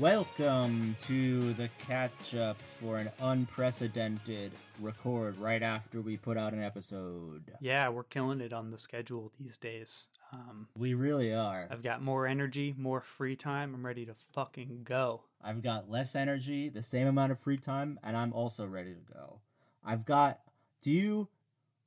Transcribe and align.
Welcome 0.00 0.94
to 1.04 1.54
the 1.54 1.70
catch 1.78 2.34
up 2.34 2.60
for 2.60 2.98
an 2.98 3.10
unprecedented 3.18 4.52
record 4.78 5.38
right 5.38 5.62
after 5.62 6.02
we 6.02 6.18
put 6.18 6.36
out 6.36 6.52
an 6.52 6.62
episode. 6.62 7.54
Yeah, 7.62 7.88
we're 7.88 8.02
killing 8.02 8.42
it 8.42 8.52
on 8.52 8.70
the 8.70 8.76
schedule 8.76 9.32
these 9.40 9.56
days. 9.56 10.08
Um, 10.34 10.68
We 10.76 10.92
really 10.92 11.32
are. 11.32 11.66
I've 11.70 11.82
got 11.82 12.02
more 12.02 12.26
energy, 12.26 12.74
more 12.76 13.00
free 13.00 13.36
time. 13.36 13.74
I'm 13.74 13.86
ready 13.86 14.04
to 14.04 14.14
fucking 14.34 14.82
go. 14.84 15.22
I've 15.42 15.62
got 15.62 15.88
less 15.88 16.14
energy, 16.14 16.68
the 16.68 16.82
same 16.82 17.06
amount 17.06 17.32
of 17.32 17.38
free 17.38 17.56
time, 17.56 17.98
and 18.02 18.18
I'm 18.18 18.34
also 18.34 18.66
ready 18.66 18.92
to 18.92 19.14
go. 19.14 19.40
I've 19.82 20.04
got. 20.04 20.40
Do 20.82 20.90
you. 20.90 21.28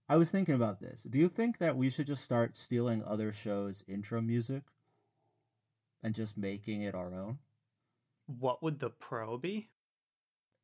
I 0.08 0.18
was 0.18 0.32
thinking 0.32 0.56
about 0.56 0.80
this. 0.80 1.04
Do 1.04 1.20
you 1.20 1.28
think 1.28 1.60
that 1.60 1.76
we 1.78 1.92
should 1.92 2.08
just 2.08 2.24
start 2.24 2.58
stealing 2.58 3.04
other 3.04 3.32
shows' 3.32 3.84
intro 3.88 4.20
music 4.20 4.64
and 6.02 6.16
just 6.16 6.40
making 6.40 6.82
it 6.82 6.96
our 6.96 7.14
own? 7.14 7.38
What 8.38 8.62
would 8.62 8.80
the 8.80 8.90
pro 8.92 9.38
be? 9.38 9.70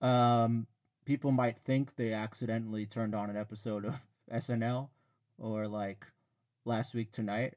Um, 0.02 0.68
people 1.06 1.32
might 1.32 1.58
think 1.58 1.96
they 1.96 2.14
accidentally 2.14 2.86
turned 2.86 3.16
on 3.16 3.30
an 3.30 3.38
episode 3.38 3.86
of 3.86 3.96
SNL 4.32 4.90
or 5.40 5.68
like 5.68 6.06
last 6.66 6.94
week 6.94 7.12
tonight. 7.12 7.56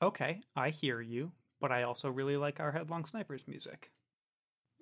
Okay, 0.00 0.40
I 0.56 0.70
hear 0.70 1.00
you, 1.00 1.32
but 1.60 1.70
I 1.70 1.82
also 1.82 2.08
really 2.10 2.36
like 2.38 2.60
our 2.60 2.72
Headlong 2.72 3.04
Snipers 3.04 3.46
music. 3.46 3.90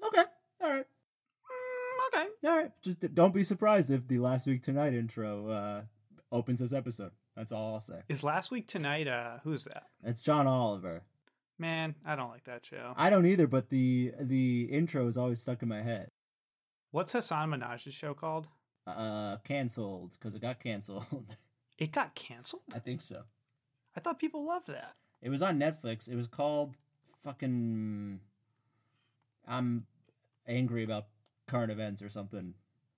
Okay, 0.05 0.23
all 0.63 0.71
right, 0.71 0.85
Mm, 0.85 2.21
okay. 2.21 2.29
all 2.45 2.57
right. 2.63 2.71
Just 2.83 3.15
don't 3.15 3.35
be 3.35 3.43
surprised 3.43 3.91
if 3.91 4.07
the 4.07 4.19
last 4.19 4.47
week 4.47 4.63
tonight 4.63 4.95
intro 4.95 5.49
uh, 5.49 5.83
opens 6.31 6.61
this 6.61 6.73
episode. 6.73 7.11
That's 7.37 7.51
all 7.51 7.75
I'll 7.75 7.81
say. 7.81 8.03
Is 8.09 8.23
last 8.23 8.51
week 8.51 8.69
tonight, 8.69 9.09
uh, 9.09 9.39
who's 9.43 9.65
that? 9.65 9.85
It's 10.05 10.21
John 10.21 10.47
Oliver. 10.47 11.03
Man, 11.63 11.95
I 12.05 12.17
don't 12.17 12.29
like 12.29 12.43
that 12.47 12.67
show. 12.67 12.93
I 12.97 13.09
don't 13.09 13.25
either, 13.25 13.47
but 13.47 13.71
the 13.71 14.13
the 14.19 14.63
intro 14.69 15.07
is 15.07 15.17
always 15.17 15.41
stuck 15.41 15.63
in 15.63 15.69
my 15.69 15.81
head. 15.81 16.09
What's 16.91 17.13
Hasan 17.13 17.51
Minhaj's 17.51 17.95
show 17.95 18.15
called? 18.15 18.49
Uh, 18.85 19.37
canceled 19.45 20.11
because 20.19 20.35
it 20.35 20.43
got 20.43 20.59
canceled. 20.59 21.07
It 21.79 21.91
got 21.91 22.15
canceled? 22.15 22.63
I 22.73 22.79
think 22.79 23.01
so. 23.01 23.23
I 23.97 24.01
thought 24.01 24.21
people 24.21 24.45
loved 24.45 24.69
that. 24.69 24.93
It 25.21 25.31
was 25.31 25.43
on 25.43 25.59
Netflix. 25.59 26.09
It 26.09 26.15
was 26.15 26.29
called 26.29 26.77
fucking. 27.25 28.21
I'm 29.49 29.87
angry 30.47 30.85
about 30.85 31.07
current 31.49 31.73
events 31.73 32.01
or 32.01 32.09
something. 32.09 32.55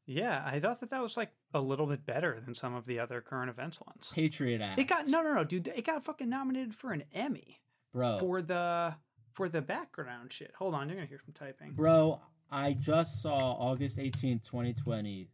Yeah, 0.06 0.42
I 0.44 0.58
thought 0.58 0.80
that 0.80 0.90
that 0.90 1.00
was 1.00 1.16
like 1.16 1.30
a 1.54 1.60
little 1.60 1.86
bit 1.86 2.04
better 2.04 2.42
than 2.44 2.54
some 2.54 2.74
of 2.74 2.84
the 2.84 2.98
other 2.98 3.22
current 3.22 3.48
events 3.48 3.80
ones. 3.80 4.12
Patriot 4.14 4.60
Act. 4.60 4.78
It 4.78 4.88
got 4.88 5.06
no, 5.06 5.22
no, 5.22 5.32
no, 5.32 5.44
dude. 5.44 5.68
It 5.68 5.86
got 5.86 6.04
fucking 6.04 6.28
nominated 6.28 6.74
for 6.74 6.92
an 6.92 7.04
Emmy. 7.14 7.60
Bro. 7.94 8.18
for 8.18 8.42
the 8.42 8.94
for 9.32 9.48
the 9.48 9.62
background 9.62 10.32
shit. 10.32 10.52
Hold 10.58 10.74
on, 10.74 10.88
you're 10.88 10.96
gonna 10.96 11.06
hear 11.06 11.20
some 11.24 11.32
typing. 11.32 11.72
Bro, 11.72 12.20
I 12.50 12.72
just 12.72 13.22
saw 13.22 13.52
August 13.52 13.98
18th, 13.98 14.42
2020, 14.42 15.28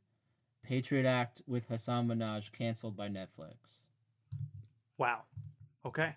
Patriot 0.62 1.06
Act 1.06 1.42
with 1.46 1.66
Hasan 1.68 2.06
Minhaj 2.06 2.52
canceled 2.52 2.96
by 2.96 3.08
Netflix. 3.08 3.84
Wow. 4.98 5.22
Okay. 5.84 6.14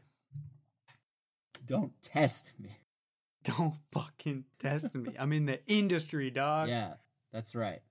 Don't 1.66 1.94
test 2.02 2.54
me. 2.60 2.78
Don't 3.44 3.76
fucking 3.92 4.44
test 4.60 4.94
me. 4.96 5.14
I'm 5.18 5.32
in 5.32 5.46
the 5.46 5.60
industry, 5.68 6.30
dog. 6.30 6.68
Yeah, 6.68 6.90
Yeah, 6.90 6.94
that's 7.32 7.56
right. 7.56 7.82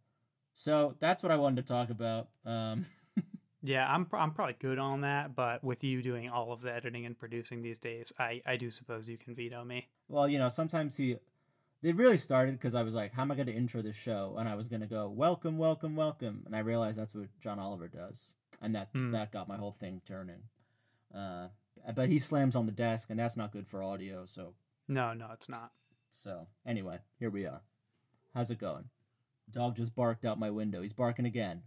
So 0.54 0.94
that's 1.00 1.22
what 1.22 1.32
I 1.32 1.36
wanted 1.36 1.66
to 1.66 1.72
talk 1.72 1.88
about. 1.88 2.28
Um, 2.44 2.84
I'm 3.64 4.06
I'm 4.12 4.32
probably 4.32 4.56
good 4.58 4.78
on 4.78 5.02
that, 5.02 5.34
but 5.36 5.62
with 5.62 5.84
you 5.84 6.02
doing 6.02 6.28
all 6.30 6.52
of 6.52 6.62
the 6.62 6.72
editing 6.74 7.06
and 7.06 7.16
producing 7.18 7.62
these 7.62 7.78
days, 7.78 8.12
I 8.18 8.42
I 8.44 8.56
do 8.56 8.70
suppose 8.70 9.08
you 9.08 9.16
can 9.16 9.34
veto 9.34 9.64
me. 9.64 9.88
well, 10.08 10.28
you 10.28 10.38
know, 10.38 10.48
sometimes 10.48 10.96
he. 10.96 11.16
It 11.82 11.96
really 11.96 12.18
started 12.18 12.52
because 12.52 12.76
I 12.76 12.84
was 12.84 12.94
like, 12.94 13.12
how 13.12 13.22
am 13.22 13.32
I 13.32 13.34
going 13.34 13.48
to 13.48 13.52
intro 13.52 13.82
this 13.82 13.96
show? 13.96 14.36
And 14.38 14.48
I 14.48 14.54
was 14.54 14.68
going 14.68 14.82
to 14.82 14.86
go, 14.86 15.08
welcome, 15.08 15.58
welcome, 15.58 15.96
welcome. 15.96 16.44
And 16.46 16.54
I 16.54 16.60
realized 16.60 16.96
that's 16.96 17.12
what 17.12 17.26
John 17.40 17.58
Oliver 17.58 17.88
does. 17.88 18.34
And 18.60 18.72
that, 18.76 18.90
Hmm. 18.92 19.10
that 19.10 19.32
got 19.32 19.48
my 19.48 19.56
whole 19.56 19.72
thing 19.72 20.00
turning. 20.06 20.44
Uh, 21.12 21.48
but 21.96 22.08
he 22.08 22.20
slams 22.20 22.54
on 22.54 22.66
the 22.66 22.72
desk, 22.72 23.10
and 23.10 23.18
that's 23.18 23.36
not 23.36 23.50
good 23.50 23.66
for 23.66 23.82
audio. 23.82 24.24
So 24.26 24.54
No, 24.86 25.12
no, 25.12 25.30
it's 25.32 25.48
not. 25.48 25.72
So, 26.08 26.46
anyway, 26.64 26.98
here 27.18 27.30
we 27.30 27.46
are. 27.46 27.62
How's 28.32 28.52
it 28.52 28.58
going? 28.58 28.84
Dog 29.50 29.74
just 29.74 29.96
barked 29.96 30.24
out 30.24 30.38
my 30.38 30.50
window. 30.50 30.82
He's 30.82 30.92
barking 30.92 31.26
again. 31.26 31.62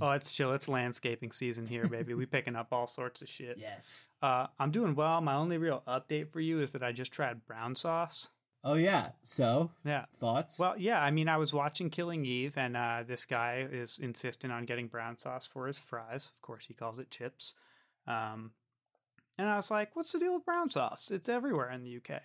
Oh, 0.00 0.10
it's 0.12 0.32
chill. 0.32 0.52
It's 0.54 0.68
landscaping 0.68 1.32
season 1.32 1.66
here, 1.66 1.86
baby. 1.88 2.14
we 2.14 2.24
picking 2.26 2.56
up 2.56 2.68
all 2.72 2.86
sorts 2.86 3.20
of 3.20 3.28
shit. 3.28 3.58
Yes. 3.58 4.08
Uh, 4.22 4.46
I'm 4.58 4.70
doing 4.70 4.94
well. 4.94 5.20
My 5.20 5.34
only 5.34 5.58
real 5.58 5.82
update 5.86 6.30
for 6.32 6.40
you 6.40 6.60
is 6.60 6.72
that 6.72 6.82
I 6.82 6.92
just 6.92 7.12
tried 7.12 7.44
brown 7.46 7.74
sauce. 7.74 8.28
Oh, 8.64 8.74
yeah. 8.74 9.10
So, 9.22 9.70
Yeah. 9.84 10.04
thoughts? 10.14 10.58
Well, 10.58 10.78
yeah, 10.78 11.02
I 11.02 11.10
mean, 11.10 11.28
I 11.28 11.36
was 11.36 11.52
watching 11.52 11.90
Killing 11.90 12.24
Eve, 12.24 12.56
and 12.56 12.76
uh, 12.76 13.02
this 13.06 13.24
guy 13.24 13.66
is 13.70 13.98
insisting 14.00 14.50
on 14.52 14.64
getting 14.66 14.86
brown 14.86 15.18
sauce 15.18 15.46
for 15.46 15.66
his 15.66 15.78
fries. 15.78 16.26
Of 16.34 16.40
course, 16.42 16.64
he 16.66 16.72
calls 16.74 16.98
it 16.98 17.10
chips. 17.10 17.54
Um, 18.06 18.52
and 19.36 19.48
I 19.48 19.56
was 19.56 19.70
like, 19.70 19.94
what's 19.96 20.12
the 20.12 20.20
deal 20.20 20.34
with 20.34 20.44
brown 20.44 20.70
sauce? 20.70 21.10
It's 21.10 21.28
everywhere 21.28 21.70
in 21.70 21.82
the 21.82 21.96
UK. 21.96 22.22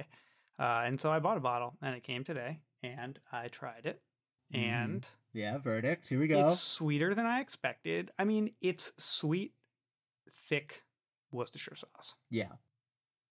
Uh, 0.59 0.83
and 0.85 1.01
so 1.01 1.11
I 1.11 1.19
bought 1.19 1.37
a 1.37 1.41
bottle, 1.41 1.73
and 1.81 1.95
it 1.95 2.03
came 2.03 2.23
today, 2.23 2.59
and 2.83 3.19
I 3.31 3.47
tried 3.47 3.85
it. 3.85 4.01
Mhm. 4.53 4.57
And 4.59 5.09
yeah, 5.33 5.57
verdict. 5.57 6.07
Here 6.07 6.19
we 6.19 6.27
go. 6.27 6.49
it's 6.49 6.59
sweeter 6.59 7.13
than 7.13 7.25
I 7.25 7.41
expected. 7.41 8.11
I 8.17 8.23
mean, 8.23 8.53
it's 8.61 8.91
sweet, 8.97 9.53
thick 10.31 10.83
Worcestershire 11.31 11.75
sauce. 11.75 12.15
Yeah. 12.29 12.51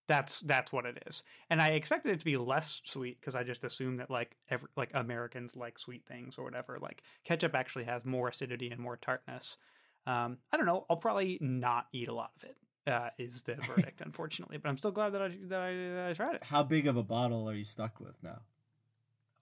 That's 0.07 0.39
that's 0.39 0.71
what 0.71 0.85
it 0.85 1.03
is, 1.05 1.23
and 1.49 1.61
I 1.61 1.71
expected 1.71 2.13
it 2.13 2.19
to 2.19 2.23
be 2.25 2.37
less 2.37 2.81
sweet 2.85 3.19
because 3.19 3.35
I 3.35 3.43
just 3.43 3.65
assumed 3.65 3.99
that 3.99 4.09
like 4.09 4.37
every, 4.49 4.69
like 4.77 4.91
Americans 4.93 5.57
like 5.57 5.77
sweet 5.77 6.05
things 6.05 6.37
or 6.37 6.45
whatever. 6.45 6.77
Like 6.81 7.03
ketchup 7.25 7.53
actually 7.53 7.83
has 7.85 8.05
more 8.05 8.29
acidity 8.29 8.69
and 8.69 8.79
more 8.79 8.95
tartness. 8.95 9.57
Um, 10.05 10.37
I 10.49 10.55
don't 10.55 10.65
know. 10.65 10.85
I'll 10.89 10.95
probably 10.95 11.37
not 11.41 11.87
eat 11.91 12.07
a 12.07 12.13
lot 12.13 12.31
of 12.37 12.45
it. 12.45 12.55
Uh, 12.89 13.09
is 13.17 13.41
the 13.41 13.55
verdict, 13.67 13.99
unfortunately, 13.99 14.55
but 14.55 14.69
I'm 14.69 14.77
still 14.77 14.91
glad 14.91 15.09
that 15.09 15.21
I 15.21 15.27
that 15.47 15.59
I, 15.59 15.73
that 15.73 16.07
I 16.09 16.13
tried 16.13 16.35
it. 16.35 16.43
How 16.45 16.63
big 16.63 16.87
of 16.87 16.95
a 16.95 17.03
bottle 17.03 17.49
are 17.49 17.53
you 17.53 17.65
stuck 17.65 17.99
with 17.99 18.17
now? 18.23 18.39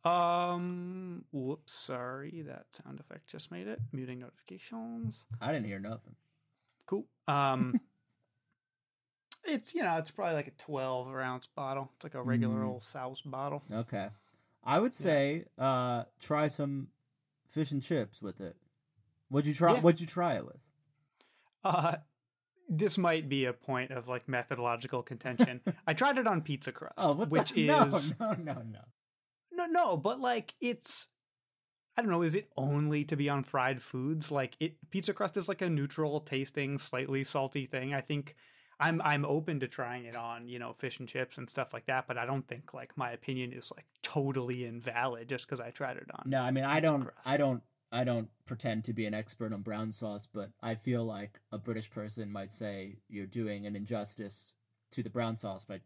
Um, 0.06 1.26
whoops, 1.32 1.74
sorry, 1.74 2.44
that 2.48 2.66
sound 2.72 3.00
effect 3.00 3.28
just 3.28 3.52
made 3.52 3.68
it. 3.68 3.80
Muting 3.92 4.20
notifications. 4.20 5.26
I 5.42 5.52
didn't 5.52 5.66
hear 5.68 5.80
nothing. 5.80 6.16
Cool. 6.86 7.06
Um, 7.28 7.74
it's 9.44 9.74
you 9.74 9.84
know 9.84 9.96
it's 9.98 10.12
probably 10.12 10.36
like 10.36 10.48
a 10.48 10.52
12 10.52 11.08
ounce 11.16 11.48
bottle. 11.48 11.90
It's 11.96 12.04
like 12.04 12.16
a 12.16 12.22
regular 12.24 12.62
Mm. 12.62 12.68
old 12.68 12.84
South 12.84 13.22
bottle. 13.26 13.64
Okay. 13.72 14.08
I 14.64 14.80
would 14.80 14.94
say 14.94 15.46
uh 15.58 16.04
try 16.20 16.48
some 16.48 16.88
fish 17.48 17.72
and 17.72 17.82
chips 17.82 18.22
with 18.22 18.42
it. 18.42 18.56
What'd 19.30 19.48
you 19.48 19.54
try? 19.54 19.74
Yeah. 19.74 19.80
What'd 19.82 20.02
you 20.02 20.08
try 20.08 20.34
it 20.36 20.46
with? 20.46 20.70
Uh, 21.64 21.96
this 22.70 22.98
might 22.98 23.28
be 23.28 23.46
a 23.46 23.54
point 23.54 23.90
of 23.92 24.08
like 24.08 24.28
methodological 24.28 25.02
contention. 25.02 25.62
I 25.88 25.94
tried 25.94 26.18
it 26.20 26.28
on 26.28 26.42
pizza 26.42 26.72
crust, 26.72 26.94
Oh, 27.00 27.14
which 27.26 27.52
the? 27.54 27.70
is 27.70 28.20
No, 28.20 28.34
no, 28.34 28.54
no, 28.54 28.62
no. 28.62 28.80
No, 29.56 29.66
no, 29.66 29.98
but 29.98 30.20
like 30.20 30.54
it's. 30.62 31.08
I 31.98 32.02
don't 32.02 32.12
know. 32.12 32.24
Is 32.24 32.36
it 32.36 32.50
only 32.58 33.06
to 33.06 33.16
be 33.16 33.30
on 33.30 33.44
fried 33.44 33.82
foods? 33.82 34.30
Like 34.30 34.58
it, 34.60 34.76
pizza 34.90 35.14
crust 35.14 35.38
is 35.38 35.48
like 35.48 35.62
a 35.62 35.70
neutral 35.70 36.20
tasting, 36.20 36.78
slightly 36.78 37.24
salty 37.24 37.66
thing. 37.66 37.94
I 37.94 38.02
think 38.02 38.36
I'm 38.80 39.02
I'm 39.04 39.26
open 39.26 39.62
to 39.62 39.68
trying 39.68 40.06
it 40.06 40.16
on 40.16 40.48
you 40.50 40.60
know 40.60 40.74
fish 40.74 41.00
and 41.00 41.08
chips 41.08 41.38
and 41.38 41.50
stuff 41.50 41.74
like 41.74 41.86
that. 41.86 42.08
But 42.08 42.18
I 42.18 42.26
don't 42.26 42.48
think 42.48 42.74
like 42.74 42.98
my 42.98 43.12
opinion 43.12 43.54
is 43.54 43.72
like 43.76 43.86
totally 44.02 44.66
invalid 44.66 45.30
just 45.30 45.46
because 45.46 45.60
I 45.60 45.72
tried 45.72 45.98
it 45.98 46.10
on. 46.14 46.24
No, 46.26 46.42
I 46.42 46.52
mean 46.52 46.66
I 46.66 46.80
don't 46.80 47.04
crust. 47.04 47.28
I 47.28 47.38
don't 47.38 47.64
I 47.92 48.04
don't 48.04 48.28
pretend 48.46 48.84
to 48.86 48.94
be 48.94 49.06
an 49.06 49.14
expert 49.14 49.54
on 49.54 49.62
brown 49.62 49.92
sauce, 49.92 50.28
but 50.32 50.50
I 50.62 50.76
feel 50.76 51.06
like 51.06 51.40
a 51.52 51.58
British 51.58 51.90
person 51.90 52.30
might 52.32 52.52
say 52.52 52.98
you're 53.08 53.26
doing 53.26 53.66
an 53.66 53.76
injustice 53.76 54.54
to 54.92 55.02
the 55.02 55.10
brown 55.10 55.36
sauce, 55.38 55.64
but 55.64 55.82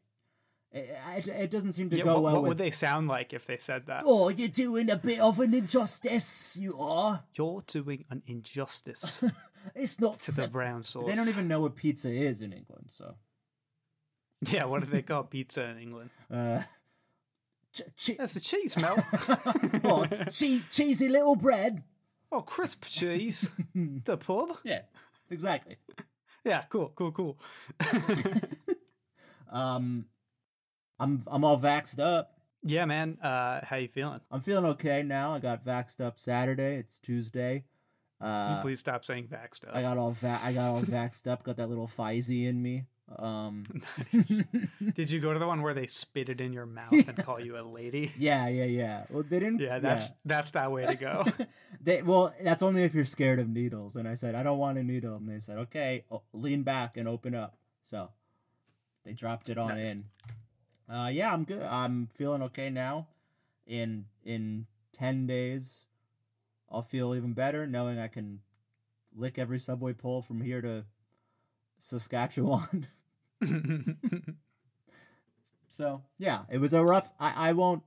it, 0.71 1.27
it, 1.27 1.49
doesn't 1.49 1.73
seem 1.73 1.89
to 1.89 1.97
Yeah, 1.97 2.03
go 2.03 2.13
what, 2.15 2.23
well 2.23 2.33
what 2.33 2.41
with 2.43 2.49
would 2.49 2.57
they 2.59 2.71
sound 2.71 3.07
like 3.07 3.33
if 3.33 3.47
they 3.47 3.57
said 3.57 3.87
that? 3.87 4.03
Oh, 4.05 4.29
you're 4.29 4.47
doing 4.47 4.89
a 4.91 4.97
bit 4.97 5.19
of 5.19 5.39
an 5.39 5.53
injustice, 5.53 6.57
you 6.61 6.77
are. 6.79 7.23
You're 7.35 7.63
doing 7.65 8.05
an 8.09 8.21
injustice 8.27 9.23
It's 9.75 9.99
not 9.99 10.19
to 10.19 10.31
the 10.31 10.47
brown 10.47 10.83
sauce. 10.83 11.05
They 11.05 11.15
don't 11.15 11.27
even 11.27 11.47
know 11.47 11.61
what 11.61 11.75
pizza 11.75 12.09
is 12.09 12.41
in 12.41 12.53
England, 12.53 12.85
so 12.87 13.15
Yeah, 14.49 14.65
what 14.65 14.83
do 14.83 14.89
they 14.91 15.01
call 15.01 15.23
pizza 15.23 15.63
in 15.65 15.77
England? 15.79 16.09
uh 16.31 16.61
ch- 17.73 17.81
che- 17.97 18.15
That's 18.17 18.35
a 18.35 18.39
cheese 18.39 18.77
melt. 18.79 18.99
oh, 19.83 20.05
che- 20.31 20.61
cheesy 20.69 21.09
little 21.09 21.35
bread. 21.35 21.83
oh, 22.31 22.41
crisp 22.41 22.85
cheese. 22.85 23.49
the 23.73 24.17
pub. 24.17 24.57
Yeah, 24.63 24.81
exactly. 25.31 25.77
Yeah, 26.45 26.63
cool, 26.69 26.91
cool, 26.95 27.11
cool. 27.11 27.37
Um 29.51 30.05
I'm 30.99 31.23
I'm 31.27 31.43
all 31.43 31.59
vaxxed 31.59 31.99
up. 31.99 32.33
yeah, 32.63 32.85
man. 32.85 33.17
Uh, 33.21 33.61
how 33.63 33.77
you 33.77 33.87
feeling? 33.87 34.19
I'm 34.31 34.41
feeling 34.41 34.65
okay 34.71 35.03
now. 35.03 35.33
I 35.33 35.39
got 35.39 35.65
vaxxed 35.65 36.01
up 36.05 36.19
Saturday. 36.19 36.75
It's 36.75 36.99
Tuesday. 36.99 37.63
Uh, 38.21 38.61
Please 38.61 38.79
stop 38.81 39.05
saying 39.05 39.27
vax 39.27 39.55
stuff. 39.55 39.71
I 39.73 39.81
got 39.81 39.97
all 39.97 40.11
va- 40.11 40.41
I 40.43 40.51
got 40.51 40.69
all 40.69 40.81
vaxxed 40.81 41.27
up. 41.27 41.43
Got 41.43 41.57
that 41.57 41.69
little 41.69 41.87
Pfizer 41.87 42.47
in 42.49 42.61
me. 42.61 42.85
Um, 43.17 43.63
Did 44.93 45.09
you 45.09 45.19
go 45.19 45.33
to 45.33 45.39
the 45.39 45.47
one 45.47 45.61
where 45.63 45.73
they 45.73 45.87
spit 45.87 46.29
it 46.29 46.39
in 46.41 46.53
your 46.53 46.65
mouth 46.67 46.91
and 46.91 47.17
call 47.23 47.39
you 47.43 47.57
a 47.57 47.63
lady? 47.63 48.11
yeah, 48.19 48.47
yeah, 48.49 48.65
yeah. 48.65 49.05
Well, 49.09 49.23
they 49.23 49.39
didn't. 49.39 49.61
Yeah, 49.61 49.79
that's 49.79 50.11
that's 50.25 50.51
that 50.51 50.71
way 50.71 50.85
to 50.85 50.95
go. 50.95 51.23
they 51.81 52.01
well, 52.03 52.33
that's 52.43 52.61
only 52.61 52.83
if 52.83 52.93
you're 52.93 53.05
scared 53.05 53.39
of 53.39 53.49
needles. 53.49 53.95
And 53.95 54.07
I 54.07 54.13
said, 54.15 54.35
I 54.35 54.43
don't 54.43 54.59
want 54.59 54.77
a 54.77 54.83
needle. 54.83 55.15
And 55.15 55.27
they 55.29 55.39
said, 55.39 55.57
okay, 55.59 56.03
lean 56.33 56.63
back 56.63 56.97
and 56.97 57.07
open 57.07 57.33
up. 57.33 57.57
So 57.81 58.09
they 59.05 59.13
dropped 59.13 59.49
it 59.49 59.57
on 59.57 59.69
Nice. 59.69 59.87
in. 59.87 60.05
Uh, 60.89 61.09
yeah, 61.11 61.31
I'm 61.31 61.43
good. 61.43 61.61
I'm 61.63 62.07
feeling 62.07 62.41
okay 62.43 62.69
now. 62.69 63.07
In 63.67 64.05
in 64.23 64.65
ten 64.91 65.27
days, 65.27 65.85
I'll 66.69 66.81
feel 66.81 67.13
even 67.13 67.33
better 67.33 67.67
knowing 67.67 67.99
I 67.99 68.07
can 68.07 68.39
lick 69.15 69.37
every 69.37 69.59
subway 69.59 69.93
pole 69.93 70.23
from 70.23 70.41
here 70.41 70.61
to 70.61 70.85
Saskatchewan. 71.77 72.87
so 75.69 76.01
yeah, 76.17 76.41
it 76.49 76.57
was 76.57 76.73
a 76.73 76.83
rough. 76.83 77.11
I 77.19 77.49
I 77.49 77.53
won't. 77.53 77.83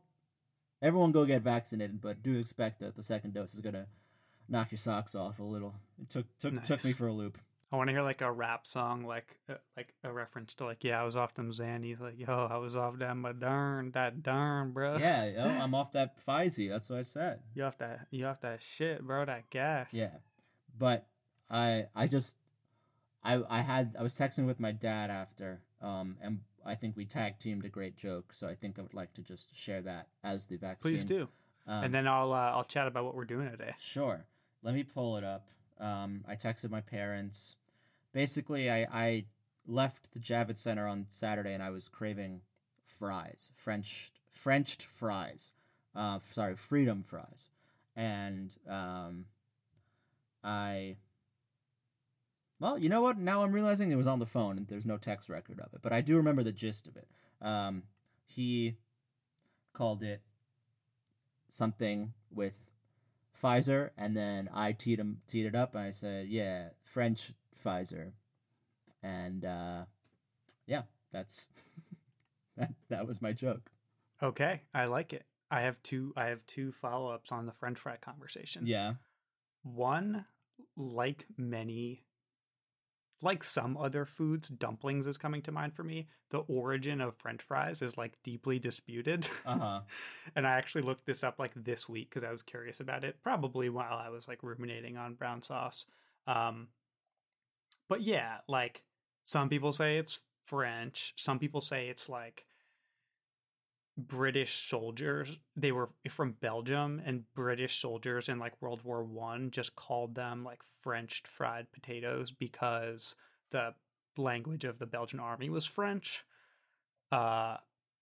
Everyone 0.80 1.10
go 1.12 1.24
get 1.24 1.42
vaccinated, 1.42 2.00
but 2.00 2.22
do 2.22 2.38
expect 2.38 2.80
that 2.80 2.94
the 2.94 3.02
second 3.02 3.34
dose 3.34 3.54
is 3.54 3.60
gonna 3.60 3.86
knock 4.48 4.70
your 4.70 4.78
socks 4.78 5.16
off 5.16 5.40
a 5.40 5.44
little. 5.44 5.74
It 6.00 6.08
took 6.08 6.26
took 6.38 6.62
took 6.62 6.84
me 6.84 6.92
for 6.92 7.08
a 7.08 7.12
loop. 7.12 7.38
I 7.72 7.76
want 7.76 7.88
to 7.88 7.92
hear 7.94 8.02
like 8.02 8.20
a 8.20 8.30
rap 8.30 8.66
song, 8.66 9.06
like 9.06 9.38
uh, 9.48 9.54
like 9.76 9.94
a 10.04 10.12
reference 10.12 10.54
to 10.56 10.64
like, 10.66 10.84
yeah, 10.84 11.00
I 11.00 11.04
was 11.04 11.16
off 11.16 11.32
them 11.32 11.52
Xannies, 11.52 12.00
like, 12.00 12.18
yo, 12.18 12.48
I 12.50 12.58
was 12.58 12.76
off 12.76 12.98
that 12.98 13.16
Modern, 13.16 13.92
that 13.92 14.22
darn, 14.22 14.72
bro. 14.72 14.98
Yeah, 14.98 15.30
yo, 15.30 15.42
I'm 15.42 15.74
off 15.74 15.92
that 15.92 16.18
Pfizer. 16.22 16.68
That's 16.68 16.90
what 16.90 16.98
I 16.98 17.02
said. 17.02 17.40
you 17.54 17.64
off 17.64 17.78
that, 17.78 18.08
you 18.10 18.26
off 18.26 18.42
that 18.42 18.60
shit, 18.60 19.02
bro, 19.02 19.24
that 19.24 19.48
gas. 19.48 19.94
Yeah, 19.94 20.12
but 20.78 21.06
I 21.48 21.86
I 21.94 22.06
just 22.08 22.36
I 23.24 23.42
I 23.48 23.60
had 23.60 23.96
I 23.98 24.02
was 24.02 24.14
texting 24.14 24.46
with 24.46 24.60
my 24.60 24.72
dad 24.72 25.10
after, 25.10 25.62
um, 25.80 26.18
and 26.20 26.40
I 26.66 26.74
think 26.74 26.94
we 26.96 27.06
tag 27.06 27.38
teamed 27.38 27.64
a 27.64 27.70
great 27.70 27.96
joke. 27.96 28.34
So 28.34 28.46
I 28.46 28.54
think 28.54 28.78
I 28.78 28.82
would 28.82 28.94
like 28.94 29.14
to 29.14 29.22
just 29.22 29.56
share 29.56 29.80
that 29.82 30.08
as 30.22 30.46
the 30.46 30.58
vaccine. 30.58 30.92
please 30.92 31.04
do, 31.04 31.26
Um, 31.66 31.84
and 31.84 31.94
then 31.94 32.06
I'll 32.06 32.34
uh, 32.34 32.50
I'll 32.50 32.64
chat 32.64 32.86
about 32.86 33.04
what 33.06 33.14
we're 33.14 33.24
doing 33.24 33.50
today. 33.50 33.72
Sure. 33.78 34.26
Let 34.62 34.74
me 34.74 34.84
pull 34.84 35.16
it 35.16 35.24
up. 35.24 35.48
Um, 35.80 36.22
I 36.28 36.34
texted 36.36 36.70
my 36.70 36.80
parents. 36.82 37.56
Basically, 38.12 38.70
I, 38.70 38.86
I 38.92 39.24
left 39.66 40.12
the 40.12 40.20
Javits 40.20 40.58
Center 40.58 40.86
on 40.86 41.06
Saturday 41.08 41.54
and 41.54 41.62
I 41.62 41.70
was 41.70 41.88
craving 41.88 42.42
fries, 42.86 43.50
French 43.56 44.12
Frenched 44.32 44.82
fries. 44.82 45.52
Uh, 45.94 46.18
sorry, 46.24 46.56
freedom 46.56 47.02
fries. 47.02 47.48
And 47.94 48.56
um, 48.68 49.26
I. 50.42 50.96
Well, 52.58 52.78
you 52.78 52.88
know 52.88 53.02
what? 53.02 53.18
Now 53.18 53.42
I'm 53.42 53.52
realizing 53.52 53.90
it 53.90 53.96
was 53.96 54.06
on 54.06 54.18
the 54.18 54.26
phone 54.26 54.56
and 54.56 54.66
there's 54.68 54.86
no 54.86 54.96
text 54.96 55.28
record 55.28 55.60
of 55.60 55.72
it, 55.74 55.80
but 55.82 55.92
I 55.92 56.00
do 56.00 56.16
remember 56.16 56.42
the 56.42 56.52
gist 56.52 56.86
of 56.86 56.96
it. 56.96 57.08
Um, 57.42 57.82
he 58.24 58.76
called 59.72 60.02
it 60.02 60.22
something 61.48 62.14
with 62.30 62.70
Pfizer, 63.38 63.90
and 63.98 64.16
then 64.16 64.48
I 64.54 64.72
teed 64.72 64.98
him 65.00 65.20
teed 65.26 65.44
it 65.44 65.54
up, 65.54 65.74
and 65.74 65.84
I 65.84 65.90
said, 65.90 66.28
"Yeah, 66.28 66.70
French 66.84 67.32
Pfizer," 67.54 68.12
and 69.02 69.44
uh, 69.44 69.84
yeah, 70.66 70.82
that's 71.12 71.48
that. 72.56 72.72
That 72.88 73.06
was 73.06 73.20
my 73.22 73.32
joke. 73.32 73.70
Okay, 74.22 74.62
I 74.74 74.84
like 74.84 75.12
it. 75.12 75.24
I 75.50 75.62
have 75.62 75.82
two. 75.82 76.12
I 76.16 76.26
have 76.26 76.44
two 76.46 76.72
follow 76.72 77.10
ups 77.10 77.32
on 77.32 77.46
the 77.46 77.52
French 77.52 77.78
fry 77.78 77.96
conversation. 77.96 78.62
Yeah, 78.66 78.94
One, 79.62 80.24
like 80.76 81.26
many, 81.36 82.04
like 83.20 83.44
some 83.44 83.76
other 83.76 84.04
foods, 84.04 84.48
dumplings 84.48 85.06
is 85.06 85.18
coming 85.18 85.42
to 85.42 85.52
mind 85.52 85.74
for 85.74 85.84
me. 85.84 86.08
The 86.30 86.38
origin 86.38 87.00
of 87.00 87.16
French 87.16 87.42
fries 87.42 87.82
is 87.82 87.98
like 87.98 88.16
deeply 88.22 88.58
disputed. 88.58 89.26
uh 89.44 89.58
huh. 89.58 89.80
and 90.36 90.46
I 90.46 90.52
actually 90.52 90.82
looked 90.82 91.04
this 91.06 91.22
up 91.22 91.38
like 91.38 91.52
this 91.54 91.88
week 91.88 92.08
because 92.10 92.24
I 92.26 92.32
was 92.32 92.42
curious 92.42 92.80
about 92.80 93.04
it, 93.04 93.22
probably 93.22 93.68
while 93.68 93.98
I 93.98 94.08
was 94.08 94.26
like 94.28 94.42
ruminating 94.42 94.96
on 94.96 95.14
brown 95.14 95.42
sauce. 95.42 95.84
Um, 96.26 96.68
but 97.88 98.02
yeah, 98.02 98.38
like 98.48 98.82
some 99.24 99.48
people 99.48 99.72
say 99.72 99.98
it's 99.98 100.20
French, 100.44 101.14
some 101.16 101.38
people 101.38 101.60
say 101.60 101.88
it's 101.88 102.08
like 102.08 102.44
British 103.96 104.54
soldiers. 104.54 105.38
They 105.56 105.72
were 105.72 105.88
from 106.08 106.32
Belgium, 106.40 107.02
and 107.04 107.24
British 107.34 107.78
soldiers 107.78 108.28
in 108.28 108.38
like 108.38 108.60
World 108.60 108.82
War 108.84 109.04
One 109.04 109.50
just 109.50 109.76
called 109.76 110.14
them 110.14 110.44
like 110.44 110.62
French 110.80 111.22
fried 111.26 111.70
potatoes 111.72 112.30
because 112.30 113.14
the 113.50 113.74
language 114.16 114.64
of 114.64 114.78
the 114.78 114.86
Belgian 114.86 115.20
army 115.20 115.50
was 115.50 115.66
French. 115.66 116.24
Uh, 117.10 117.58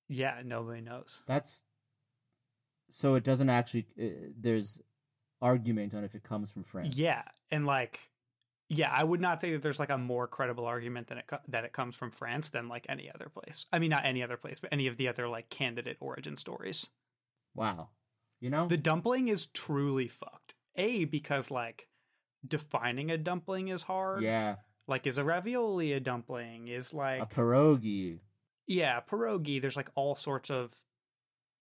yeah, 0.09 0.43
nobody 0.45 0.81
knows. 0.81 1.23
That's 1.27 1.65
so 2.89 3.15
it 3.15 3.25
doesn't 3.25 3.51
actually. 3.51 3.87
Uh, 4.01 4.31
there's 4.39 4.81
argument 5.43 5.95
on 5.95 6.05
if 6.05 6.15
it 6.15 6.23
comes 6.23 6.53
from 6.53 6.65
France. 6.65 6.97
Yeah, 6.97 7.23
and 7.51 7.67
like, 7.67 8.10
yeah, 8.73 8.91
I 8.95 9.03
would 9.05 9.21
not 9.21 9.41
say 9.41 9.51
that 9.53 9.63
there's 9.63 9.81
like 9.81 9.91
a 9.91 9.99
more 9.99 10.27
credible 10.29 10.65
argument 10.65 11.09
than 11.09 11.19
it 11.19 11.27
co- 11.27 11.41
that 11.49 11.65
it 11.65 11.73
comes 11.73 11.97
from 11.97 12.11
France 12.13 12.51
than 12.51 12.69
like 12.69 12.87
any 12.89 13.11
other 13.13 13.29
place. 13.29 13.67
I 13.73 13.79
mean, 13.81 13.91
not 13.91 14.05
any 14.07 14.23
other 14.23 14.37
place, 14.37 14.61
but 14.61 14.73
any 14.73 14.87
of 14.87 14.97
the 14.97 15.09
other 15.09 15.29
like 15.29 15.51
candidate 15.51 15.97
origin 16.01 16.37
stories. 16.37 16.89
Wow. 17.55 17.89
You 18.41 18.49
know. 18.49 18.69
The 18.69 18.77
dumpling 18.77 19.29
is 19.29 19.47
truly 19.47 20.07
fucked. 20.09 20.55
A 20.77 21.05
because 21.05 21.51
like 21.51 21.89
defining 22.47 23.11
a 23.11 23.19
dumpling 23.19 23.69
is 23.69 23.83
hard. 23.83 24.23
yeah, 24.23 24.55
Like, 24.87 25.07
is 25.07 25.19
a 25.19 25.25
ravioli 25.25 25.93
a 25.93 26.01
dumpling? 26.01 26.69
Is 26.69 26.95
like 26.95 27.21
a 27.21 27.27
pierogi. 27.27 28.21
yeah, 28.69 29.01
pierogi. 29.01 29.61
There's 29.61 29.77
like 29.77 29.91
all 29.97 30.15
sorts 30.15 30.49
of 30.49 30.73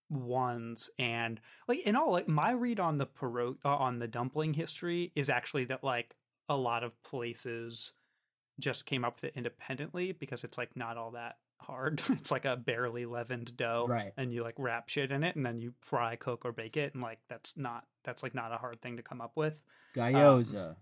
ones, 0.09 0.89
and 0.97 1.39
like 1.67 1.79
in 1.79 1.95
all, 1.95 2.11
like 2.11 2.27
my 2.27 2.51
read 2.51 2.79
on 2.79 2.97
the 2.97 3.07
pierog 3.07 3.57
uh, 3.65 3.75
on 3.75 4.00
the 4.00 4.07
dumpling 4.07 4.53
history 4.53 5.11
is 5.15 5.29
actually 5.29 5.65
that 5.65 5.83
like 5.83 6.15
a 6.49 6.55
lot 6.57 6.83
of 6.83 7.01
places 7.03 7.93
just 8.59 8.85
came 8.85 9.05
up 9.05 9.15
with 9.21 9.25
it 9.25 9.33
independently 9.37 10.11
because 10.11 10.43
it's 10.43 10.57
like 10.57 10.75
not 10.75 10.97
all 10.97 11.11
that 11.11 11.37
hard. 11.61 12.01
it's 12.09 12.31
like 12.31 12.45
a 12.45 12.57
barely 12.57 13.06
leavened 13.06 13.56
dough, 13.56 13.85
Right. 13.87 14.11
And 14.18 14.33
you 14.33 14.44
like 14.44 14.56
wrap 14.57 14.89
shit 14.89 15.11
in 15.11 15.23
it, 15.23 15.35
and 15.35 15.45
then 15.45 15.59
you 15.59 15.73
fry, 15.81 16.15
cook, 16.15 16.44
or 16.45 16.51
bake 16.51 16.75
it, 16.77 16.94
and 16.94 17.03
like 17.03 17.19
that's 17.29 17.56
not 17.57 17.85
that's 18.03 18.23
like 18.23 18.35
not 18.35 18.51
a 18.51 18.57
hard 18.57 18.81
thing 18.81 18.97
to 18.97 19.03
come 19.03 19.21
up 19.21 19.33
with. 19.35 19.53
Gyoza. 19.95 20.75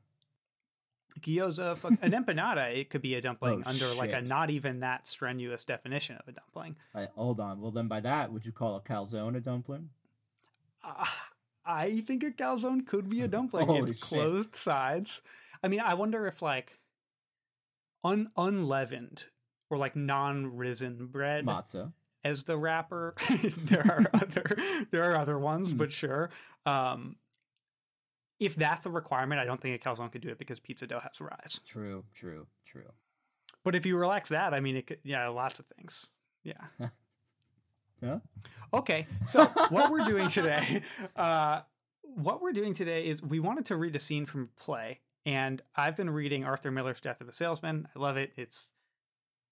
Gyoza, 1.19 1.75
fuck, 1.75 1.93
an 2.01 2.11
empanada, 2.11 2.75
it 2.75 2.89
could 2.89 3.01
be 3.01 3.15
a 3.15 3.21
dumpling 3.21 3.63
Oh, 3.65 3.69
under 3.69 3.97
like 3.97 4.13
a 4.13 4.21
not 4.21 4.49
even 4.49 4.81
that 4.81 5.07
strenuous 5.07 5.63
definition 5.63 6.15
of 6.17 6.27
a 6.27 6.31
dumpling. 6.31 6.75
I, 6.93 7.07
hold 7.15 7.39
on. 7.39 7.59
Well, 7.59 7.71
then 7.71 7.87
by 7.87 8.01
that, 8.01 8.31
would 8.31 8.45
you 8.45 8.51
call 8.51 8.75
a 8.75 8.81
calzone 8.81 9.35
a 9.35 9.39
dumpling? 9.41 9.89
Uh, 10.83 11.05
I 11.65 12.01
think 12.01 12.23
a 12.23 12.31
calzone 12.31 12.85
could 12.85 13.09
be 13.09 13.21
a 13.21 13.27
dumpling. 13.27 13.67
It's 13.69 14.07
shit. 14.07 14.19
closed 14.19 14.55
sides. 14.55 15.21
I 15.63 15.67
mean, 15.67 15.79
I 15.79 15.93
wonder 15.95 16.27
if 16.27 16.41
like 16.41 16.77
un 18.03 18.29
unleavened 18.37 19.25
or 19.69 19.77
like 19.77 19.95
non-risen 19.95 21.07
bread 21.07 21.45
Matzah. 21.45 21.93
as 22.23 22.43
the 22.45 22.57
wrapper. 22.57 23.15
there 23.53 23.85
are 23.85 24.05
other 24.13 24.45
there 24.91 25.03
are 25.11 25.15
other 25.15 25.37
ones, 25.39 25.71
Hmm. 25.71 25.77
but 25.77 25.91
sure. 25.91 26.29
Um, 26.65 27.15
if 28.39 28.55
that's 28.55 28.85
a 28.85 28.91
requirement, 28.91 29.41
I 29.41 29.45
don't 29.45 29.59
think 29.59 29.75
a 29.83 29.89
calzone 29.89 30.11
could 30.11 30.21
do 30.21 30.29
it 30.29 30.37
because 30.37 30.59
pizza 30.59 30.85
dough 30.85 30.99
has 30.99 31.19
rise. 31.19 31.59
True. 31.65 32.03
True. 32.13 32.45
True. 32.65 32.91
But 33.63 33.73
if 33.75 33.85
you 33.85 33.97
relax 33.97 34.29
that, 34.29 34.53
I 34.53 34.59
mean, 34.59 34.75
it 34.77 34.85
could, 34.87 34.99
yeah, 35.03 35.27
lots 35.29 35.59
of 35.59 35.65
things. 35.77 36.07
Yeah. 36.43 36.61
Huh? 38.03 38.19
Okay, 38.75 39.07
so 39.25 39.45
what 39.69 39.91
we're 39.91 40.05
doing 40.05 40.27
today, 40.29 40.83
uh, 41.15 41.61
what 42.03 42.43
we're 42.43 42.51
doing 42.51 42.75
today 42.75 43.07
is 43.07 43.23
we 43.23 43.39
wanted 43.39 43.65
to 43.65 43.75
read 43.75 43.95
a 43.95 43.99
scene 43.99 44.27
from 44.27 44.43
a 44.55 44.61
play, 44.61 44.99
and 45.27 45.61
I've 45.75 45.97
been 45.97 46.09
reading 46.09 46.45
Arthur 46.45 46.71
Miller's 46.71 47.01
Death 47.01 47.19
of 47.21 47.27
a 47.27 47.33
Salesman. 47.33 47.87
I 47.95 47.99
love 47.99 48.15
it. 48.17 48.31
It's 48.37 48.71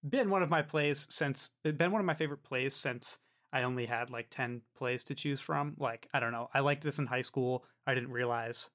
been 0.07 0.29
one 0.29 0.41
of 0.41 0.49
my 0.49 0.61
plays 0.61 1.05
since 1.09 1.49
it's 1.63 1.77
been 1.77 1.91
one 1.91 1.99
of 1.99 2.05
my 2.05 2.13
favorite 2.13 2.43
plays 2.43 2.73
since 2.73 3.17
I 3.51 3.63
only 3.63 3.85
had 3.85 4.09
like 4.09 4.29
ten 4.29 4.61
plays 4.77 5.03
to 5.05 5.15
choose 5.15 5.41
from. 5.41 5.75
Like 5.77 6.07
I 6.13 6.19
don't 6.19 6.31
know, 6.31 6.49
I 6.53 6.61
liked 6.61 6.83
this 6.83 6.97
in 6.97 7.07
high 7.07 7.21
school. 7.21 7.65
I 7.85 7.93
didn't 7.93 8.11
realize 8.11 8.69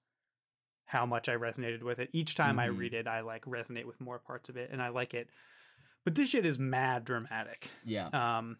how 0.84 1.06
much 1.06 1.28
I 1.28 1.36
resonated 1.36 1.82
with 1.82 2.00
it. 2.00 2.10
Each 2.12 2.34
time 2.34 2.58
I 2.58 2.68
Mhm. 2.68 2.78
read 2.78 2.94
it, 2.94 3.06
I 3.06 3.20
like 3.20 3.44
resonate 3.46 3.84
with 3.86 4.00
more 4.00 4.18
parts 4.18 4.48
of 4.48 4.56
it, 4.56 4.70
and 4.72 4.82
I 4.82 4.88
like 4.88 5.14
it. 5.14 5.30
But 6.04 6.14
this 6.16 6.30
shit 6.30 6.44
is 6.44 6.58
mad 6.58 7.04
dramatic. 7.04 7.70
Yeah. 7.84 8.08
Um, 8.08 8.58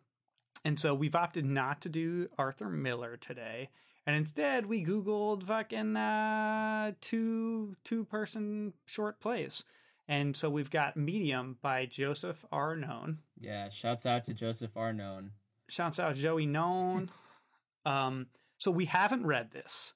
and 0.65 0.79
so 0.79 0.95
we've 0.95 1.17
opted 1.17 1.45
not 1.45 1.81
to 1.83 1.89
do 1.89 2.29
Arthur 2.39 2.69
Miller 2.71 3.17
today, 3.17 3.71
and 4.07 4.17
instead 4.17 4.67
we 4.67 4.85
Googled 4.85 5.45
fucking 5.45 5.97
uh, 5.97 6.93
two 7.01 7.77
two 7.85 8.05
person 8.05 8.73
short 8.87 9.21
plays. 9.21 9.65
And 10.09 10.37
so 10.37 10.51
we've 10.51 10.71
got 10.71 10.97
Medium 10.97 11.57
by 11.63 11.87
Joseph 11.87 12.45
Arnone. 12.53 13.19
Yeah. 13.41 13.69
Shouts 13.69 14.07
out 14.07 14.25
to 14.25 14.35
Joseph 14.35 14.75
Arnone. 14.75 15.31
Shouts 15.69 16.01
out 16.01 16.17
Joey 16.17 16.47
Known. 16.47 17.11
um, 17.87 18.27
so 18.59 18.73
we 18.73 18.87
haven't 18.87 19.25
read 19.25 19.53
this, 19.53 19.95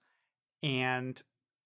and 0.62 1.20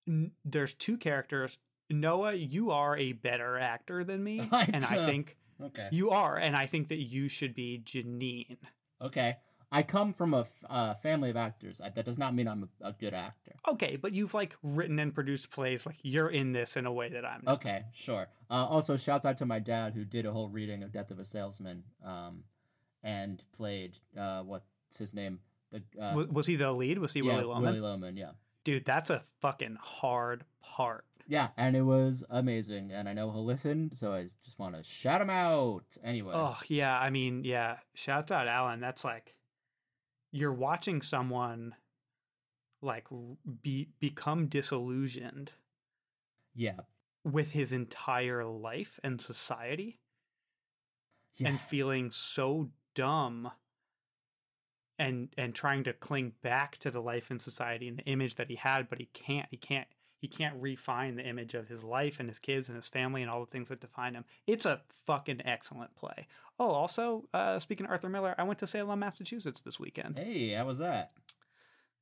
n- 0.08 0.32
there's 0.44 0.74
two 0.74 0.96
characters. 0.96 1.58
Noah, 1.90 2.34
you 2.34 2.70
are 2.70 2.96
a 2.96 3.12
better 3.12 3.58
actor 3.58 4.02
than 4.02 4.24
me, 4.24 4.38
and 4.52 4.84
I 4.84 5.06
think 5.06 5.36
Okay. 5.62 5.88
You 5.90 6.10
are, 6.10 6.36
and 6.36 6.54
I 6.54 6.66
think 6.66 6.88
that 6.88 7.00
you 7.00 7.28
should 7.28 7.54
be 7.54 7.82
Janine. 7.84 8.58
Okay. 9.02 9.36
I 9.70 9.82
come 9.82 10.12
from 10.14 10.32
a 10.32 10.40
f- 10.40 10.64
uh, 10.68 10.94
family 10.94 11.28
of 11.30 11.36
actors. 11.36 11.80
I, 11.80 11.90
that 11.90 12.04
does 12.04 12.18
not 12.18 12.34
mean 12.34 12.48
I'm 12.48 12.68
a, 12.82 12.88
a 12.88 12.92
good 12.92 13.12
actor. 13.12 13.52
Okay, 13.68 13.96
but 13.96 14.14
you've 14.14 14.32
like 14.32 14.56
written 14.62 14.98
and 14.98 15.14
produced 15.14 15.50
plays. 15.50 15.84
Like 15.84 15.96
you're 16.02 16.30
in 16.30 16.52
this 16.52 16.76
in 16.76 16.86
a 16.86 16.92
way 16.92 17.10
that 17.10 17.24
I'm. 17.24 17.42
Not. 17.44 17.56
Okay, 17.56 17.84
sure. 17.92 18.28
Uh, 18.50 18.66
also, 18.66 18.96
shouts 18.96 19.26
out 19.26 19.36
to 19.38 19.46
my 19.46 19.58
dad 19.58 19.92
who 19.94 20.04
did 20.04 20.24
a 20.24 20.32
whole 20.32 20.48
reading 20.48 20.82
of 20.82 20.92
Death 20.92 21.10
of 21.10 21.18
a 21.18 21.24
Salesman, 21.24 21.82
um, 22.04 22.44
and 23.02 23.42
played 23.52 23.98
uh, 24.18 24.42
what's 24.42 24.98
his 24.98 25.12
name? 25.14 25.40
The 25.70 25.82
uh, 26.00 26.14
was, 26.14 26.28
was 26.28 26.46
he 26.46 26.56
the 26.56 26.72
lead? 26.72 26.98
Was 26.98 27.12
he 27.12 27.20
yeah, 27.20 27.34
Willy 27.34 27.44
Loman? 27.44 27.64
Willy 27.64 27.80
Loman. 27.80 28.16
Yeah, 28.16 28.30
Dude, 28.64 28.86
that's 28.86 29.10
a 29.10 29.22
fucking 29.40 29.76
hard 29.80 30.44
part. 30.62 31.04
yeah, 31.26 31.48
and 31.58 31.76
it 31.76 31.82
was 31.82 32.24
amazing. 32.30 32.90
And 32.90 33.06
I 33.06 33.12
know 33.12 33.30
he'll 33.30 33.44
listen, 33.44 33.90
so 33.92 34.14
I 34.14 34.22
just 34.22 34.58
want 34.58 34.76
to 34.76 34.82
shout 34.82 35.20
him 35.20 35.28
out. 35.28 35.84
Anyway, 36.02 36.32
Oh 36.34 36.58
yeah, 36.68 36.98
I 36.98 37.10
mean 37.10 37.44
yeah. 37.44 37.76
Shouts 37.92 38.32
out 38.32 38.48
Alan. 38.48 38.80
That's 38.80 39.04
like 39.04 39.34
you're 40.32 40.52
watching 40.52 41.02
someone 41.02 41.74
like 42.82 43.06
be 43.62 43.88
become 44.00 44.46
disillusioned 44.46 45.52
yeah, 46.54 46.80
with 47.24 47.52
his 47.52 47.72
entire 47.72 48.44
life 48.44 48.98
and 49.04 49.20
society 49.20 50.00
yeah, 51.36 51.48
and 51.48 51.60
feeling 51.60 52.10
so 52.10 52.70
dumb 52.94 53.50
and 54.98 55.28
and 55.38 55.54
trying 55.54 55.84
to 55.84 55.92
cling 55.92 56.32
back 56.42 56.76
to 56.78 56.90
the 56.90 57.00
life 57.00 57.30
and 57.30 57.40
society 57.40 57.86
and 57.86 57.98
the 57.98 58.04
image 58.04 58.34
that 58.34 58.48
he 58.48 58.56
had 58.56 58.88
but 58.88 58.98
he 58.98 59.06
can't 59.12 59.46
he 59.50 59.56
can't 59.56 59.88
he 60.18 60.26
can't 60.28 60.54
refine 60.60 61.14
the 61.16 61.22
image 61.22 61.54
of 61.54 61.68
his 61.68 61.82
life 61.84 62.18
and 62.20 62.28
his 62.28 62.38
kids 62.38 62.68
and 62.68 62.76
his 62.76 62.88
family 62.88 63.22
and 63.22 63.30
all 63.30 63.40
the 63.40 63.50
things 63.50 63.68
that 63.68 63.80
define 63.80 64.14
him 64.14 64.24
it's 64.46 64.66
a 64.66 64.80
fucking 65.06 65.40
excellent 65.44 65.94
play 65.96 66.26
oh 66.58 66.70
also 66.70 67.28
uh 67.34 67.58
speaking 67.58 67.86
of 67.86 67.92
arthur 67.92 68.08
miller 68.08 68.34
i 68.38 68.42
went 68.42 68.58
to 68.58 68.66
salem 68.66 68.98
massachusetts 68.98 69.60
this 69.62 69.78
weekend 69.80 70.18
Hey, 70.18 70.50
how 70.50 70.66
was 70.66 70.78
that? 70.78 71.12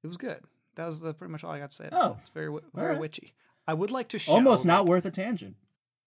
it 0.02 0.06
was 0.06 0.16
good 0.16 0.40
that 0.76 0.86
was 0.86 1.02
uh, 1.04 1.12
pretty 1.12 1.32
much 1.32 1.44
all 1.44 1.50
i 1.52 1.58
got 1.58 1.70
to 1.70 1.76
say 1.76 1.88
Oh, 1.92 2.16
it's 2.18 2.28
very 2.30 2.48
very 2.74 2.86
alright. 2.88 3.00
witchy 3.00 3.34
i 3.66 3.74
would 3.74 3.90
like 3.90 4.08
to 4.08 4.18
show 4.18 4.32
Almost 4.32 4.64
like, 4.64 4.68
not 4.74 4.86
worth 4.86 5.04
a 5.06 5.10
tangent. 5.10 5.56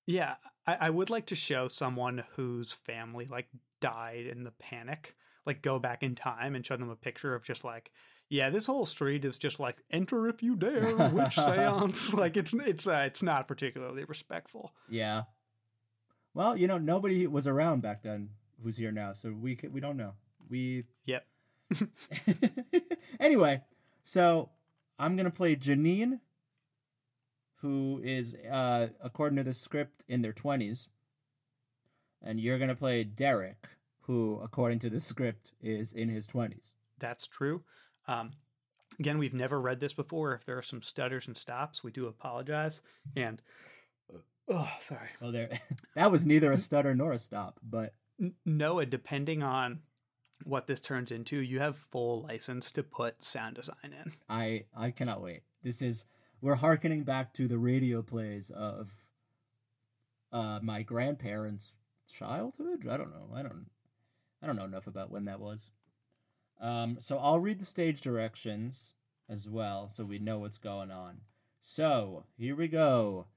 Yeah, 0.06 0.36
I, 0.66 0.78
I 0.82 0.90
would 0.90 1.12
like 1.12 1.28
to 1.28 1.36
show 1.36 1.68
someone 1.68 2.24
whose 2.36 2.72
family 2.74 3.28
like 3.30 3.48
died 3.80 4.26
in 4.26 4.44
the 4.44 4.50
panic, 4.52 5.16
like 5.46 5.62
go 5.62 5.78
back 5.78 6.02
in 6.02 6.16
time 6.16 6.56
and 6.56 6.66
show 6.66 6.78
them 6.78 6.90
a 6.90 6.96
picture 6.96 7.36
of 7.36 7.44
just 7.44 7.64
like, 7.64 7.92
yeah, 8.30 8.52
this 8.52 8.68
whole 8.68 8.86
street 8.86 9.26
is 9.26 9.38
just 9.40 9.60
like 9.60 9.78
enter 9.92 10.30
if 10.30 10.44
you 10.44 10.56
dare, 10.56 10.96
witch 11.12 11.36
seance. 11.36 12.14
like 12.14 12.38
it's 12.38 12.54
it's 12.54 12.88
uh, 12.88 13.02
it's 13.06 13.24
not 13.24 13.48
particularly 13.48 14.04
respectful. 14.06 14.74
Yeah. 14.88 15.24
Well, 16.36 16.56
you 16.56 16.68
know, 16.68 16.78
nobody 16.78 17.26
was 17.26 17.48
around 17.48 17.82
back 17.82 18.04
then 18.04 18.30
who's 18.64 18.78
here 18.78 18.92
now, 18.92 19.14
so 19.14 19.34
we 19.34 19.58
we 19.72 19.82
don't 19.82 19.98
know. 19.98 20.14
We 20.48 20.86
Yep. 21.06 21.26
anyway, 23.20 23.62
so 24.04 24.52
I'm 25.00 25.16
gonna 25.16 25.32
play 25.32 25.56
Janine, 25.56 26.20
who 27.58 28.00
is, 28.04 28.36
uh, 28.50 28.88
according 29.02 29.38
to 29.38 29.44
the 29.44 29.54
script, 29.54 30.06
in 30.08 30.22
their 30.22 30.34
twenties, 30.34 30.88
and 32.22 32.40
you're 32.40 32.60
gonna 32.60 32.76
play 32.76 33.04
Derek, 33.04 33.68
who, 34.02 34.40
according 34.44 34.80
to 34.80 34.90
the 34.90 35.00
script, 35.00 35.54
is 35.62 35.94
in 35.94 36.10
his 36.10 36.28
twenties. 36.28 36.76
That's 37.00 37.26
true. 37.26 37.64
Um, 38.10 38.32
again, 39.00 39.20
we've 39.20 39.36
never 39.36 39.62
read 39.62 39.80
this 39.80 39.94
before. 39.94 40.34
If 40.34 40.46
there 40.46 40.58
are 40.58 40.64
some 40.64 40.82
stutters 40.82 41.28
and 41.28 41.38
stops, 41.38 41.84
we 41.84 41.92
do 41.92 42.08
apologize. 42.08 42.82
And 43.16 43.42
oh, 44.50 44.70
sorry. 44.82 45.10
Well, 45.22 45.32
there, 45.32 45.50
that 45.96 46.12
was 46.12 46.26
neither 46.26 46.52
a 46.52 46.58
stutter 46.58 46.96
nor 46.96 47.14
a 47.14 47.20
stop, 47.20 47.60
but 47.62 47.94
Noah, 48.46 48.88
depending 48.88 49.44
on 49.44 49.82
what 50.44 50.66
this 50.66 50.80
turns 50.80 51.12
into, 51.12 51.38
you 51.38 51.60
have 51.60 51.76
full 51.76 52.22
license 52.22 52.72
to 52.72 52.84
put 52.84 53.24
sound 53.24 53.56
design 53.56 53.94
in. 53.94 54.14
I 54.28 54.66
I 54.76 54.92
cannot 54.92 55.22
wait. 55.22 55.42
This 55.62 55.82
is 55.82 56.06
we're 56.42 56.56
harkening 56.56 57.04
back 57.04 57.34
to 57.34 57.48
the 57.48 57.58
radio 57.58 58.02
plays 58.02 58.50
of 58.50 58.92
uh 60.32 60.60
my 60.64 60.82
grandparents' 60.82 61.78
childhood. 62.12 62.88
I 62.90 62.98
don't 62.98 63.12
know. 63.12 63.30
I 63.36 63.44
don't 63.44 63.68
I 64.42 64.48
don't 64.48 64.56
know 64.56 64.66
enough 64.66 64.88
about 64.88 65.12
when 65.12 65.24
that 65.24 65.40
was. 65.40 65.72
Um 66.60 66.98
so 67.00 67.18
I'll 67.20 67.40
read 67.40 67.60
the 67.60 67.66
stage 67.66 68.02
directions 68.02 68.94
as 69.30 69.48
well 69.50 69.88
so 69.88 70.04
we 70.04 70.20
know 70.20 70.40
what's 70.40 70.58
going 70.58 70.92
on. 70.92 71.22
So, 71.62 72.24
here 72.38 72.56
we 72.56 72.68
go. 72.70 73.28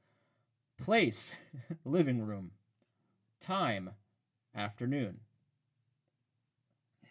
Place, 0.79 1.35
living 1.85 2.25
room. 2.25 2.53
Time, 3.41 3.91
afternoon. 4.55 5.21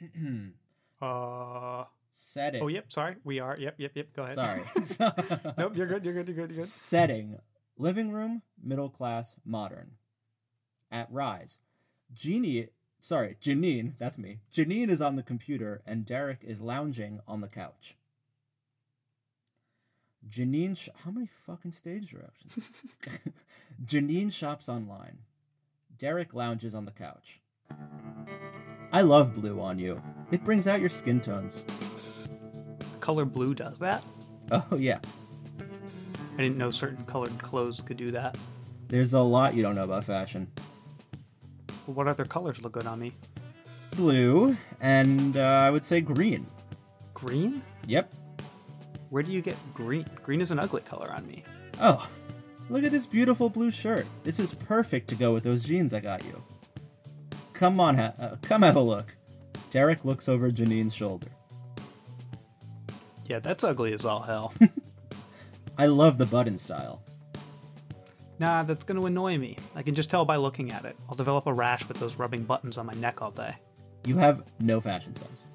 Uh 1.02 1.86
Setting. 2.12 2.62
oh, 2.62 2.68
yep. 2.68 2.92
Sorry, 2.92 3.16
we 3.24 3.40
are. 3.40 3.58
Yep, 3.58 3.76
yep, 3.80 3.92
yep. 3.96 4.14
Go 4.14 4.22
ahead. 4.24 4.36
Sorry. 4.84 5.14
nope, 5.58 5.76
you're 5.76 5.88
good. 5.88 6.04
You're 6.06 6.14
good. 6.14 6.28
You're 6.28 6.36
good. 6.36 6.36
You're 6.36 6.48
good. 6.48 6.58
Setting 6.58 7.40
living 7.78 8.12
room, 8.12 8.42
middle 8.62 8.90
class, 8.90 9.36
modern. 9.44 9.92
At 10.92 11.08
Rise, 11.12 11.60
Jeannie, 12.12 12.68
sorry, 13.02 13.36
Janine, 13.42 13.98
that's 13.98 14.18
me. 14.18 14.40
Janine 14.54 14.90
is 14.90 15.02
on 15.02 15.16
the 15.16 15.24
computer 15.24 15.82
and 15.86 16.06
Derek 16.06 16.40
is 16.44 16.62
lounging 16.62 17.20
on 17.28 17.42
the 17.42 17.48
couch. 17.48 17.96
Janine, 20.30 20.78
sh- 20.78 20.90
how 21.04 21.12
many 21.12 21.26
fucking 21.26 21.72
stage 21.72 22.12
directions? 22.12 22.64
Janine 23.86 24.32
shops 24.32 24.70
online. 24.70 25.18
Derek 25.98 26.34
lounges 26.34 26.76
on 26.76 26.86
the 26.86 26.92
couch. 26.92 27.42
I 28.94 29.02
love 29.02 29.34
blue 29.34 29.60
on 29.60 29.80
you. 29.80 30.02
It 30.32 30.44
brings 30.44 30.68
out 30.68 30.80
your 30.80 30.90
skin 30.90 31.20
tones. 31.20 31.66
Color 33.00 33.26
blue 33.26 33.56
does 33.56 33.80
that. 33.80 34.06
Oh, 34.52 34.76
yeah. 34.78 35.00
I 35.60 36.42
didn't 36.42 36.58
know 36.58 36.72
certain 36.72 37.04
colored 37.06 37.38
clothes 37.40 37.82
could 37.82 37.98
do 37.98 38.12
that. 38.12 38.38
There's 38.90 39.14
a 39.14 39.22
lot 39.22 39.56
you 39.56 39.64
don't 39.64 39.76
know 39.76 39.86
about 39.86 40.04
fashion. 40.04 40.52
What 41.94 42.08
other 42.08 42.26
colors 42.26 42.62
look 42.62 42.74
good 42.74 42.88
on 42.88 43.00
me? 43.00 43.14
blue, 43.96 44.56
and 44.80 45.38
uh, 45.38 45.42
I 45.42 45.70
would 45.70 45.84
say 45.84 46.02
green. 46.02 46.46
Green? 47.14 47.62
Yep. 47.88 48.14
Where 49.10 49.24
do 49.24 49.32
you 49.32 49.42
get 49.42 49.58
green? 49.74 50.06
Green 50.24 50.42
is 50.42 50.52
an 50.52 50.60
ugly 50.60 50.82
color 50.82 51.12
on 51.12 51.28
me. 51.28 51.44
Oh, 51.80 52.08
look 52.70 52.84
at 52.84 52.92
this 52.92 53.06
beautiful 53.06 53.50
blue 53.50 53.72
shirt. 53.72 54.06
This 54.24 54.40
is 54.40 54.54
perfect 54.54 55.08
to 55.10 55.16
go 55.16 55.34
with 55.34 55.44
those 55.44 55.64
jeans 55.64 55.94
I 55.94 56.00
got 56.00 56.24
you. 56.24 56.42
Come 57.54 57.80
on, 57.80 57.96
ha- 57.98 58.14
uh, 58.20 58.36
come 58.42 58.62
have 58.62 58.76
a 58.76 58.82
look. 58.82 59.16
Derek 59.70 60.04
looks 60.06 60.28
over 60.28 60.52
Janine's 60.52 60.96
shoulder. 60.96 61.28
Yeah, 63.28 63.40
that's 63.40 63.64
ugly 63.64 63.94
as 63.94 64.06
all 64.06 64.22
hell. 64.22 64.54
I 65.78 65.86
love 65.88 66.18
the 66.18 66.26
button 66.26 66.58
style. 66.58 67.04
Nah, 68.42 68.64
that's 68.64 68.84
gonna 68.84 69.06
annoy 69.06 69.38
me. 69.38 69.56
I 69.76 69.84
can 69.84 69.96
just 69.96 70.10
tell 70.10 70.26
by 70.26 70.36
looking 70.36 70.72
at 70.72 70.84
it. 70.84 70.98
I'll 71.08 71.16
develop 71.16 71.46
a 71.46 71.54
rash 71.54 71.88
with 71.88 71.98
those 72.00 72.16
rubbing 72.18 72.44
buttons 72.44 72.78
on 72.78 72.86
my 72.88 72.94
neck 72.94 73.22
all 73.22 73.32
day. 73.32 73.56
You 74.06 74.18
have 74.18 74.44
no 74.60 74.82
fashion 74.82 75.16
sense. 75.16 75.46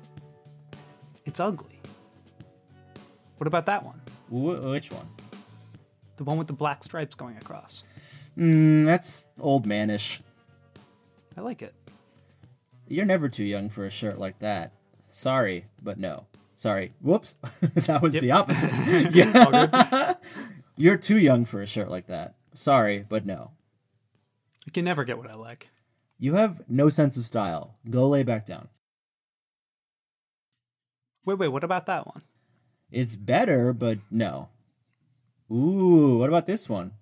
It's 1.24 1.40
ugly. 1.40 1.80
What 3.38 3.48
about 3.48 3.66
that 3.66 3.84
one? 3.84 4.00
Wh- 4.28 4.64
which 4.70 4.90
one? 4.92 5.06
The 6.16 6.24
one 6.24 6.38
with 6.38 6.46
the 6.46 6.52
black 6.52 6.82
stripes 6.84 7.14
going 7.16 7.36
across. 7.36 7.82
Mm, 8.38 8.84
that's 8.84 9.28
old 9.40 9.66
manish. 9.66 10.22
I 11.36 11.40
like 11.40 11.60
it. 11.62 11.74
You're 12.88 13.04
never 13.04 13.28
too 13.28 13.44
young 13.44 13.68
for 13.68 13.84
a 13.84 13.90
shirt 13.90 14.18
like 14.18 14.38
that. 14.38 14.72
Sorry, 15.08 15.66
but 15.82 15.98
no. 15.98 16.26
Sorry. 16.54 16.92
Whoops. 17.02 17.34
that 17.60 18.00
was 18.00 18.14
Yep. 18.14 18.22
the 18.22 18.30
opposite. 18.30 18.70
Yeah. 19.12 20.14
You're 20.78 20.96
too 20.98 21.18
young 21.18 21.44
for 21.46 21.60
a 21.62 21.66
shirt 21.66 21.90
like 21.90 22.06
that. 22.06 22.35
Sorry, 22.56 23.04
but 23.06 23.26
no. 23.26 23.50
I 24.66 24.70
can 24.70 24.84
never 24.86 25.04
get 25.04 25.18
what 25.18 25.30
I 25.30 25.34
like. 25.34 25.68
You 26.18 26.34
have 26.34 26.62
no 26.68 26.88
sense 26.88 27.18
of 27.18 27.24
style. 27.26 27.74
Go 27.88 28.08
lay 28.08 28.22
back 28.22 28.46
down. 28.46 28.68
Wait, 31.26 31.38
wait, 31.38 31.48
what 31.48 31.64
about 31.64 31.86
that 31.86 32.06
one? 32.06 32.22
It's 32.90 33.16
better, 33.16 33.72
but 33.74 33.98
no. 34.10 34.48
Ooh, 35.52 36.16
what 36.18 36.28
about 36.30 36.46
this 36.46 36.68
one? 36.68 36.92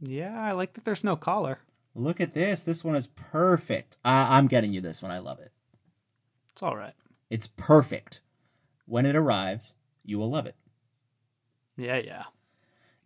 Yeah, 0.00 0.38
I 0.38 0.52
like 0.52 0.74
that 0.74 0.84
there's 0.84 1.04
no 1.04 1.16
collar. 1.16 1.60
Look 1.94 2.20
at 2.20 2.34
this. 2.34 2.62
This 2.62 2.84
one 2.84 2.96
is 2.96 3.06
perfect. 3.06 3.96
I- 4.04 4.36
I'm 4.36 4.48
getting 4.48 4.72
you 4.72 4.80
this 4.80 5.02
one. 5.02 5.10
I 5.10 5.18
love 5.18 5.40
it. 5.40 5.52
It's 6.52 6.62
all 6.62 6.76
right. 6.76 6.94
It's 7.30 7.46
perfect. 7.46 8.20
When 8.86 9.06
it 9.06 9.16
arrives, 9.16 9.74
you 10.04 10.18
will 10.18 10.30
love 10.30 10.46
it. 10.46 10.56
Yeah, 11.76 11.96
yeah. 11.96 12.24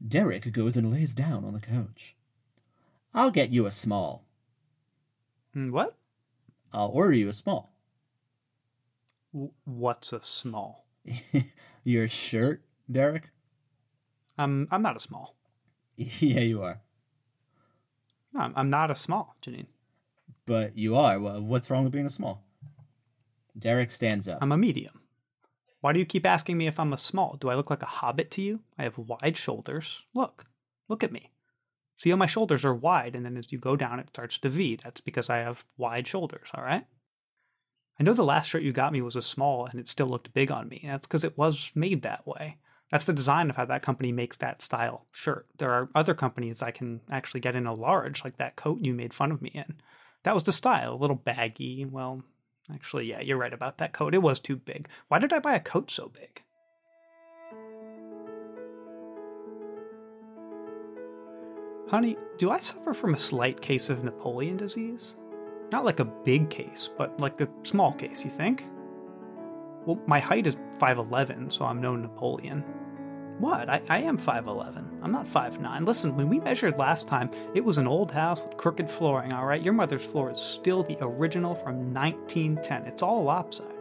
Derek 0.07 0.53
goes 0.53 0.77
and 0.77 0.91
lays 0.91 1.15
down 1.15 1.45
on 1.45 1.53
the 1.55 1.61
couch. 1.61 2.15
I'll 3.15 3.31
get 3.31 3.51
you 3.51 3.67
a 3.67 3.71
small. 3.71 4.25
Mm, 5.55 5.71
What? 5.71 5.95
I'll 6.73 6.89
order 6.89 7.15
you 7.17 7.29
a 7.29 7.33
small. 7.33 7.73
W- 9.33 9.53
What's 9.65 10.13
a 10.13 10.21
small? 10.23 10.85
Your 11.85 12.09
shirt, 12.09 12.63
Derek? 12.91 13.31
I'm 14.37 14.67
I'm 14.73 14.83
not 14.83 14.97
a 14.97 15.01
small. 15.01 15.37
yeah, 15.97 16.41
you 16.41 16.61
are. 16.63 16.81
No, 18.33 18.41
I'm, 18.41 18.53
I'm 18.57 18.71
not 18.71 18.91
a 18.91 18.97
small, 18.97 19.37
Janine. 19.41 19.67
but 20.45 20.77
you 20.77 20.97
are. 20.97 21.21
Well, 21.21 21.41
what's 21.41 21.71
wrong 21.71 21.85
with 21.85 21.93
being 21.93 22.07
a 22.07 22.11
small? 22.11 22.43
Derek 23.57 23.93
stands 23.93 24.27
up. 24.27 24.39
I'm 24.43 24.51
a 24.51 24.57
medium. 24.57 25.01
Why 25.85 25.93
do 25.93 25.99
you 25.99 26.07
keep 26.07 26.25
asking 26.25 26.57
me 26.57 26.67
if 26.67 26.81
I'm 26.81 26.95
a 26.95 26.97
small? 26.97 27.37
Do 27.39 27.51
I 27.51 27.55
look 27.57 27.69
like 27.69 27.83
a 27.83 27.97
hobbit 28.01 28.31
to 28.31 28.43
you? 28.43 28.61
I 28.79 28.85
have 28.85 28.97
wide 28.97 29.37
shoulders. 29.37 30.07
Look, 30.15 30.47
look 30.89 31.05
at 31.05 31.13
me. 31.13 31.31
See 31.99 32.09
how 32.09 32.17
my 32.17 32.25
shoulders 32.25 32.65
are 32.65 32.75
wide, 32.75 33.15
and 33.15 33.23
then 33.23 33.37
as 33.37 33.53
you 33.53 33.59
go 33.59 33.77
down, 33.77 34.01
it 34.01 34.09
starts 34.09 34.39
to 34.39 34.49
V. 34.49 34.77
That's 34.77 35.03
because 35.03 35.29
I 35.29 35.41
have 35.41 35.67
wide 35.77 36.07
shoulders, 36.07 36.49
all 36.55 36.65
right? 36.65 36.87
I 38.01 38.03
know 38.03 38.15
the 38.15 38.25
last 38.25 38.47
shirt 38.47 38.63
you 38.63 38.73
got 38.73 38.95
me 38.95 39.03
was 39.03 39.15
a 39.15 39.21
small, 39.21 39.67
and 39.67 39.79
it 39.79 39.87
still 39.87 40.07
looked 40.07 40.33
big 40.33 40.51
on 40.51 40.71
me. 40.71 40.81
That's 40.87 41.07
because 41.07 41.23
it 41.23 41.37
was 41.37 41.71
made 41.75 42.01
that 42.01 42.27
way. 42.27 42.57
That's 42.91 43.05
the 43.05 43.13
design 43.13 43.51
of 43.51 43.57
how 43.57 43.67
that 43.67 43.83
company 43.83 44.11
makes 44.11 44.39
that 44.39 44.63
style 44.63 45.05
shirt. 45.13 45.49
There 45.59 45.73
are 45.73 45.91
other 45.95 46.15
companies 46.15 46.63
I 46.63 46.71
can 46.71 47.03
actually 47.11 47.41
get 47.41 47.57
in 47.57 47.67
a 47.67 47.79
large, 47.79 48.25
like 48.25 48.39
that 48.39 48.57
coat 48.57 48.79
you 48.81 48.95
made 48.95 49.13
fun 49.13 49.31
of 49.31 49.43
me 49.43 49.51
in. 49.53 49.75
That 50.23 50.33
was 50.33 50.45
the 50.45 50.51
style, 50.53 50.95
a 50.95 50.97
little 50.97 51.15
baggy. 51.15 51.85
Well, 51.85 52.25
actually, 52.73 53.07
yeah, 53.07 53.21
you're 53.21 53.39
right 53.39 53.53
about 53.53 53.79
that 53.79 53.93
coat. 53.93 54.15
It 54.15 54.23
was 54.23 54.41
too 54.41 54.57
big. 54.57 54.89
Why 55.09 55.19
did 55.19 55.33
I 55.33 55.39
buy 55.39 55.55
a 55.55 55.61
coat 55.61 55.91
so 55.91 56.09
big? 56.09 56.43
Honey, 61.89 62.17
do 62.39 62.51
I 62.51 62.59
suffer 62.59 62.95
from 62.95 63.15
a 63.15 63.19
slight 63.19 63.61
case 63.61 63.91
of 63.91 64.05
Napoleon 64.05 64.57
disease? 64.57 65.17
Not 65.71 65.85
like 65.85 66.01
a 66.01 66.05
big 66.05 66.51
case, 66.51 66.91
but 66.97 67.21
like 67.21 67.41
a 67.41 67.49
small 67.63 67.93
case, 67.93 68.25
you 68.25 68.31
think? 68.31 68.67
Well, 69.85 70.01
my 70.07 70.19
height 70.19 70.47
is 70.47 70.57
5'11, 70.79 71.53
so 71.53 71.67
I'm 71.67 71.81
no 71.81 71.95
Napoleon. 71.95 72.65
What? 73.39 73.69
I, 73.69 73.83
I 73.89 73.99
am 73.99 74.17
5'11. 74.17 75.03
I'm 75.03 75.11
not 75.11 75.27
5'9. 75.27 75.87
Listen, 75.87 76.17
when 76.17 76.29
we 76.29 76.39
measured 76.39 76.79
last 76.79 77.09
time, 77.09 77.31
it 77.53 77.65
was 77.65 77.79
an 77.79 77.89
old 77.89 78.13
house 78.13 78.41
with 78.41 78.57
crooked 78.57 78.89
flooring, 78.89 79.33
alright? 79.33 79.63
Your 79.63 79.73
mother's 79.73 80.07
floor 80.07 80.31
is 80.31 80.39
still 80.39 80.83
the 80.85 80.99
original 81.01 81.55
from 81.55 81.93
1910. 81.93 82.87
It's 82.87 83.03
all 83.03 83.25
lopsided. 83.25 83.73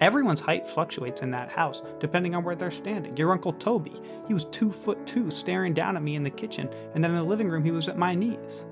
Everyone's 0.00 0.40
height 0.40 0.66
fluctuates 0.66 1.22
in 1.22 1.30
that 1.30 1.50
house, 1.50 1.82
depending 1.98 2.34
on 2.34 2.44
where 2.44 2.54
they're 2.54 2.70
standing. 2.70 3.16
Your 3.16 3.32
Uncle 3.32 3.54
Toby, 3.54 3.94
he 4.28 4.34
was 4.34 4.44
two 4.46 4.70
foot 4.70 5.04
two 5.06 5.30
staring 5.30 5.72
down 5.72 5.96
at 5.96 6.02
me 6.02 6.16
in 6.16 6.22
the 6.22 6.30
kitchen, 6.30 6.68
and 6.94 7.02
then 7.02 7.10
in 7.10 7.16
the 7.16 7.24
living 7.24 7.48
room, 7.48 7.64
he 7.64 7.70
was 7.70 7.88
at 7.88 7.96
my 7.96 8.14
knees. 8.14 8.66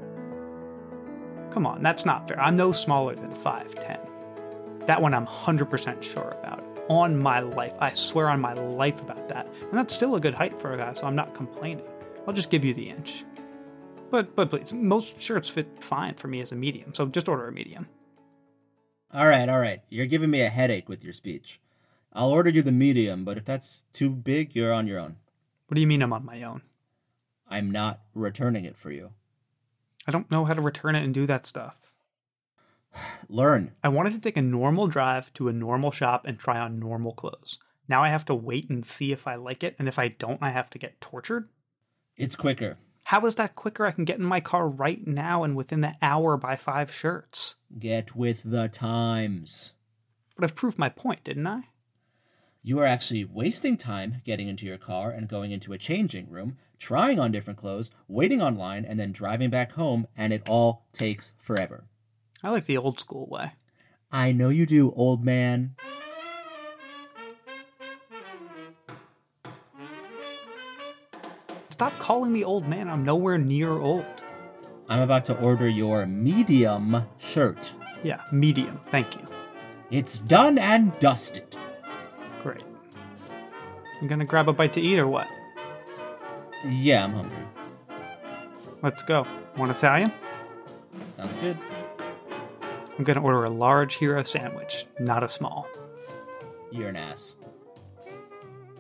Come 1.51 1.67
on, 1.67 1.83
that's 1.83 2.05
not 2.05 2.29
fair. 2.29 2.39
I'm 2.41 2.57
no 2.57 2.73
smaller 2.73 3.15
than 3.15 3.35
5'10. 3.35 4.87
That 4.87 5.01
one 5.01 5.15
I'm 5.15 5.27
100% 5.27 6.03
sure 6.03 6.37
about. 6.43 6.74
On 6.89 7.17
my 7.17 7.41
life. 7.41 7.75
I 7.79 7.93
swear 7.93 8.29
on 8.29 8.41
my 8.41 8.53
life 8.53 9.01
about 9.01 9.29
that. 9.29 9.47
And 9.47 9.73
that's 9.73 9.95
still 9.95 10.17
a 10.17 10.21
good 10.21 10.35
height 10.35 10.61
for 10.61 10.73
a 10.75 10.77
guy, 10.77 10.93
so 10.93 11.07
I'm 11.07 11.17
not 11.17 11.35
complaining. 11.35 11.87
I'll 12.27 12.35
just 12.35 12.51
give 12.51 12.65
you 12.65 12.75
the 12.75 12.91
inch. 12.91 13.25
But 14.11 14.37
but 14.37 14.51
please, 14.51 14.73
most 14.73 15.21
shirts 15.21 15.49
fit 15.49 15.83
fine 15.83 16.15
for 16.15 16.29
me 16.29 16.41
as 16.41 16.53
a 16.53 16.55
medium, 16.55 16.95
so 16.95 17.07
just 17.07 17.29
order 17.29 17.49
a 17.49 17.53
medium. 17.53 17.89
All 19.13 19.27
right, 19.27 19.49
all 19.49 19.61
right. 19.61 19.81
You're 19.89 20.07
giving 20.07 20.31
me 20.31 20.43
a 20.43 20.49
headache 20.49 20.89
with 20.89 21.05
your 21.05 21.13
speech. 21.13 21.61
I'll 22.13 22.31
order 22.31 22.51
you 22.51 22.63
the 22.63 22.73
medium, 22.73 23.25
but 23.25 23.39
if 23.39 23.45
that's 23.45 23.83
too 23.93 24.11
big, 24.11 24.55
you're 24.55 24.73
on 24.73 24.87
your 24.87 25.01
own. 25.01 25.17
What 25.67 25.75
do 25.75 25.81
you 25.81 25.87
mean 25.87 26.03
I'm 26.03 26.13
on 26.13 26.25
my 26.25 26.43
own? 26.43 26.63
I'm 27.49 27.71
not 27.71 28.01
returning 28.15 28.65
it 28.65 28.77
for 28.77 28.91
you. 28.91 29.11
I 30.07 30.13
don't 30.13 30.31
know 30.31 30.45
how 30.45 30.53
to 30.53 30.61
return 30.61 30.95
it 30.97 31.03
and 31.03 31.15
do 31.15 31.27
that 31.27 31.47
stuff. 31.47 31.94
Learn. 33.29 33.73
I 33.83 33.89
wanted 33.89 34.13
to 34.13 34.21
take 34.21 34.37
a 34.37 34.43
normal 34.43 34.87
drive 34.87 35.33
to 35.35 35.49
a 35.49 35.53
normal 35.53 35.91
shop 35.91 36.27
and 36.27 36.39
try 36.39 36.59
on 36.59 36.79
normal 36.79 37.13
clothes. 37.13 37.59
Now 37.89 38.03
I 38.03 38.09
have 38.09 38.25
to 38.27 38.35
wait 38.35 38.71
and 38.71 38.85
see 38.85 39.13
if 39.13 39.27
I 39.27 39.35
like 39.35 39.63
it, 39.63 39.77
and 39.79 39.89
if 39.89 39.99
I 39.99 40.09
don't, 40.09 40.43
I 40.43 40.51
have 40.51 40.71
to 40.71 40.79
get 40.79 41.01
tortured? 41.01 41.51
It's 42.17 42.37
quicker. 42.37 42.79
How 43.05 43.27
is 43.27 43.35
that 43.35 43.55
quicker? 43.55 43.85
I 43.85 43.91
can 43.91 44.05
get 44.05 44.19
in 44.19 44.25
my 44.25 44.41
car 44.41 44.67
right 44.67 45.07
now 45.07 45.45
and 45.45 45.55
within 45.55 45.83
the 45.83 45.95
hour 46.01 46.39
buy 46.39 46.57
five 46.57 46.93
shirts. 46.93 47.57
Get 47.79 48.17
with 48.17 48.43
the 48.45 48.69
times. 48.69 49.75
But 50.37 50.45
I've 50.45 50.55
proved 50.55 50.79
my 50.79 50.89
point, 50.89 51.23
didn't 51.23 51.47
I? 51.47 51.65
You 52.63 52.79
are 52.79 52.87
actually 52.87 53.27
wasting 53.27 53.77
time 53.77 54.23
getting 54.25 54.49
into 54.49 54.65
your 54.65 54.79
car 54.79 55.11
and 55.11 55.29
going 55.29 55.53
into 55.53 55.75
a 55.75 55.79
changing 55.79 56.31
room, 56.31 56.57
trying 56.79 57.19
on 57.19 57.31
different 57.31 57.59
clothes, 57.59 57.91
waiting 58.09 58.41
online, 58.41 58.87
and 58.87 58.99
then 58.99 59.13
driving 59.13 59.51
back 59.51 59.73
home, 59.73 60.07
and 60.17 60.33
it 60.33 60.43
all 60.49 60.87
takes 60.93 61.35
forever. 61.37 61.85
I 62.45 62.51
like 62.51 62.67
the 62.67 62.77
old 62.77 63.01
school 63.01 63.27
way. 63.31 63.53
I 64.13 64.33
know 64.33 64.51
you 64.51 64.67
do, 64.67 64.93
old 64.95 65.25
man. 65.25 65.77
Stop 71.71 71.99
calling 71.99 72.33
me 72.33 72.45
old 72.45 72.69
man. 72.69 72.91
I'm 72.91 73.03
nowhere 73.03 73.39
near 73.39 73.73
old. 73.73 74.05
I'm 74.89 75.01
about 75.01 75.25
to 75.25 75.41
order 75.41 75.69
your 75.69 76.07
medium 76.07 77.05
shirt. 77.19 77.75
Yeah, 78.03 78.21
medium. 78.31 78.79
Thank 78.91 79.17
you. 79.17 79.27
It's 79.91 80.19
done 80.19 80.59
and 80.59 80.97
dusted. 80.99 81.57
Great. 82.43 82.63
You 84.03 84.09
gonna 84.09 84.27
grab 84.27 84.51
a 84.51 84.53
bite 84.53 84.75
to 84.75 84.83
eat 84.83 84.99
or 84.99 85.09
what? 85.09 85.27
Yeah, 86.65 87.05
I'm 87.05 87.15
hungry. 87.15 87.39
Let's 88.83 89.03
go. 89.03 89.27
Want 89.57 89.71
Italian? 89.71 90.13
Sounds 91.09 91.39
good. 91.39 91.59
I'm 92.97 93.05
gonna 93.05 93.23
order 93.23 93.45
a 93.45 93.51
large 93.51 93.95
hero 93.95 94.23
sandwich, 94.23 94.87
not 94.99 95.23
a 95.25 95.29
small. 95.29 95.67
You're 96.71 96.89
an 96.91 96.97
ass. 96.97 97.37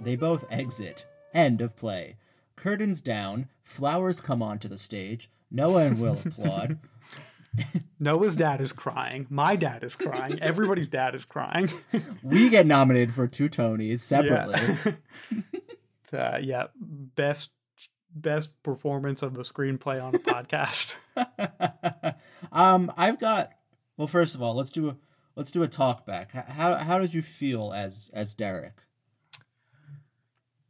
They 0.00 0.16
both 0.16 0.44
exit. 0.50 1.06
End 1.32 1.60
of 1.60 1.76
play. 1.76 2.16
Curtains 2.56 3.00
down, 3.00 3.48
flowers 3.62 4.20
come 4.20 4.42
onto 4.42 4.68
the 4.68 4.78
stage. 4.78 5.30
No 5.50 5.70
one 5.70 5.98
will 5.98 6.18
applaud. 6.24 6.78
Noah's 8.00 8.36
dad 8.36 8.60
is 8.60 8.72
crying. 8.72 9.26
My 9.30 9.56
dad 9.56 9.84
is 9.84 9.94
crying. 9.96 10.40
Everybody's 10.40 10.88
dad 10.88 11.14
is 11.14 11.24
crying. 11.24 11.68
We 12.22 12.48
get 12.50 12.66
nominated 12.66 13.14
for 13.14 13.28
two 13.28 13.48
Tonys 13.48 14.00
separately. 14.00 14.94
Yeah. 16.12 16.34
uh, 16.34 16.38
yeah, 16.38 16.64
best 16.76 17.50
best 18.14 18.62
performance 18.62 19.22
of 19.22 19.34
the 19.34 19.42
screenplay 19.42 20.02
on 20.02 20.14
a 20.14 20.18
podcast. 20.18 20.94
um, 22.52 22.92
I've 22.96 23.18
got. 23.20 23.52
Well, 23.96 24.06
first 24.08 24.34
of 24.34 24.42
all, 24.42 24.54
let's 24.54 24.70
do 24.70 24.88
a 24.88 24.96
let's 25.36 25.50
do 25.50 25.62
a 25.62 25.68
talk 25.68 26.04
back. 26.06 26.32
How 26.32 26.76
how 26.76 26.98
did 26.98 27.12
you 27.14 27.22
feel 27.22 27.72
as 27.74 28.10
as 28.14 28.34
Derek? 28.34 28.82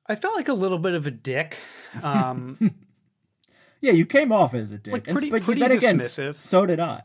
I 0.06 0.14
felt 0.14 0.34
like 0.36 0.48
a 0.48 0.54
little 0.54 0.78
bit 0.78 0.94
of 0.94 1.06
a 1.06 1.10
dick. 1.10 1.56
Um, 2.02 2.58
Yeah, 3.80 3.92
you 3.92 4.06
came 4.06 4.32
off 4.32 4.54
as 4.54 4.72
a 4.72 4.78
dick, 4.78 4.94
Like, 4.94 5.08
And 5.08 5.30
but 5.30 5.42
pretty 5.42 5.60
then 5.60 5.70
again, 5.72 5.96
dismissive. 5.96 6.36
so 6.36 6.64
did 6.64 6.80
I. 6.80 7.02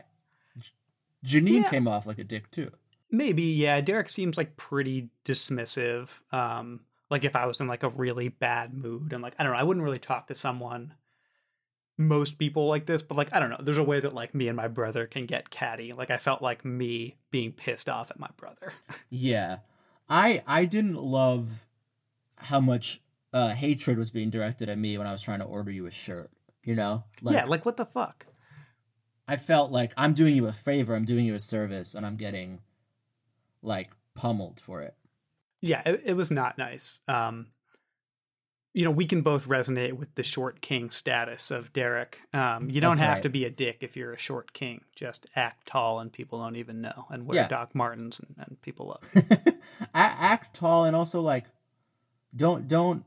Janine 1.26 1.62
Yeah. 1.64 1.68
came 1.68 1.86
off 1.86 2.06
like 2.06 2.18
a 2.18 2.24
dick 2.24 2.50
too. 2.50 2.70
maybe, 3.10 3.42
yeah. 3.42 3.82
Derek 3.82 4.08
seems 4.08 4.38
like 4.38 4.56
pretty 4.56 5.10
dismissive. 5.26 6.08
Um, 6.32 6.80
like 7.10 7.24
if 7.24 7.36
I 7.36 7.44
was 7.44 7.60
in 7.60 7.66
like 7.68 7.82
a 7.82 7.90
really 7.90 8.28
bad 8.28 8.72
mood 8.72 9.12
and 9.12 9.22
like 9.22 9.34
I 9.38 9.42
don't 9.44 9.52
know, 9.52 9.58
I 9.58 9.62
wouldn't 9.62 9.84
really 9.84 9.98
talk 9.98 10.28
to 10.28 10.34
someone. 10.34 10.94
Most 12.00 12.38
people 12.38 12.66
like 12.66 12.86
this, 12.86 13.02
but 13.02 13.16
like 13.18 13.34
I 13.34 13.38
don't 13.38 13.50
know. 13.50 13.60
There's 13.60 13.78
a 13.78 13.84
way 13.84 14.00
that 14.00 14.14
like 14.14 14.34
me 14.34 14.48
and 14.48 14.56
my 14.56 14.68
brother 14.68 15.06
can 15.06 15.26
get 15.26 15.50
catty. 15.50 15.92
Like 15.92 16.10
I 16.10 16.16
felt 16.16 16.40
like 16.40 16.64
me 16.64 17.16
being 17.30 17.52
pissed 17.52 17.88
off 17.90 18.10
at 18.10 18.18
my 18.18 18.30
brother. 18.36 18.72
Yeah, 19.10 19.58
I 20.08 20.42
I 20.46 20.64
didn't 20.64 21.02
love 21.02 21.66
how 22.36 22.58
much 22.60 23.00
uh, 23.32 23.50
hatred 23.50 23.98
was 23.98 24.10
being 24.10 24.30
directed 24.30 24.68
at 24.68 24.78
me 24.78 24.96
when 24.96 25.06
I 25.06 25.12
was 25.12 25.20
trying 25.20 25.40
to 25.40 25.44
order 25.44 25.70
you 25.70 25.86
a 25.86 25.90
shirt. 25.90 26.30
You 26.64 26.74
know, 26.74 27.04
like, 27.20 27.34
yeah, 27.34 27.44
like 27.44 27.66
what 27.66 27.76
the 27.76 27.84
fuck? 27.86 28.26
I 29.28 29.36
felt 29.36 29.70
like 29.70 29.92
I'm 29.96 30.14
doing 30.14 30.34
you 30.34 30.46
a 30.46 30.52
favor, 30.52 30.94
I'm 30.94 31.04
doing 31.04 31.24
you 31.26 31.34
a 31.34 31.40
service, 31.40 31.94
and 31.94 32.06
I'm 32.06 32.16
getting 32.16 32.60
like 33.62 33.90
pummeled 34.14 34.58
for 34.58 34.80
it. 34.82 34.94
yeah 35.60 35.82
it, 35.84 36.02
it 36.04 36.14
was 36.14 36.30
not 36.30 36.56
nice 36.56 37.00
um 37.08 37.46
you 38.72 38.84
know 38.84 38.90
we 38.90 39.04
can 39.04 39.20
both 39.22 39.48
resonate 39.48 39.94
with 39.94 40.14
the 40.14 40.22
short 40.22 40.60
king 40.60 40.90
status 40.90 41.50
of 41.50 41.72
derek 41.72 42.18
um 42.32 42.70
you 42.70 42.80
don't 42.80 42.92
That's 42.92 43.00
have 43.00 43.14
right. 43.14 43.22
to 43.24 43.28
be 43.28 43.44
a 43.44 43.50
dick 43.50 43.78
if 43.80 43.96
you're 43.96 44.12
a 44.12 44.18
short 44.18 44.52
king 44.52 44.82
just 44.94 45.26
act 45.34 45.66
tall 45.66 45.98
and 46.00 46.12
people 46.12 46.38
don't 46.38 46.56
even 46.56 46.80
know 46.80 47.06
and 47.10 47.26
wear 47.26 47.40
Yeah. 47.40 47.48
doc 47.48 47.74
martens 47.74 48.20
and, 48.20 48.34
and 48.46 48.62
people 48.62 48.86
love 48.86 49.14
act 49.94 50.54
tall 50.54 50.84
and 50.84 50.94
also 50.94 51.20
like 51.20 51.46
don't 52.34 52.68
don't 52.68 53.04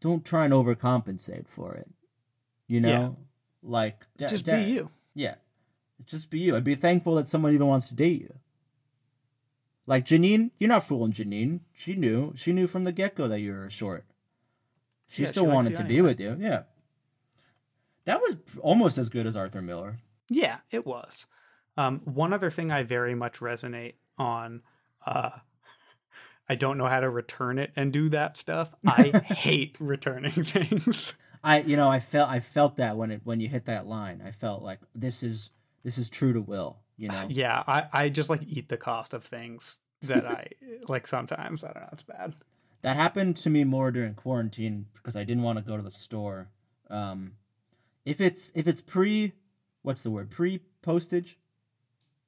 don't 0.00 0.24
try 0.24 0.44
and 0.44 0.52
overcompensate 0.52 1.48
for 1.48 1.74
it. 1.74 1.88
You 2.68 2.80
know, 2.80 2.88
Yeah. 2.88 3.10
like 3.70 4.04
Da- 4.18 4.26
just 4.28 4.44
Da- 4.44 4.56
be 4.64 4.70
you 4.72 4.90
Yeah, 5.14 5.34
just 6.04 6.30
be 6.30 6.38
you. 6.40 6.54
I'd 6.56 6.64
be 6.64 6.74
thankful 6.74 7.14
that 7.16 7.28
someone 7.28 7.52
even 7.54 7.66
wants 7.66 7.88
to 7.88 7.94
date 7.94 8.20
you. 8.20 8.34
Like 9.86 10.04
Janine, 10.04 10.50
you're 10.58 10.68
not 10.68 10.84
fooling 10.84 11.12
Janine. 11.12 11.60
She 11.72 11.94
knew. 11.94 12.32
She 12.34 12.52
knew 12.52 12.66
from 12.66 12.84
the 12.84 12.92
get 12.92 13.14
go 13.14 13.28
that 13.28 13.40
you 13.40 13.52
were 13.52 13.70
short. 13.70 14.04
She 15.08 15.22
Yeah, 15.22 15.28
still 15.28 15.44
likes 15.44 15.54
wanted 15.54 15.74
to 15.76 15.84
be 15.84 16.00
with 16.00 16.18
you. 16.20 16.36
Yeah. 16.40 16.62
That 18.04 18.20
was 18.20 18.36
almost 18.60 18.98
as 18.98 19.08
good 19.08 19.26
as 19.26 19.36
Arthur 19.36 19.62
Miller. 19.62 19.98
yeah 20.28 20.58
it 20.72 20.84
was 20.84 21.26
um 21.76 22.00
one 22.04 22.32
other 22.32 22.50
thing 22.50 22.72
i 22.72 22.82
very 22.82 23.14
much 23.14 23.38
resonate 23.38 23.94
on 24.18 24.62
uh 25.06 25.30
I 26.48 26.54
don't 26.54 26.78
know 26.78 26.86
how 26.86 27.00
to 27.00 27.10
return 27.10 27.58
it 27.58 27.72
and 27.74 27.92
do 27.92 28.08
that 28.10 28.36
stuff. 28.36 28.72
I 28.86 29.10
hate 29.24 29.76
returning 29.80 30.30
things. 30.54 31.14
I 31.42 31.60
you 31.62 31.76
know 31.76 31.88
I 31.88 31.98
felt 32.00 32.30
I 32.30 32.38
felt 32.40 32.76
that 32.76 32.96
when 32.96 33.10
it 33.10 33.20
when 33.24 33.40
you 33.40 33.48
hit 33.48 33.64
that 33.66 33.86
line 33.86 34.22
I 34.24 34.30
felt 34.30 34.62
like 34.62 34.80
this 34.94 35.22
is 35.24 35.50
this 35.84 35.98
is 35.98 36.08
true 36.08 36.32
to 36.32 36.40
Will. 36.40 36.78
You 36.96 37.08
know. 37.08 37.26
Yeah, 37.30 37.62
I, 37.66 37.84
I 37.92 38.08
just 38.08 38.30
like 38.30 38.42
eat 38.46 38.68
the 38.68 38.76
cost 38.76 39.14
of 39.14 39.24
things 39.24 39.78
that 40.02 40.26
I 40.26 40.48
like 40.88 41.06
sometimes. 41.06 41.64
I 41.64 41.72
don't 41.72 41.82
know, 41.82 41.88
it's 41.92 42.02
bad. 42.02 42.34
That 42.82 42.96
happened 42.96 43.36
to 43.38 43.50
me 43.50 43.64
more 43.64 43.90
during 43.90 44.14
quarantine 44.14 44.86
because 44.94 45.16
I 45.16 45.24
didn't 45.24 45.42
want 45.42 45.58
to 45.58 45.64
go 45.64 45.76
to 45.76 45.82
the 45.82 45.90
store. 45.90 46.48
Um, 46.88 47.32
if 48.04 48.20
it's 48.20 48.52
if 48.54 48.66
it's 48.66 48.80
pre, 48.80 49.32
what's 49.82 50.02
the 50.02 50.10
word? 50.10 50.30
Pre 50.30 50.60
postage, 50.82 51.38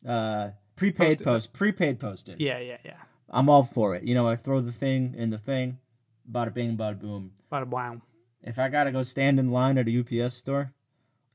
uh, 0.07 0.50
prepaid 0.74 1.18
Postage. 1.18 1.24
post, 1.24 1.52
prepaid 1.52 2.00
postage. 2.00 2.40
Yeah, 2.40 2.59
yeah, 2.59 2.78
yeah. 2.85 2.96
I'm 3.31 3.48
all 3.48 3.62
for 3.62 3.94
it. 3.94 4.02
You 4.04 4.14
know, 4.14 4.26
I 4.26 4.37
throw 4.37 4.61
the 4.61 4.72
thing 4.72 5.14
in 5.16 5.31
the 5.31 5.38
thing, 5.38 5.78
bada 6.31 6.52
bing, 6.52 6.76
bada 6.76 6.98
boom. 6.98 7.33
Bada 7.52 7.66
wow. 7.66 8.00
If 8.42 8.59
I 8.59 8.68
gotta 8.68 8.90
go 8.90 9.02
stand 9.02 9.38
in 9.38 9.50
line 9.50 9.78
at 9.78 9.88
a 9.88 10.24
UPS 10.24 10.35
store, 10.35 10.72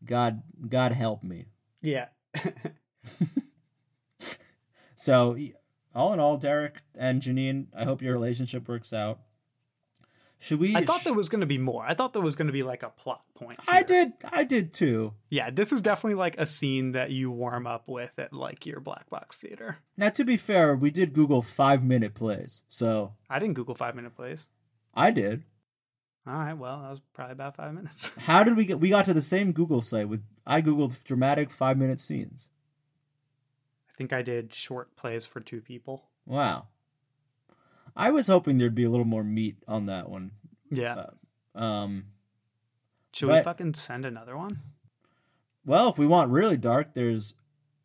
God, 0.04 0.42
God 0.68 0.92
help 0.92 1.24
me. 1.24 1.46
Yeah. 1.82 2.08
So, 5.04 5.38
all 5.94 6.14
in 6.14 6.22
all, 6.22 6.38
Derek 6.38 6.82
and 6.96 7.22
Janine, 7.22 7.68
I 7.76 7.84
hope 7.84 8.02
your 8.02 8.14
relationship 8.14 8.70
works 8.70 8.94
out. 8.94 9.20
Should 10.40 10.62
we? 10.62 10.74
I 10.78 10.86
thought 10.86 11.04
there 11.04 11.14
was 11.14 11.28
going 11.28 11.42
to 11.42 11.46
be 11.46 11.58
more. 11.58 11.84
I 11.86 11.94
thought 11.94 12.14
there 12.14 12.22
was 12.22 12.38
going 12.38 12.48
to 12.48 12.54
be 12.54 12.64
like 12.64 12.84
a 12.84 12.90
plot 12.90 13.22
point. 13.36 13.60
I 13.68 13.84
did. 13.84 14.14
I 14.32 14.46
did 14.46 14.72
too. 14.72 15.14
Yeah, 15.30 15.50
this 15.50 15.74
is 15.74 15.82
definitely 15.82 16.16
like 16.16 16.38
a 16.38 16.46
scene 16.46 16.94
that 16.94 17.12
you 17.12 17.32
warm 17.32 17.68
up 17.68 17.90
with 17.90 18.18
at 18.18 18.32
like 18.32 18.66
your 18.66 18.80
black 18.80 19.10
box 19.10 19.36
theater. 19.36 19.80
Now, 19.98 20.08
to 20.12 20.24
be 20.24 20.38
fair, 20.38 20.74
we 20.74 20.90
did 20.90 21.12
Google 21.12 21.42
five 21.42 21.84
minute 21.84 22.14
plays, 22.14 22.64
so 22.70 23.14
I 23.30 23.40
didn't 23.40 23.56
Google 23.56 23.76
five 23.76 23.96
minute 23.96 24.16
plays. 24.16 24.46
I 24.94 25.12
did. 25.12 25.44
All 26.26 26.34
right, 26.34 26.54
well, 26.54 26.82
that 26.82 26.92
was 26.92 27.02
probably 27.14 27.34
about 27.34 27.58
five 27.58 27.74
minutes. 27.74 28.10
How 28.20 28.46
did 28.46 28.56
we 28.56 28.66
get? 28.66 28.80
We 28.80 28.90
got 28.90 29.04
to 29.06 29.14
the 29.14 29.22
same 29.22 29.52
Google 29.52 29.82
site 29.82 30.08
with 30.08 30.24
I 30.48 30.62
googled 30.62 31.04
dramatic 31.04 31.52
five 31.52 31.78
minute 31.78 32.00
scenes. 32.00 32.50
I 34.04 34.06
think 34.06 34.14
I 34.14 34.22
did 34.22 34.54
short 34.54 34.98
plays 34.98 35.26
for 35.26 35.40
two 35.40 35.62
people. 35.62 36.04
Wow. 36.26 36.68
I 37.96 38.12
was 38.12 38.28
hoping 38.28 38.58
there'd 38.58 38.76
be 38.76 38.84
a 38.84 38.90
little 38.90 39.06
more 39.06 39.24
meat 39.24 39.56
on 39.66 39.86
that 39.86 40.10
one. 40.10 40.32
Yeah. 40.70 41.06
Um, 41.56 42.08
Should 43.14 43.30
we 43.30 43.42
fucking 43.42 43.76
send 43.76 44.06
another 44.06 44.36
one? 44.36 44.60
well, 45.66 45.88
if 45.90 45.98
we 45.98 46.06
want 46.06 46.32
really 46.32 46.58
dark, 46.58 46.94
there's 46.94 47.36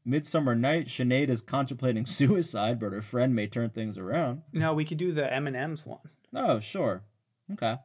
Midsummer 0.04 0.56
Night. 0.56 0.86
Sinead 0.86 1.28
is 1.28 1.40
contemplating 1.40 2.04
suicide, 2.06 2.80
but 2.80 2.92
her 2.92 3.02
friend 3.02 3.32
may 3.32 3.46
turn 3.46 3.70
things 3.70 3.96
around. 3.96 4.42
No, 4.52 4.74
we 4.74 4.84
could 4.84 4.98
do 4.98 5.12
the 5.12 5.32
M 5.32 5.46
and 5.46 5.54
M's 5.54 5.86
one. 5.86 6.00
Oh, 6.34 6.58
sure. 6.58 7.04
Okay. 7.52 7.76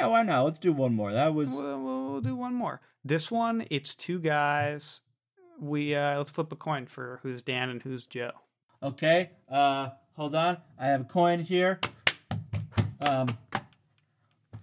Yeah, 0.00 0.06
why 0.06 0.22
not? 0.22 0.44
Let's 0.44 0.58
do 0.58 0.72
one 0.72 0.94
more. 0.94 1.12
That 1.12 1.34
was 1.34 1.60
we'll, 1.60 1.82
we'll 1.82 2.20
do 2.22 2.36
one 2.36 2.54
more. 2.54 2.80
This 3.04 3.30
one, 3.30 3.66
it's 3.70 3.94
two 3.94 4.18
guys. 4.18 5.02
We 5.60 5.94
uh 5.94 6.16
let's 6.18 6.30
flip 6.30 6.52
a 6.52 6.56
coin 6.56 6.86
for 6.86 7.20
who's 7.22 7.42
Dan 7.42 7.70
and 7.70 7.82
who's 7.82 8.06
Joe. 8.06 8.32
okay. 8.82 9.30
Uh, 9.48 9.90
hold 10.14 10.34
on. 10.34 10.58
I 10.78 10.86
have 10.88 11.02
a 11.02 11.04
coin 11.04 11.40
here. 11.40 11.80
Um. 13.00 13.28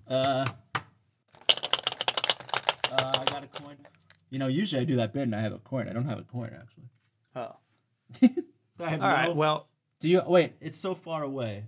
Uh. 0.08 0.45
Uh, 2.91 3.12
I 3.19 3.23
got 3.25 3.43
a 3.43 3.47
coin. 3.62 3.75
You 4.29 4.39
know, 4.39 4.47
usually 4.47 4.82
I 4.82 4.86
do 4.86 4.95
that 4.97 5.13
bit 5.13 5.23
and 5.23 5.36
I 5.36 5.39
have 5.41 5.53
a 5.53 5.60
coin. 5.60 5.88
I 5.88 5.93
don't 5.93 6.06
have 6.06 6.19
a 6.19 6.23
coin 6.23 6.51
actually. 6.60 6.89
Oh, 7.36 7.56
I 8.79 8.89
have 8.89 9.01
all 9.01 9.08
right. 9.10 9.27
no- 9.29 9.34
Well, 9.36 9.67
Do 9.99 10.10
you 10.10 10.21
wait? 10.27 10.53
It's 10.62 10.77
so 10.77 10.93
far 10.93 11.23
away. 11.23 11.65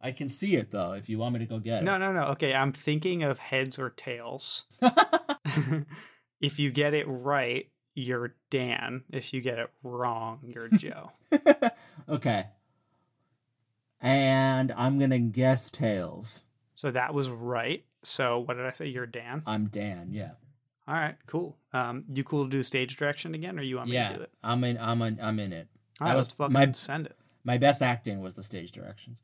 I 0.00 0.12
can 0.12 0.28
see 0.28 0.56
it 0.56 0.70
though. 0.70 0.92
If 0.92 1.08
you 1.08 1.18
want 1.18 1.34
me 1.34 1.40
to 1.40 1.46
go 1.46 1.58
get 1.58 1.82
it. 1.82 1.84
no, 1.84 1.96
no, 1.96 2.12
no. 2.12 2.24
Okay, 2.32 2.52
I'm 2.52 2.72
thinking 2.72 3.22
of 3.22 3.38
heads 3.38 3.78
or 3.78 3.90
tails. 3.90 4.64
if 6.40 6.58
you 6.58 6.70
get 6.70 6.94
it 6.94 7.06
right, 7.08 7.68
you're 7.94 8.34
Dan. 8.50 9.04
If 9.10 9.32
you 9.32 9.40
get 9.40 9.58
it 9.58 9.70
wrong, 9.82 10.40
you're 10.46 10.68
Joe. 10.76 11.10
okay. 12.08 12.46
And 14.00 14.72
I'm 14.76 14.98
gonna 14.98 15.18
guess 15.18 15.70
tails. 15.70 16.42
so 16.74 16.90
that 16.90 17.14
was 17.14 17.28
right. 17.30 17.84
So 18.02 18.40
what 18.40 18.56
did 18.56 18.66
I 18.66 18.70
say? 18.72 18.86
You're 18.88 19.06
Dan. 19.06 19.42
I'm 19.46 19.66
Dan. 19.68 20.08
Yeah. 20.12 20.32
All 20.86 20.94
right, 20.94 21.14
cool. 21.26 21.56
Um, 21.72 22.04
you 22.12 22.22
cool 22.24 22.44
to 22.44 22.50
do 22.50 22.62
stage 22.62 22.98
direction 22.98 23.34
again, 23.34 23.58
or 23.58 23.62
you 23.62 23.76
want 23.76 23.88
me 23.88 23.92
to 23.92 23.98
Yeah. 24.02 24.16
do 24.16 24.22
it? 24.22 24.30
I'm 24.42 24.62
in. 24.64 24.76
I'm 24.76 25.00
in. 25.00 25.18
I'm 25.22 25.38
in 25.40 25.52
it. 25.54 25.68
All 26.00 26.08
right, 26.08 26.14
was 26.16 26.26
let's 26.26 26.34
fucking 26.34 26.52
my- 26.52 26.72
send 26.72 27.06
it. 27.06 27.16
My 27.46 27.56
best 27.58 27.80
acting 27.82 28.20
was 28.20 28.34
the 28.34 28.42
stage 28.42 28.72
directions. 28.72 29.16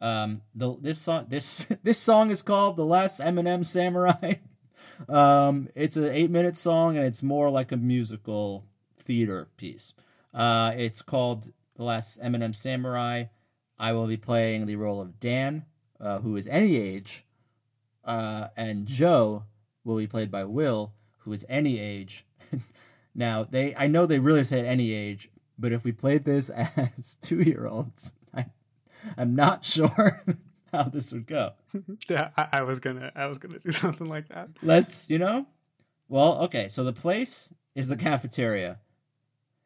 Um, 0.00 0.42
the 0.54 0.76
this 0.80 0.98
song 1.00 1.26
this 1.28 1.64
this 1.82 1.98
song 1.98 2.30
is 2.30 2.42
called 2.42 2.76
"The 2.76 2.84
Last 2.84 3.20
M&M 3.20 3.64
Samurai." 3.64 4.34
um, 5.08 5.68
it's 5.74 5.96
an 5.96 6.12
eight 6.12 6.30
minute 6.30 6.56
song 6.56 6.96
and 6.96 7.06
it's 7.06 7.22
more 7.22 7.50
like 7.50 7.72
a 7.72 7.76
musical 7.76 8.64
theater 8.96 9.48
piece. 9.56 9.94
Uh, 10.34 10.72
it's 10.76 11.02
called 11.02 11.52
"The 11.76 11.84
Last 11.84 12.18
M&M 12.22 12.52
Samurai." 12.52 13.24
I 13.78 13.92
will 13.92 14.06
be 14.06 14.16
playing 14.16 14.66
the 14.66 14.76
role 14.76 15.00
of 15.00 15.20
Dan, 15.20 15.64
uh, 16.00 16.18
who 16.18 16.36
is 16.36 16.48
any 16.48 16.76
age, 16.76 17.24
uh, 18.04 18.48
and 18.56 18.86
Joe 18.86 19.44
will 19.84 19.96
be 19.96 20.08
played 20.08 20.32
by 20.32 20.44
Will, 20.44 20.94
who 21.18 21.32
is 21.32 21.46
any 21.48 21.78
age. 21.78 22.26
now 23.14 23.44
they, 23.44 23.76
I 23.76 23.86
know 23.86 24.04
they 24.04 24.18
really 24.18 24.42
said 24.42 24.64
any 24.64 24.92
age, 24.92 25.30
but 25.56 25.72
if 25.72 25.84
we 25.84 25.92
played 25.92 26.24
this 26.24 26.50
as 26.76 27.14
two 27.20 27.40
year 27.40 27.66
olds, 27.66 28.14
I'm 29.16 29.34
not 29.34 29.64
sure 29.64 30.22
how 30.72 30.84
this 30.84 31.12
would 31.12 31.26
go. 31.26 31.52
Yeah, 32.08 32.30
I, 32.36 32.48
I 32.52 32.62
was 32.62 32.80
gonna, 32.80 33.12
I 33.14 33.26
was 33.26 33.38
gonna 33.38 33.58
do 33.58 33.72
something 33.72 34.06
like 34.08 34.28
that. 34.28 34.48
Let's, 34.62 35.08
you 35.10 35.18
know? 35.18 35.46
Well, 36.08 36.38
okay, 36.44 36.68
so 36.68 36.84
the 36.84 36.92
place 36.92 37.52
is 37.74 37.88
the 37.88 37.96
cafeteria. 37.96 38.78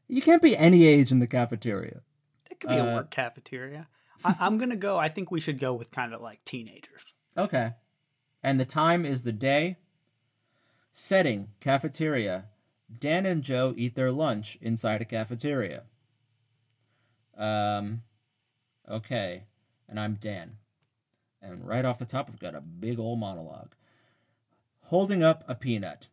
You 0.09 0.21
can't 0.21 0.43
be 0.43 0.57
any 0.57 0.85
age 0.87 1.13
in 1.13 1.21
the 1.21 1.27
cafeteria. 1.27 2.03
It 2.51 2.61
could 2.61 2.69
be 2.71 2.77
a 2.77 2.85
Uh, 2.85 2.95
work 2.97 3.11
cafeteria. 3.11 3.89
I, 4.25 4.35
I'm 4.41 4.59
gonna 4.59 4.77
go. 4.77 4.99
I 4.99 5.09
think 5.09 5.31
we 5.31 5.41
should 5.41 5.59
go 5.59 5.73
with 5.73 5.91
kind 5.91 6.13
of 6.13 6.21
like 6.21 6.45
teenagers. 6.45 7.03
Okay. 7.37 7.73
And 8.43 8.59
the 8.59 8.65
time 8.65 9.05
is 9.07 9.23
the 9.23 9.33
day. 9.33 9.79
Setting 10.93 11.49
cafeteria. 11.61 12.47
Dan 12.99 13.25
and 13.25 13.43
Joe 13.43 13.73
eat 13.77 13.95
their 13.95 14.13
lunch 14.13 14.59
inside 14.61 15.01
a 15.01 15.05
cafeteria. 15.07 15.85
Um, 17.37 18.03
okay. 18.89 19.45
And 19.89 19.99
I'm 19.99 20.15
Dan. 20.15 20.57
And 21.43 21.67
right 21.67 21.85
off 21.85 21.99
the 21.99 22.05
top, 22.05 22.29
I've 22.29 22.39
got 22.39 22.55
a 22.55 22.61
big 22.61 23.01
old 23.01 23.19
monologue. 23.19 23.75
Holding 24.83 25.23
up 25.23 25.43
a 25.49 25.55
peanut. 25.55 26.09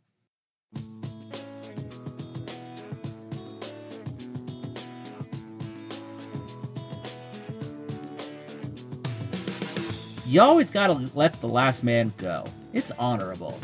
You 10.26 10.42
always 10.42 10.70
gotta 10.70 11.10
let 11.16 11.40
the 11.42 11.48
last 11.48 11.84
man 11.84 12.14
go. 12.18 12.46
It's 12.72 12.92
honorable. 13.00 13.60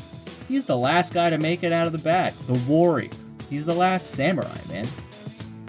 He's 0.48 0.66
the 0.66 0.78
last 0.78 1.14
guy 1.14 1.30
to 1.30 1.38
make 1.38 1.64
it 1.64 1.72
out 1.72 1.86
of 1.86 1.94
the 1.94 2.00
bag, 2.00 2.34
the 2.48 2.60
warrior. 2.68 3.12
He's 3.50 3.66
the 3.66 3.76
last 3.76 4.12
samurai, 4.12 4.58
man. 4.68 4.88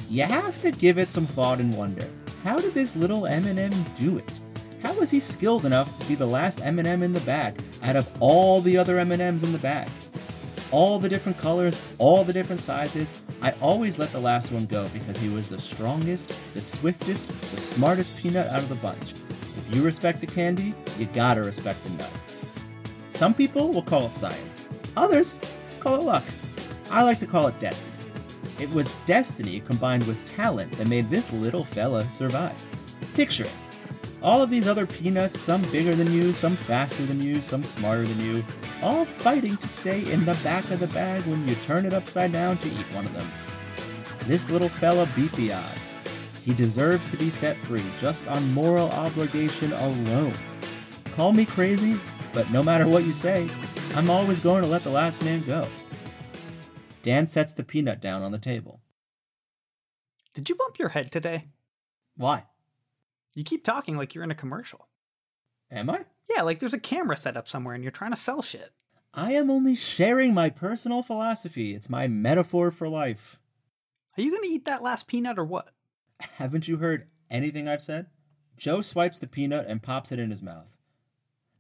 You 0.09 0.23
have 0.23 0.61
to 0.63 0.71
give 0.71 0.97
it 0.97 1.09
some 1.09 1.27
thought 1.27 1.61
and 1.61 1.77
wonder. 1.77 2.09
How 2.43 2.57
did 2.59 2.73
this 2.73 2.97
little 2.97 3.27
M&M 3.27 3.73
do 3.95 4.19
it? 4.19 4.33
How 4.87 4.93
was 4.93 5.11
he 5.11 5.19
skilled 5.19 5.67
enough 5.67 5.99
to 5.99 6.07
be 6.07 6.15
the 6.15 6.29
last 6.29 6.65
M&M 6.65 7.03
in 7.03 7.13
the 7.13 7.19
bag 7.23 7.61
out 7.83 7.97
of 7.97 8.09
all 8.21 8.61
the 8.61 8.79
other 8.79 9.01
M&Ms 9.01 9.43
in 9.43 9.51
the 9.51 9.59
bag? 9.59 9.89
All 10.71 11.01
the 11.01 11.09
different 11.09 11.39
colors, 11.39 11.77
all 11.99 12.23
the 12.23 12.33
different 12.33 12.61
sizes. 12.61 13.13
I 13.43 13.53
always 13.61 13.99
let 13.99 14.13
the 14.13 14.21
last 14.21 14.53
one 14.53 14.65
go 14.65 14.87
because 14.91 15.17
he 15.17 15.29
was 15.29 15.49
the 15.49 15.59
strongest, 15.59 16.33
the 16.55 16.61
swiftest, 16.61 17.27
the 17.51 17.61
smartest 17.61 18.23
peanut 18.23 18.47
out 18.47 18.63
of 18.63 18.69
the 18.69 18.77
bunch. 18.77 19.15
If 19.57 19.75
you 19.75 19.83
respect 19.83 20.21
the 20.21 20.29
candy, 20.29 20.73
you 21.01 21.07
gotta 21.07 21.43
respect 21.43 21.83
the 21.83 21.91
nut. 21.91 22.13
Some 23.09 23.35
people 23.35 23.73
will 23.73 23.83
call 23.83 24.07
it 24.07 24.15
science, 24.15 24.71
others 24.97 25.43
call 25.81 25.97
it 25.97 26.05
luck. 26.05 26.25
I 26.93 27.03
like 27.03 27.19
to 27.19 27.27
call 27.27 27.49
it 27.49 27.59
destiny. 27.59 27.97
It 28.61 28.71
was 28.71 28.93
destiny 29.05 29.59
combined 29.67 30.07
with 30.07 30.25
talent 30.27 30.71
that 30.79 30.87
made 30.87 31.11
this 31.11 31.33
little 31.33 31.65
fella 31.65 32.05
survive. 32.05 32.55
Picture 33.15 33.47
it. 33.47 33.66
All 34.23 34.43
of 34.43 34.51
these 34.51 34.67
other 34.67 34.87
peanuts, 34.87 35.41
some 35.41 35.63
bigger 35.71 35.95
than 35.95 36.11
you, 36.11 36.33
some 36.33 36.55
faster 36.55 37.05
than 37.05 37.21
you, 37.21 37.41
some 37.41 37.65
smarter 37.65 38.05
than 38.05 38.21
you, 38.21 38.45
all 38.83 39.05
fighting 39.05 39.57
to 39.59 39.69
stay 39.69 40.11
in 40.11 40.25
the 40.25 40.39
back 40.43 40.69
of 40.71 40.81
the 40.81 40.87
bag 40.89 41.23
when 41.27 41.47
you 41.47 41.55
turn 41.57 41.85
it 41.85 41.93
upside 41.93 42.33
down 42.33 42.57
to 42.59 42.69
eat 42.69 42.95
one 42.95 43.07
of 43.07 43.15
them. 43.15 43.31
This 44.27 44.51
little 44.51 44.69
fella 44.69 45.09
beat 45.15 45.33
the 45.33 45.53
odds. 45.53 45.95
He 46.45 46.55
deserves 46.55 47.11
to 47.11 47.17
be 47.17 47.31
set 47.31 47.57
free 47.57 47.85
just 47.99 48.27
on 48.29 48.53
moral 48.53 48.91
obligation 48.91 49.73
alone. 49.73 50.35
Call 51.15 51.33
me 51.33 51.45
crazy, 51.45 52.01
but 52.33 52.51
no 52.51 52.63
matter 52.63 52.89
what 52.89 53.05
you 53.05 53.13
say, 53.13 53.49
I'm 53.95 54.11
always 54.11 54.41
going 54.41 54.63
to 54.63 54.69
let 54.69 54.83
the 54.83 54.91
last 54.91 55.23
man 55.23 55.43
go. 55.43 55.69
Dan 57.03 57.27
sets 57.27 57.55
the 57.55 57.65
peanut 57.65 58.01
down 58.01 58.23
on 58.23 58.33
the 58.33 58.39
table. 58.39 58.81
Did 60.35 60.49
you 60.49 60.55
bump 60.55 60.79
your 60.79 60.91
head 60.91 61.13
today? 61.13 61.47
Why? 62.17 62.45
You 63.37 63.45
keep 63.45 63.63
talking 63.63 63.99
like 63.99 64.15
you're 64.15 64.25
in 64.25 64.31
a 64.31 64.35
commercial. 64.35 64.89
Am 65.71 65.91
I? 65.91 66.07
Yeah, 66.35 66.41
like 66.41 66.59
there's 66.59 66.73
a 66.73 66.81
camera 66.81 67.19
set 67.19 67.37
up 67.37 67.47
somewhere 67.47 67.75
and 67.75 67.85
you're 67.85 67.91
trying 67.91 68.13
to 68.13 68.17
sell 68.17 68.41
shit. 68.41 68.73
I 69.13 69.35
am 69.35 69.51
only 69.51 69.75
sharing 69.75 70.33
my 70.33 70.49
personal 70.49 71.03
philosophy. 71.03 71.75
It's 71.75 71.91
my 71.91 72.09
metaphor 72.09 72.71
for 72.71 72.89
life. 72.89 73.39
Are 74.17 74.23
you 74.23 74.31
gonna 74.31 74.47
eat 74.51 74.65
that 74.65 74.83
last 74.83 75.07
peanut 75.07 75.39
or 75.39 75.45
what? 75.45 75.73
Haven't 76.39 76.67
you 76.67 76.79
heard 76.79 77.09
anything 77.31 77.69
I've 77.69 77.83
said? 77.83 78.07
Joe 78.57 78.81
swipes 78.81 79.19
the 79.19 79.27
peanut 79.27 79.67
and 79.69 79.83
pops 79.83 80.13
it 80.13 80.19
in 80.19 80.31
his 80.31 80.43
mouth. 80.43 80.79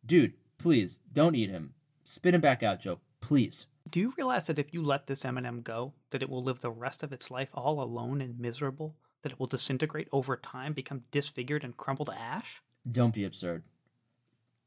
Dude, 0.04 0.32
please, 0.56 1.02
don't 1.12 1.34
eat 1.34 1.50
him. 1.50 1.74
Spit 2.04 2.34
him 2.34 2.40
back 2.40 2.62
out, 2.62 2.80
Joe. 2.80 3.00
Please. 3.20 3.66
Do 3.90 4.00
you 4.00 4.14
realize 4.16 4.46
that 4.46 4.58
if 4.58 4.72
you 4.72 4.82
let 4.82 5.08
this 5.08 5.26
M&M 5.26 5.60
go, 5.60 5.92
that 6.08 6.22
it 6.22 6.30
will 6.30 6.40
live 6.40 6.60
the 6.60 6.70
rest 6.70 7.02
of 7.02 7.12
its 7.12 7.30
life 7.30 7.50
all 7.52 7.82
alone 7.82 8.22
and 8.22 8.40
miserable? 8.40 8.96
That 9.26 9.32
it 9.32 9.40
will 9.40 9.48
disintegrate 9.48 10.06
over 10.12 10.36
time, 10.36 10.72
become 10.72 11.02
disfigured, 11.10 11.64
and 11.64 11.76
crumble 11.76 12.04
to 12.04 12.16
ash? 12.16 12.62
Don't 12.88 13.12
be 13.12 13.24
absurd. 13.24 13.64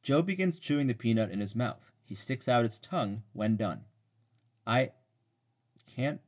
Joe 0.03 0.21
begins 0.21 0.59
chewing 0.59 0.87
the 0.87 0.93
peanut 0.93 1.31
in 1.31 1.39
his 1.39 1.55
mouth. 1.55 1.93
He 2.05 2.13
sticks 2.13 2.49
out 2.49 2.65
his 2.65 2.77
tongue 2.77 3.23
when 3.31 3.55
done. 3.55 3.85
I 4.67 4.91
can't 5.95 6.19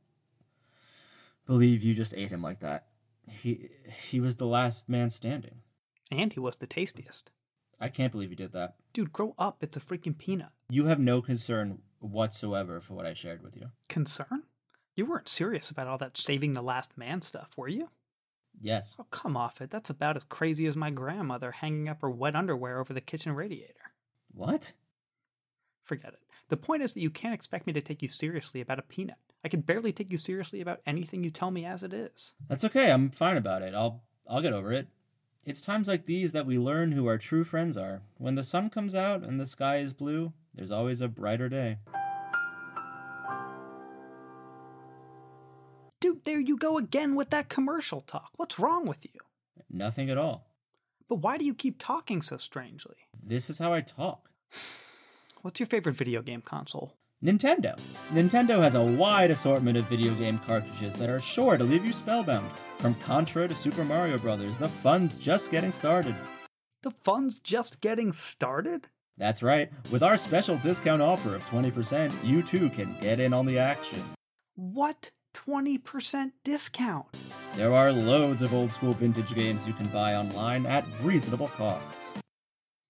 believe 1.44 1.82
you 1.82 1.92
just 1.92 2.14
ate 2.16 2.30
him 2.30 2.40
like 2.40 2.60
that. 2.60 2.86
He 3.28 3.68
he 4.08 4.18
was 4.18 4.36
the 4.36 4.46
last 4.46 4.88
man 4.88 5.10
standing. 5.10 5.56
And 6.10 6.32
he 6.32 6.40
was 6.40 6.56
the 6.56 6.66
tastiest. 6.66 7.30
I 7.78 7.90
can't 7.90 8.12
believe 8.12 8.30
you 8.30 8.36
did 8.36 8.54
that. 8.54 8.76
Dude, 8.94 9.12
grow 9.12 9.34
up. 9.38 9.58
It's 9.62 9.76
a 9.76 9.80
freaking 9.80 10.16
peanut. 10.16 10.52
You 10.70 10.86
have 10.86 10.98
no 10.98 11.20
concern 11.20 11.82
whatsoever 11.98 12.80
for 12.80 12.94
what 12.94 13.04
I 13.04 13.12
shared 13.12 13.42
with 13.42 13.58
you. 13.58 13.72
Concern? 13.90 14.44
You 14.96 15.04
weren't 15.04 15.28
serious 15.28 15.70
about 15.70 15.88
all 15.88 15.98
that 15.98 16.16
saving 16.16 16.54
the 16.54 16.62
last 16.62 16.96
man 16.96 17.20
stuff, 17.20 17.50
were 17.58 17.68
you? 17.68 17.90
Yes. 18.62 18.94
Oh, 18.98 19.06
come 19.10 19.36
off 19.36 19.60
it. 19.60 19.70
That's 19.70 19.90
about 19.90 20.16
as 20.16 20.24
crazy 20.24 20.66
as 20.66 20.76
my 20.76 20.90
grandmother 20.90 21.50
hanging 21.50 21.88
up 21.88 22.00
her 22.00 22.10
wet 22.10 22.36
underwear 22.36 22.78
over 22.78 22.94
the 22.94 23.00
kitchen 23.00 23.34
radiator. 23.34 23.92
What? 24.32 24.72
Forget 25.82 26.12
it. 26.12 26.20
The 26.48 26.56
point 26.56 26.82
is 26.82 26.94
that 26.94 27.00
you 27.00 27.10
can't 27.10 27.34
expect 27.34 27.66
me 27.66 27.72
to 27.72 27.80
take 27.80 28.02
you 28.02 28.08
seriously 28.08 28.60
about 28.60 28.78
a 28.78 28.82
peanut. 28.82 29.16
I 29.44 29.48
can 29.48 29.62
barely 29.62 29.92
take 29.92 30.12
you 30.12 30.18
seriously 30.18 30.60
about 30.60 30.80
anything 30.86 31.24
you 31.24 31.30
tell 31.30 31.50
me 31.50 31.64
as 31.64 31.82
it 31.82 31.92
is. 31.92 32.34
That's 32.48 32.64
okay. 32.64 32.92
I'm 32.92 33.10
fine 33.10 33.36
about 33.36 33.62
it. 33.62 33.74
I'll 33.74 34.04
I'll 34.28 34.42
get 34.42 34.52
over 34.52 34.70
it. 34.72 34.86
It's 35.44 35.60
times 35.60 35.88
like 35.88 36.06
these 36.06 36.30
that 36.32 36.46
we 36.46 36.56
learn 36.56 36.92
who 36.92 37.08
our 37.08 37.18
true 37.18 37.42
friends 37.42 37.76
are. 37.76 38.02
When 38.18 38.36
the 38.36 38.44
sun 38.44 38.70
comes 38.70 38.94
out 38.94 39.24
and 39.24 39.40
the 39.40 39.46
sky 39.48 39.78
is 39.78 39.92
blue, 39.92 40.32
there's 40.54 40.70
always 40.70 41.00
a 41.00 41.08
brighter 41.08 41.48
day. 41.48 41.78
There 46.24 46.40
you 46.40 46.56
go 46.56 46.78
again 46.78 47.14
with 47.14 47.30
that 47.30 47.48
commercial 47.48 48.00
talk. 48.00 48.30
What's 48.36 48.58
wrong 48.58 48.86
with 48.86 49.04
you? 49.04 49.20
Nothing 49.70 50.10
at 50.10 50.18
all. 50.18 50.46
But 51.08 51.16
why 51.16 51.38
do 51.38 51.44
you 51.44 51.54
keep 51.54 51.78
talking 51.78 52.22
so 52.22 52.36
strangely? 52.36 52.96
This 53.22 53.50
is 53.50 53.58
how 53.58 53.72
I 53.72 53.80
talk. 53.80 54.30
What's 55.42 55.60
your 55.60 55.66
favorite 55.66 55.96
video 55.96 56.22
game 56.22 56.40
console? 56.40 56.94
Nintendo. 57.22 57.78
Nintendo 58.12 58.60
has 58.60 58.74
a 58.74 58.82
wide 58.82 59.30
assortment 59.30 59.76
of 59.76 59.84
video 59.84 60.12
game 60.14 60.38
cartridges 60.38 60.96
that 60.96 61.08
are 61.08 61.20
sure 61.20 61.56
to 61.56 61.64
leave 61.64 61.84
you 61.84 61.92
spellbound. 61.92 62.50
From 62.78 62.94
Contra 62.96 63.46
to 63.46 63.54
Super 63.54 63.84
Mario 63.84 64.18
Bros., 64.18 64.58
the 64.58 64.68
fun's 64.68 65.18
just 65.18 65.50
getting 65.50 65.70
started. 65.70 66.16
The 66.82 66.90
fun's 66.90 67.38
just 67.38 67.80
getting 67.80 68.12
started? 68.12 68.86
That's 69.18 69.42
right. 69.42 69.70
With 69.92 70.02
our 70.02 70.16
special 70.16 70.56
discount 70.56 71.00
offer 71.00 71.36
of 71.36 71.44
20%, 71.46 72.12
you 72.24 72.42
too 72.42 72.70
can 72.70 72.96
get 73.00 73.20
in 73.20 73.32
on 73.32 73.46
the 73.46 73.58
action. 73.58 74.02
What 74.56 75.12
20% 75.34 76.32
discount? 76.44 77.06
There 77.54 77.72
are 77.72 77.92
loads 77.92 78.42
of 78.42 78.54
old 78.54 78.72
school 78.72 78.92
vintage 78.92 79.34
games 79.34 79.66
you 79.66 79.72
can 79.72 79.86
buy 79.86 80.14
online 80.14 80.66
at 80.66 80.86
reasonable 81.02 81.48
costs. 81.48 82.14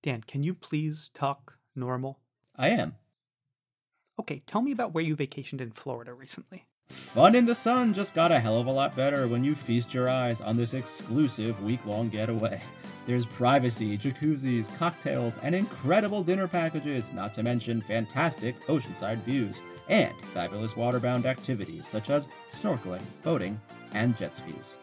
Dan, 0.03 0.23
can 0.23 0.43
you 0.43 0.55
please 0.55 1.11
talk 1.15 1.59
normal? 1.77 2.19
I 2.57 2.71
am. 2.71 2.97
Okay, 4.21 4.41
tell 4.47 4.63
me 4.63 4.73
about 4.73 4.93
where 4.93 5.05
you 5.05 5.17
vacationed 5.17 5.61
in 5.61 5.71
Florida 5.71 6.13
recently. 6.13 6.67
Fun 6.89 7.35
in 7.35 7.47
the 7.47 7.55
Sun 7.55 7.95
just 7.95 8.15
got 8.15 8.31
a 8.31 8.39
hell 8.39 8.61
of 8.61 8.67
a 8.67 8.73
lot 8.73 8.95
better 8.95 9.27
when 9.27 9.43
you 9.43 9.55
feast 9.55 9.95
your 9.95 10.09
eyes 10.09 10.41
on 10.41 10.57
this 10.57 10.75
exclusive 10.75 11.63
week 11.63 11.85
long 11.87 12.09
getaway. 12.09 12.63
There's 13.07 13.27
privacy, 13.27 13.99
jacuzzis, 13.99 14.77
cocktails, 14.79 15.39
and 15.39 15.55
incredible 15.55 16.23
dinner 16.23 16.47
packages, 16.47 17.13
not 17.13 17.33
to 17.35 17.43
mention 17.43 17.81
fantastic 17.81 18.61
oceanside 18.67 19.19
views, 19.23 19.61
and 19.89 20.15
fabulous 20.27 20.75
waterbound 20.75 21.25
activities 21.25 21.87
such 21.87 22.11
as 22.11 22.29
snorkeling, 22.49 23.03
boating, 23.23 23.61
and 23.93 24.17
jet 24.17 24.35
skis. 24.35 24.77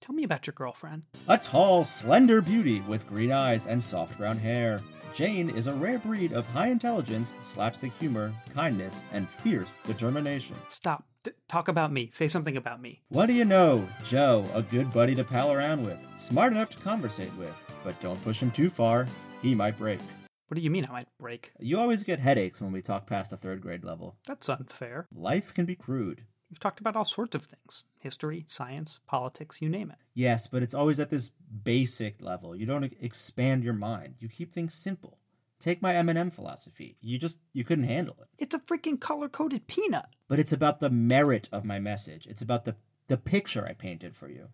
Tell 0.00 0.14
me 0.14 0.24
about 0.24 0.46
your 0.46 0.54
girlfriend. 0.54 1.02
A 1.28 1.36
tall, 1.36 1.84
slender 1.84 2.40
beauty 2.40 2.80
with 2.82 3.08
green 3.08 3.32
eyes 3.32 3.66
and 3.66 3.82
soft 3.82 4.16
brown 4.16 4.38
hair. 4.38 4.80
Jane 5.12 5.50
is 5.50 5.66
a 5.66 5.74
rare 5.74 5.98
breed 5.98 6.32
of 6.32 6.46
high 6.46 6.68
intelligence, 6.68 7.34
slapstick 7.40 7.92
humor, 7.92 8.32
kindness, 8.54 9.02
and 9.12 9.28
fierce 9.28 9.80
determination. 9.84 10.56
Stop. 10.68 11.04
Talk 11.48 11.68
about 11.68 11.92
me. 11.92 12.10
Say 12.12 12.28
something 12.28 12.56
about 12.56 12.80
me. 12.80 13.02
What 13.08 13.26
do 13.26 13.32
you 13.32 13.44
know? 13.44 13.88
Joe, 14.02 14.44
a 14.54 14.62
good 14.62 14.92
buddy 14.92 15.14
to 15.14 15.24
pal 15.24 15.52
around 15.52 15.84
with, 15.84 16.06
smart 16.16 16.52
enough 16.52 16.70
to 16.70 16.78
conversate 16.78 17.34
with, 17.36 17.64
but 17.84 17.98
don't 18.00 18.22
push 18.22 18.42
him 18.42 18.50
too 18.50 18.70
far. 18.70 19.06
He 19.42 19.54
might 19.54 19.76
break. 19.76 20.00
What 20.48 20.54
do 20.54 20.60
you 20.60 20.70
mean 20.70 20.86
I 20.88 20.92
might 20.92 21.08
break? 21.18 21.52
You 21.58 21.78
always 21.78 22.04
get 22.04 22.20
headaches 22.20 22.60
when 22.60 22.72
we 22.72 22.80
talk 22.80 23.06
past 23.06 23.30
the 23.30 23.36
third 23.36 23.60
grade 23.60 23.84
level. 23.84 24.16
That's 24.26 24.48
unfair. 24.48 25.08
Life 25.14 25.52
can 25.52 25.66
be 25.66 25.74
crude. 25.74 26.22
We've 26.50 26.60
talked 26.60 26.78
about 26.78 26.94
all 26.94 27.04
sorts 27.04 27.34
of 27.34 27.44
things 27.44 27.84
history, 27.98 28.44
science, 28.46 29.00
politics, 29.06 29.60
you 29.60 29.68
name 29.68 29.90
it. 29.90 29.98
Yes, 30.14 30.46
but 30.46 30.62
it's 30.62 30.74
always 30.74 31.00
at 31.00 31.10
this 31.10 31.32
basic 31.64 32.22
level. 32.22 32.54
You 32.54 32.66
don't 32.66 32.92
expand 33.00 33.64
your 33.64 33.74
mind. 33.74 34.14
You 34.20 34.28
keep 34.28 34.52
things 34.52 34.72
simple. 34.72 35.18
Take 35.58 35.80
my 35.80 35.94
M&M 35.94 36.30
philosophy. 36.30 36.96
You 37.00 37.18
just 37.18 37.40
you 37.52 37.64
couldn't 37.64 37.84
handle 37.84 38.16
it. 38.20 38.28
It's 38.38 38.54
a 38.54 38.58
freaking 38.58 39.00
color 39.00 39.28
coded 39.28 39.66
peanut. 39.66 40.06
But 40.28 40.38
it's 40.38 40.52
about 40.52 40.80
the 40.80 40.90
merit 40.90 41.48
of 41.50 41.64
my 41.64 41.78
message. 41.78 42.26
It's 42.26 42.42
about 42.42 42.64
the 42.64 42.76
the 43.08 43.16
picture 43.16 43.64
I 43.64 43.72
painted 43.72 44.14
for 44.14 44.28
you. 44.28 44.48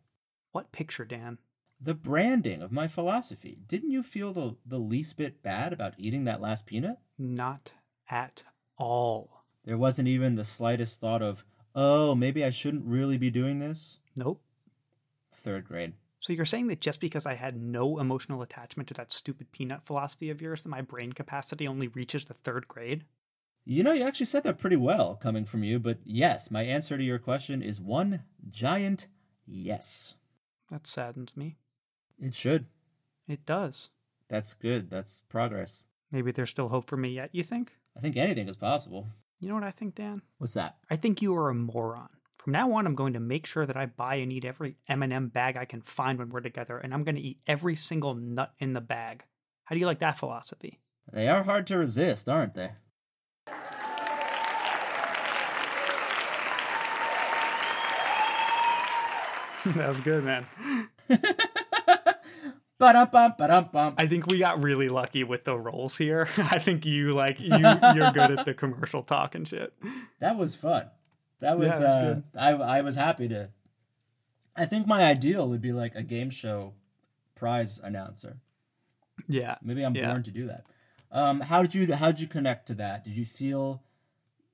What 0.52 0.72
picture, 0.72 1.04
Dan? 1.04 1.38
The 1.80 1.94
branding 1.94 2.62
of 2.62 2.70
my 2.70 2.86
philosophy. 2.86 3.58
Didn't 3.66 3.90
you 3.90 4.02
feel 4.02 4.32
the 4.32 4.56
the 4.64 4.78
least 4.78 5.16
bit 5.16 5.42
bad 5.42 5.72
about 5.72 5.94
eating 5.98 6.24
that 6.24 6.40
last 6.40 6.66
peanut? 6.66 6.98
Not 7.18 7.72
at 8.08 8.44
all. 8.76 9.44
There 9.64 9.78
wasn't 9.78 10.08
even 10.08 10.34
the 10.36 10.44
slightest 10.44 11.00
thought 11.00 11.22
of, 11.22 11.44
"Oh, 11.74 12.14
maybe 12.14 12.44
I 12.44 12.50
shouldn't 12.50 12.84
really 12.84 13.18
be 13.18 13.30
doing 13.30 13.58
this." 13.58 13.98
Nope. 14.16 14.42
Third 15.32 15.64
grade. 15.64 15.94
So 16.22 16.32
you're 16.32 16.44
saying 16.44 16.68
that 16.68 16.80
just 16.80 17.00
because 17.00 17.26
I 17.26 17.34
had 17.34 17.60
no 17.60 17.98
emotional 17.98 18.42
attachment 18.42 18.88
to 18.88 18.94
that 18.94 19.10
stupid 19.10 19.50
peanut 19.50 19.84
philosophy 19.84 20.30
of 20.30 20.40
yours, 20.40 20.62
that 20.62 20.68
my 20.68 20.80
brain 20.80 21.12
capacity 21.12 21.66
only 21.66 21.88
reaches 21.88 22.24
the 22.24 22.32
third 22.32 22.68
grade? 22.68 23.04
You 23.64 23.82
know, 23.82 23.92
you 23.92 24.04
actually 24.04 24.26
said 24.26 24.44
that 24.44 24.58
pretty 24.58 24.76
well 24.76 25.16
coming 25.16 25.44
from 25.44 25.64
you, 25.64 25.80
but 25.80 25.98
yes, 26.04 26.48
my 26.48 26.62
answer 26.62 26.96
to 26.96 27.02
your 27.02 27.18
question 27.18 27.60
is 27.60 27.80
one 27.80 28.22
giant 28.48 29.08
yes. 29.48 30.14
That 30.70 30.86
saddens 30.86 31.36
me. 31.36 31.56
It 32.20 32.36
should. 32.36 32.66
It 33.26 33.44
does. 33.44 33.90
That's 34.28 34.54
good. 34.54 34.90
That's 34.90 35.24
progress. 35.28 35.82
Maybe 36.12 36.30
there's 36.30 36.50
still 36.50 36.68
hope 36.68 36.88
for 36.88 36.96
me 36.96 37.08
yet, 37.08 37.30
you 37.32 37.42
think? 37.42 37.72
I 37.96 38.00
think 38.00 38.16
anything 38.16 38.48
is 38.48 38.56
possible. 38.56 39.08
You 39.40 39.48
know 39.48 39.54
what 39.54 39.64
I 39.64 39.72
think, 39.72 39.96
Dan? 39.96 40.22
What's 40.38 40.54
that? 40.54 40.76
I 40.88 40.94
think 40.94 41.20
you 41.20 41.34
are 41.34 41.50
a 41.50 41.54
moron. 41.54 42.10
From 42.42 42.52
now 42.54 42.72
on, 42.72 42.86
I'm 42.86 42.96
going 42.96 43.12
to 43.12 43.20
make 43.20 43.46
sure 43.46 43.64
that 43.66 43.76
I 43.76 43.86
buy 43.86 44.16
and 44.16 44.32
eat 44.32 44.44
every 44.44 44.74
M&M 44.88 45.28
bag 45.28 45.56
I 45.56 45.64
can 45.64 45.80
find 45.80 46.18
when 46.18 46.30
we're 46.30 46.40
together, 46.40 46.76
and 46.76 46.92
I'm 46.92 47.04
going 47.04 47.14
to 47.14 47.20
eat 47.20 47.38
every 47.46 47.76
single 47.76 48.16
nut 48.16 48.52
in 48.58 48.72
the 48.72 48.80
bag. 48.80 49.22
How 49.62 49.76
do 49.76 49.78
you 49.78 49.86
like 49.86 50.00
that 50.00 50.18
philosophy? 50.18 50.80
They 51.12 51.28
are 51.28 51.44
hard 51.44 51.68
to 51.68 51.78
resist, 51.78 52.28
aren't 52.28 52.54
they? 52.54 52.72
that 59.76 59.88
was 59.88 60.00
good, 60.00 60.24
man. 60.24 60.44
I 63.96 64.08
think 64.08 64.26
we 64.26 64.38
got 64.40 64.60
really 64.60 64.88
lucky 64.88 65.22
with 65.22 65.44
the 65.44 65.56
roles 65.56 65.96
here. 65.96 66.28
I 66.36 66.58
think 66.58 66.84
you 66.84 67.14
like 67.14 67.38
you 67.38 67.50
you're 67.50 68.10
good 68.10 68.32
at 68.36 68.44
the 68.44 68.54
commercial 68.56 69.04
talk 69.04 69.36
and 69.36 69.46
shit. 69.46 69.72
That 70.18 70.36
was 70.36 70.56
fun. 70.56 70.90
That 71.42 71.58
was, 71.58 71.78
Yeah, 71.80 71.86
uh. 71.86 72.20
I, 72.38 72.78
I 72.78 72.80
was 72.82 72.94
happy 72.96 73.28
to. 73.28 73.50
I 74.56 74.64
think 74.64 74.86
my 74.86 75.02
ideal 75.04 75.48
would 75.48 75.60
be 75.60 75.72
like 75.72 75.94
a 75.94 76.02
game 76.02 76.30
show 76.30 76.74
prize 77.34 77.78
announcer. 77.78 78.38
Yeah. 79.28 79.56
Maybe 79.62 79.84
I'm 79.84 79.94
Yeah. 79.94 80.08
born 80.10 80.22
to 80.22 80.30
do 80.30 80.46
that. 80.46 80.66
Um, 81.10 81.40
how 81.40 81.60
did 81.62 81.74
you 81.74 81.94
how 81.94 82.06
did 82.06 82.20
you 82.20 82.26
connect 82.26 82.66
to 82.68 82.74
that? 82.74 83.04
Did 83.04 83.16
you 83.16 83.24
feel 83.24 83.82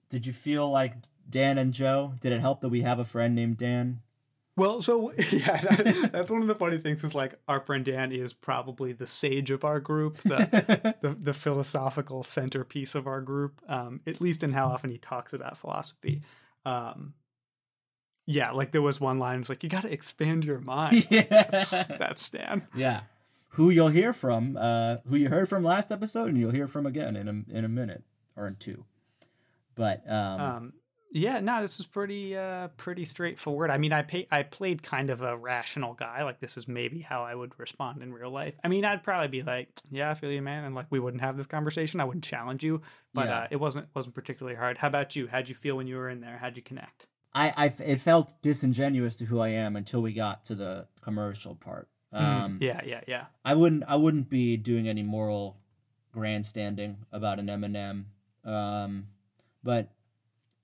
did 0.08 0.26
you 0.26 0.32
feel 0.32 0.70
like 0.70 0.94
Dan 1.28 1.58
and 1.58 1.72
Joe? 1.72 2.14
Did 2.20 2.32
it 2.32 2.40
help 2.40 2.62
that 2.62 2.70
we 2.70 2.80
have 2.80 2.98
a 2.98 3.04
friend 3.04 3.34
named 3.34 3.58
Dan? 3.58 4.00
Well, 4.56 4.80
so 4.80 5.12
yeah, 5.30 5.60
that, 5.60 6.10
that's 6.12 6.30
one 6.32 6.42
of 6.42 6.48
the 6.48 6.54
funny 6.56 6.78
things 6.78 7.04
is 7.04 7.14
like 7.14 7.34
our 7.46 7.60
friend 7.60 7.84
Dan 7.84 8.10
is 8.10 8.32
probably 8.34 8.92
the 8.92 9.06
sage 9.06 9.50
of 9.52 9.62
our 9.62 9.78
group, 9.78 10.14
the 10.14 10.94
the, 11.02 11.10
the 11.10 11.34
philosophical 11.34 12.22
centerpiece 12.24 12.94
of 12.96 13.06
our 13.06 13.20
group, 13.20 13.60
um, 13.68 14.00
at 14.06 14.20
least 14.20 14.42
in 14.42 14.52
how 14.52 14.66
often 14.68 14.90
he 14.90 14.98
talks 14.98 15.32
about 15.32 15.56
philosophy. 15.56 16.22
Um, 16.64 17.14
yeah, 18.26 18.50
like 18.52 18.72
there 18.72 18.82
was 18.82 19.00
one 19.00 19.18
line, 19.18 19.40
it's 19.40 19.48
like 19.48 19.62
you 19.62 19.68
got 19.70 19.82
to 19.82 19.92
expand 19.92 20.44
your 20.44 20.60
mind. 20.74 21.06
yeah. 21.10 21.84
That's 21.98 22.28
Dan. 22.30 22.66
yeah. 22.74 23.02
Who 23.52 23.70
you'll 23.70 23.88
hear 23.88 24.12
from, 24.12 24.58
uh, 24.60 24.96
who 25.06 25.16
you 25.16 25.28
heard 25.30 25.48
from 25.48 25.64
last 25.64 25.90
episode, 25.90 26.28
and 26.28 26.36
you'll 26.38 26.50
hear 26.50 26.68
from 26.68 26.84
again 26.84 27.16
in 27.16 27.28
a 27.28 27.56
in 27.56 27.64
a 27.64 27.68
minute 27.68 28.04
or 28.36 28.46
in 28.46 28.56
two. 28.56 28.84
But 29.74 30.02
um, 30.08 30.40
Um, 30.40 30.72
Yeah, 31.10 31.40
no, 31.40 31.62
this 31.62 31.80
is 31.80 31.86
pretty 31.86 32.36
uh 32.36 32.68
pretty 32.76 33.04
straightforward. 33.06 33.70
I 33.70 33.78
mean, 33.78 33.92
I 33.94 34.02
pay, 34.02 34.26
I 34.30 34.42
played 34.42 34.82
kind 34.82 35.08
of 35.08 35.22
a 35.22 35.36
rational 35.36 35.94
guy. 35.94 36.22
Like 36.22 36.38
this 36.40 36.56
is 36.58 36.68
maybe 36.68 37.00
how 37.00 37.22
I 37.24 37.34
would 37.34 37.58
respond 37.58 38.02
in 38.02 38.12
real 38.12 38.30
life. 38.30 38.54
I 38.62 38.68
mean, 38.68 38.84
I'd 38.84 39.02
probably 39.02 39.28
be 39.28 39.42
like, 39.42 39.68
"Yeah, 39.90 40.10
I 40.10 40.14
feel 40.14 40.30
you, 40.30 40.42
man," 40.42 40.64
and 40.64 40.74
like 40.74 40.86
we 40.90 41.00
wouldn't 41.00 41.22
have 41.22 41.36
this 41.38 41.46
conversation. 41.46 42.00
I 42.00 42.04
wouldn't 42.04 42.24
challenge 42.24 42.62
you, 42.62 42.82
but 43.14 43.26
Yeah. 43.28 43.38
uh, 43.38 43.46
it 43.50 43.56
wasn't 43.56 43.88
wasn't 43.94 44.14
particularly 44.14 44.56
hard. 44.56 44.76
How 44.76 44.88
about 44.88 45.16
you? 45.16 45.28
How'd 45.28 45.48
you 45.48 45.54
feel 45.54 45.76
when 45.78 45.86
you 45.86 45.96
were 45.96 46.10
in 46.10 46.20
there? 46.20 46.36
How'd 46.36 46.56
you 46.58 46.62
connect? 46.62 47.06
I, 47.34 47.54
I 47.56 47.66
it 47.84 48.00
felt 48.00 48.40
disingenuous 48.42 49.16
to 49.16 49.24
who 49.24 49.40
I 49.40 49.48
am 49.48 49.76
until 49.76 50.02
we 50.02 50.12
got 50.12 50.44
to 50.44 50.54
the 50.54 50.88
commercial 51.00 51.54
part. 51.54 51.88
Mm, 52.14 52.20
Um, 52.44 52.58
yeah, 52.60 52.80
yeah, 52.84 53.00
yeah. 53.06 53.24
I 53.46 53.54
wouldn't 53.54 53.84
I 53.88 53.96
wouldn't 53.96 54.28
be 54.28 54.56
doing 54.58 54.88
any 54.88 55.02
moral 55.02 55.56
grandstanding 56.12 56.98
about 57.12 57.38
an 57.38 57.48
M&M. 57.48 58.06
Um, 58.44 59.08
but 59.62 59.90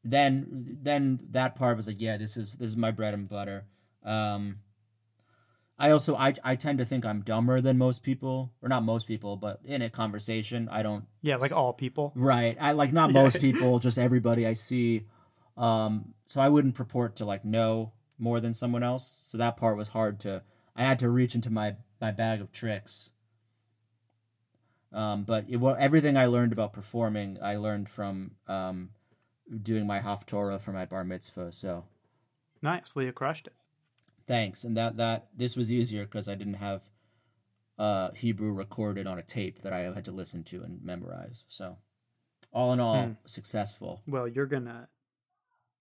then 0.04 0.78
then 0.82 1.20
that 1.30 1.54
part 1.54 1.76
was 1.76 1.86
like, 1.86 2.00
yeah, 2.00 2.16
this 2.16 2.36
is 2.36 2.54
this 2.54 2.68
is 2.68 2.76
my 2.76 2.90
bread 2.90 3.14
and 3.14 3.28
butter. 3.28 3.64
Um, 4.04 4.58
I 5.78 5.90
also 5.90 6.14
I 6.14 6.34
I 6.44 6.56
tend 6.56 6.78
to 6.78 6.84
think 6.84 7.04
I'm 7.06 7.22
dumber 7.22 7.60
than 7.60 7.78
most 7.78 8.02
people, 8.02 8.52
or 8.62 8.68
not 8.68 8.82
most 8.84 9.08
people, 9.08 9.36
but 9.36 9.60
in 9.64 9.82
a 9.82 9.90
conversation, 9.90 10.68
I 10.70 10.82
don't 10.82 11.06
Yeah, 11.22 11.36
like 11.36 11.52
all 11.52 11.72
people. 11.72 12.12
Right. 12.14 12.56
I 12.60 12.72
like 12.72 12.92
not 12.92 13.12
most 13.22 13.40
people, 13.40 13.78
just 13.78 13.98
everybody 13.98 14.46
I 14.46 14.52
see. 14.52 15.06
Um, 15.56 16.14
so 16.26 16.40
I 16.40 16.48
wouldn't 16.48 16.74
purport 16.74 17.16
to 17.16 17.24
like 17.24 17.44
know 17.44 17.92
more 18.18 18.40
than 18.40 18.52
someone 18.52 18.82
else. 18.82 19.28
So 19.30 19.38
that 19.38 19.56
part 19.56 19.76
was 19.76 19.88
hard 19.88 20.20
to. 20.20 20.42
I 20.76 20.82
had 20.82 20.98
to 21.00 21.08
reach 21.08 21.34
into 21.34 21.50
my 21.50 21.76
my 22.00 22.10
bag 22.10 22.40
of 22.40 22.52
tricks. 22.52 23.10
Um, 24.92 25.24
but 25.24 25.46
it, 25.48 25.56
well, 25.56 25.76
everything 25.78 26.16
I 26.16 26.26
learned 26.26 26.52
about 26.52 26.72
performing, 26.72 27.38
I 27.42 27.56
learned 27.56 27.88
from 27.88 28.32
um, 28.46 28.90
doing 29.62 29.86
my 29.86 30.00
haftorah 30.00 30.60
for 30.60 30.72
my 30.72 30.84
bar 30.86 31.04
mitzvah. 31.04 31.52
So 31.52 31.84
Nice. 32.62 32.94
Well, 32.94 33.04
you 33.04 33.12
crushed 33.12 33.46
it. 33.46 33.52
thanks, 34.26 34.64
and 34.64 34.76
that 34.76 34.96
that 34.96 35.28
this 35.36 35.54
was 35.56 35.70
easier 35.70 36.04
because 36.04 36.28
I 36.28 36.34
didn't 36.34 36.54
have 36.54 36.82
uh, 37.78 38.10
Hebrew 38.12 38.52
recorded 38.52 39.06
on 39.06 39.18
a 39.18 39.22
tape 39.22 39.62
that 39.62 39.72
I 39.72 39.80
had 39.80 40.04
to 40.06 40.12
listen 40.12 40.44
to 40.44 40.62
and 40.62 40.82
memorize. 40.82 41.44
So 41.48 41.76
all 42.52 42.72
in 42.72 42.80
all, 42.80 43.02
Hmm. 43.04 43.12
successful. 43.26 44.00
Well, 44.06 44.26
you're 44.28 44.46
gonna 44.46 44.88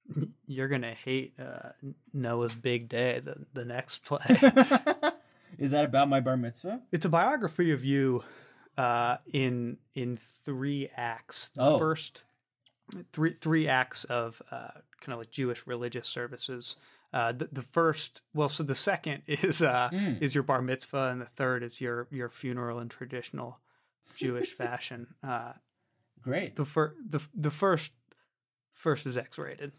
you're 0.47 0.67
gonna 0.67 0.93
hate 0.93 1.33
uh, 1.39 1.69
Noah's 2.13 2.55
Big 2.55 2.89
Day, 2.89 3.19
the 3.19 3.45
the 3.53 3.63
next 3.65 4.03
play. 4.03 4.19
Is 5.59 5.69
that 5.71 5.85
about 5.85 6.09
my 6.09 6.19
bar 6.19 6.35
mitzvah? 6.35 6.81
it's 6.91 7.05
a 7.05 7.09
biography 7.09 7.71
of 7.71 7.85
you 7.85 8.23
uh, 8.77 9.17
in 9.31 9.77
in 9.95 10.17
three 10.17 10.89
acts. 10.97 11.49
The 11.49 11.61
Oh. 11.61 11.77
First, 11.79 12.23
three 13.11 13.33
three 13.33 13.67
acts 13.67 14.03
of 14.05 14.41
uh, 14.51 14.69
kind 15.01 15.13
of 15.13 15.19
like 15.19 15.31
Jewish 15.31 15.65
religious 15.67 16.07
services. 16.07 16.77
Uh, 17.13 17.31
the, 17.31 17.47
the 17.51 17.61
first, 17.61 18.21
well, 18.33 18.49
so 18.49 18.63
the 18.63 18.73
second 18.75 19.21
is 19.27 19.61
uh, 19.61 19.89
Mm. 19.93 20.21
is 20.21 20.33
your 20.33 20.43
bar 20.43 20.61
mitzvah, 20.61 21.09
and 21.11 21.21
the 21.21 21.25
third 21.25 21.61
is 21.63 21.79
your 21.81 22.07
your 22.11 22.29
funeral 22.29 22.79
in 22.79 22.89
traditional 22.89 23.59
Jewish 24.15 24.53
fashion. 24.57 25.07
Uh, 25.23 25.53
Great. 26.21 26.55
the 26.55 26.65
fir- 26.65 26.95
the 27.07 27.19
the 27.35 27.51
first 27.51 27.91
first 28.71 29.05
is 29.05 29.17
X 29.17 29.37
rated. 29.37 29.71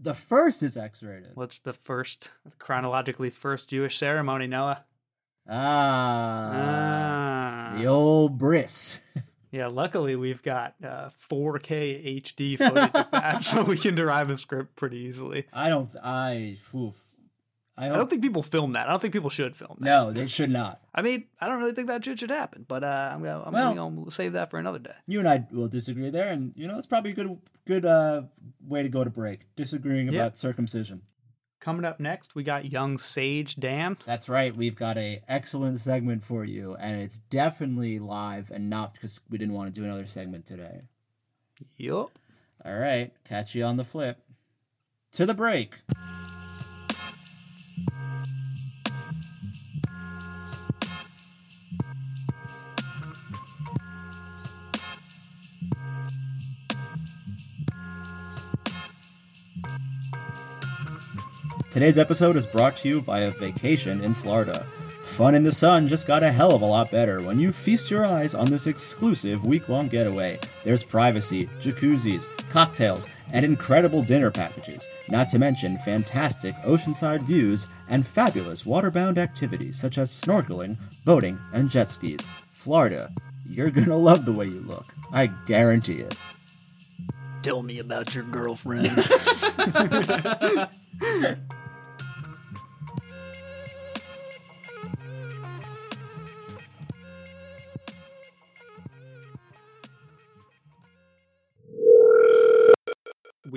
The 0.00 0.14
first 0.14 0.64
is 0.64 0.76
X-rated. 0.76 1.36
What's 1.36 1.60
the 1.60 1.72
first 1.72 2.28
chronologically 2.58 3.30
first 3.30 3.68
Jewish 3.68 3.96
ceremony, 3.96 4.48
Noah? 4.48 4.84
Ah, 5.48 6.50
Ah. 6.52 7.76
the 7.78 7.86
old 7.86 8.36
bris. 8.36 9.00
Yeah, 9.54 9.68
luckily 9.68 10.16
we've 10.16 10.42
got 10.42 10.74
uh, 10.82 11.10
4K 11.30 12.22
HD 12.22 12.58
footage 12.58 12.90
of 12.92 13.10
that, 13.12 13.40
so 13.42 13.62
we 13.62 13.76
can 13.78 13.94
derive 13.94 14.28
a 14.28 14.36
script 14.36 14.74
pretty 14.74 14.96
easily. 14.98 15.46
I 15.52 15.68
don't. 15.68 15.88
I. 16.02 16.56
Oof. 16.74 17.00
I 17.76 17.86
I 17.86 17.88
don't 17.90 18.10
think 18.10 18.22
people 18.22 18.42
film 18.42 18.72
that. 18.72 18.86
I 18.86 18.90
don't 18.90 19.00
think 19.00 19.12
people 19.14 19.30
should 19.30 19.56
film 19.56 19.76
that. 19.80 19.84
no, 19.84 20.10
they 20.12 20.26
should 20.26 20.50
not. 20.50 20.80
I 20.94 21.02
mean, 21.02 21.24
I 21.40 21.46
don't 21.48 21.58
really 21.60 21.72
think 21.72 21.86
that 21.88 22.04
shit 22.04 22.18
should 22.20 22.30
happen, 22.30 22.64
but 22.68 22.82
uh, 22.84 23.10
I'm 23.12 23.22
gonna 23.22 23.42
I'm 23.44 23.52
Well- 23.52 23.74
gonna 23.74 24.10
save 24.10 24.32
that 24.32 24.50
for 24.50 24.58
another 24.58 24.78
day. 24.80 24.94
You 25.06 25.20
and 25.20 25.28
I 25.28 25.46
will 25.52 25.68
disagree 25.68 26.10
there, 26.10 26.32
and 26.32 26.52
you 26.56 26.66
know 26.68 26.76
it's 26.78 26.86
probably 26.88 27.12
a 27.12 27.14
good, 27.14 27.38
good 27.64 27.84
uh, 27.84 28.22
way 28.66 28.82
to 28.82 28.88
go 28.88 29.02
to 29.04 29.10
break. 29.10 29.46
Disagreeing 29.56 30.08
Yeah. 30.12 30.20
about 30.22 30.36
circumcision. 30.38 31.02
Coming 31.64 31.86
up 31.86 31.98
next, 31.98 32.34
we 32.34 32.42
got 32.42 32.70
young 32.70 32.98
Sage 32.98 33.56
Dan. 33.56 33.96
That's 34.04 34.28
right. 34.28 34.54
We've 34.54 34.74
got 34.74 34.98
a 34.98 35.22
excellent 35.28 35.80
segment 35.80 36.22
for 36.22 36.44
you, 36.44 36.74
and 36.74 37.00
it's 37.00 37.16
definitely 37.30 37.98
live 37.98 38.50
and 38.50 38.68
not 38.68 38.92
because 38.92 39.18
we 39.30 39.38
didn't 39.38 39.54
want 39.54 39.72
to 39.72 39.80
do 39.80 39.86
another 39.86 40.04
segment 40.04 40.44
today. 40.44 40.82
Yup. 41.78 42.18
All 42.66 42.78
right, 42.78 43.12
catch 43.24 43.54
you 43.54 43.64
on 43.64 43.78
the 43.78 43.84
flip. 43.84 44.18
To 45.12 45.24
the 45.24 45.32
break. 45.32 45.76
Today's 61.74 61.98
episode 61.98 62.36
is 62.36 62.46
brought 62.46 62.76
to 62.76 62.88
you 62.88 63.00
by 63.00 63.22
a 63.22 63.32
vacation 63.32 64.00
in 64.04 64.14
Florida. 64.14 64.60
Fun 65.02 65.34
in 65.34 65.42
the 65.42 65.50
sun 65.50 65.88
just 65.88 66.06
got 66.06 66.22
a 66.22 66.30
hell 66.30 66.54
of 66.54 66.62
a 66.62 66.64
lot 66.64 66.88
better 66.88 67.20
when 67.20 67.40
you 67.40 67.50
feast 67.50 67.90
your 67.90 68.06
eyes 68.06 68.32
on 68.32 68.48
this 68.48 68.68
exclusive 68.68 69.44
week 69.44 69.68
long 69.68 69.88
getaway. 69.88 70.38
There's 70.62 70.84
privacy, 70.84 71.46
jacuzzis, 71.58 72.28
cocktails, 72.48 73.08
and 73.32 73.44
incredible 73.44 74.04
dinner 74.04 74.30
packages, 74.30 74.86
not 75.08 75.28
to 75.30 75.40
mention 75.40 75.76
fantastic 75.78 76.54
oceanside 76.58 77.22
views 77.22 77.66
and 77.90 78.06
fabulous 78.06 78.62
waterbound 78.62 79.18
activities 79.18 79.76
such 79.76 79.98
as 79.98 80.12
snorkeling, 80.12 80.76
boating, 81.04 81.36
and 81.54 81.68
jet 81.68 81.88
skis. 81.88 82.28
Florida, 82.52 83.10
you're 83.48 83.72
gonna 83.72 83.96
love 83.96 84.24
the 84.24 84.32
way 84.32 84.46
you 84.46 84.60
look. 84.60 84.86
I 85.12 85.28
guarantee 85.48 85.98
it. 85.98 86.16
Tell 87.42 87.64
me 87.64 87.80
about 87.80 88.14
your 88.14 88.22
girlfriend. 88.22 88.86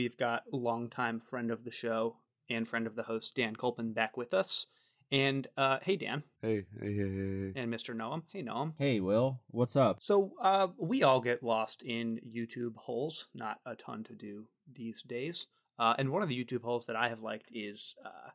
We've 0.07 0.15
got 0.15 0.43
longtime 0.53 1.19
friend 1.19 1.51
of 1.51 1.65
the 1.65 1.71
show 1.71 2.15
and 2.49 2.65
friend 2.65 2.87
of 2.87 2.95
the 2.95 3.03
host 3.03 3.35
Dan 3.35 3.57
Kolpin 3.57 3.91
back 3.91 4.15
with 4.15 4.33
us. 4.33 4.67
And 5.11 5.45
uh, 5.57 5.79
hey 5.81 5.97
Dan 5.97 6.23
Hey, 6.41 6.63
hey, 6.79 6.93
hey, 6.95 7.09
hey, 7.09 7.51
hey. 7.53 7.61
and 7.61 7.73
Mr. 7.73 7.93
Noam. 7.93 8.21
Hey 8.31 8.41
Noam. 8.41 8.71
Hey, 8.79 9.01
Will, 9.01 9.41
what's 9.47 9.75
up? 9.75 9.97
So 9.99 10.31
uh, 10.41 10.67
we 10.79 11.03
all 11.03 11.19
get 11.19 11.43
lost 11.43 11.83
in 11.83 12.21
YouTube 12.25 12.77
holes. 12.77 13.27
Not 13.35 13.57
a 13.65 13.75
ton 13.75 14.05
to 14.05 14.13
do 14.13 14.45
these 14.73 15.01
days. 15.01 15.47
Uh, 15.77 15.95
and 15.97 16.09
one 16.09 16.23
of 16.23 16.29
the 16.29 16.41
YouTube 16.41 16.63
holes 16.63 16.85
that 16.85 16.95
I 16.95 17.09
have 17.09 17.21
liked 17.21 17.49
is, 17.51 17.93
uh, 18.05 18.29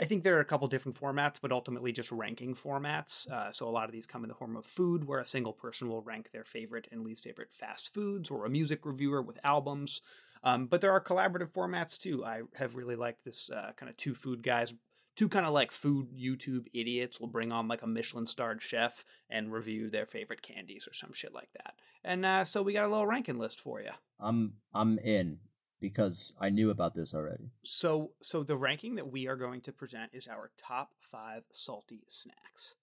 I 0.00 0.04
think 0.04 0.24
there 0.24 0.36
are 0.36 0.40
a 0.40 0.44
couple 0.44 0.66
different 0.66 1.00
formats, 1.00 1.36
but 1.40 1.52
ultimately 1.52 1.92
just 1.92 2.10
ranking 2.10 2.56
formats. 2.56 3.30
Uh, 3.30 3.52
so 3.52 3.68
a 3.68 3.70
lot 3.70 3.84
of 3.84 3.92
these 3.92 4.06
come 4.06 4.24
in 4.24 4.28
the 4.28 4.34
form 4.34 4.56
of 4.56 4.66
food, 4.66 5.06
where 5.06 5.20
a 5.20 5.26
single 5.26 5.52
person 5.52 5.88
will 5.88 6.02
rank 6.02 6.30
their 6.32 6.44
favorite 6.44 6.88
and 6.90 7.04
least 7.04 7.22
favorite 7.22 7.52
fast 7.52 7.94
foods, 7.94 8.30
or 8.32 8.44
a 8.44 8.50
music 8.50 8.84
reviewer 8.84 9.22
with 9.22 9.38
albums. 9.44 10.00
Um, 10.42 10.66
but 10.66 10.80
there 10.80 10.92
are 10.92 11.02
collaborative 11.02 11.52
formats 11.52 11.98
too. 11.98 12.24
I 12.24 12.42
have 12.54 12.76
really 12.76 12.96
liked 12.96 13.24
this 13.24 13.50
uh, 13.50 13.72
kind 13.76 13.90
of 13.90 13.96
two 13.96 14.14
food 14.14 14.42
guys 14.42 14.74
two 15.20 15.28
kind 15.28 15.44
of 15.44 15.52
like 15.52 15.70
food 15.70 16.08
YouTube 16.18 16.64
idiots 16.72 17.20
will 17.20 17.28
bring 17.28 17.52
on 17.52 17.68
like 17.68 17.82
a 17.82 17.86
Michelin 17.86 18.26
starred 18.26 18.62
chef 18.62 19.04
and 19.28 19.52
review 19.52 19.90
their 19.90 20.06
favorite 20.06 20.40
candies 20.40 20.88
or 20.88 20.94
some 20.94 21.12
shit 21.12 21.34
like 21.34 21.50
that. 21.58 21.74
And 22.02 22.24
uh, 22.24 22.44
so 22.44 22.62
we 22.62 22.72
got 22.72 22.86
a 22.86 22.88
little 22.88 23.06
ranking 23.06 23.38
list 23.38 23.60
for 23.60 23.82
you. 23.82 23.90
I'm 24.18 24.54
I'm 24.72 24.98
in 24.98 25.40
because 25.78 26.34
I 26.40 26.48
knew 26.48 26.70
about 26.70 26.94
this 26.94 27.14
already. 27.14 27.50
So 27.64 28.12
so 28.22 28.42
the 28.42 28.56
ranking 28.56 28.94
that 28.94 29.12
we 29.12 29.26
are 29.26 29.36
going 29.36 29.60
to 29.62 29.72
present 29.72 30.12
is 30.14 30.26
our 30.26 30.52
top 30.56 30.92
five 30.98 31.42
salty 31.52 32.04
snacks. 32.08 32.76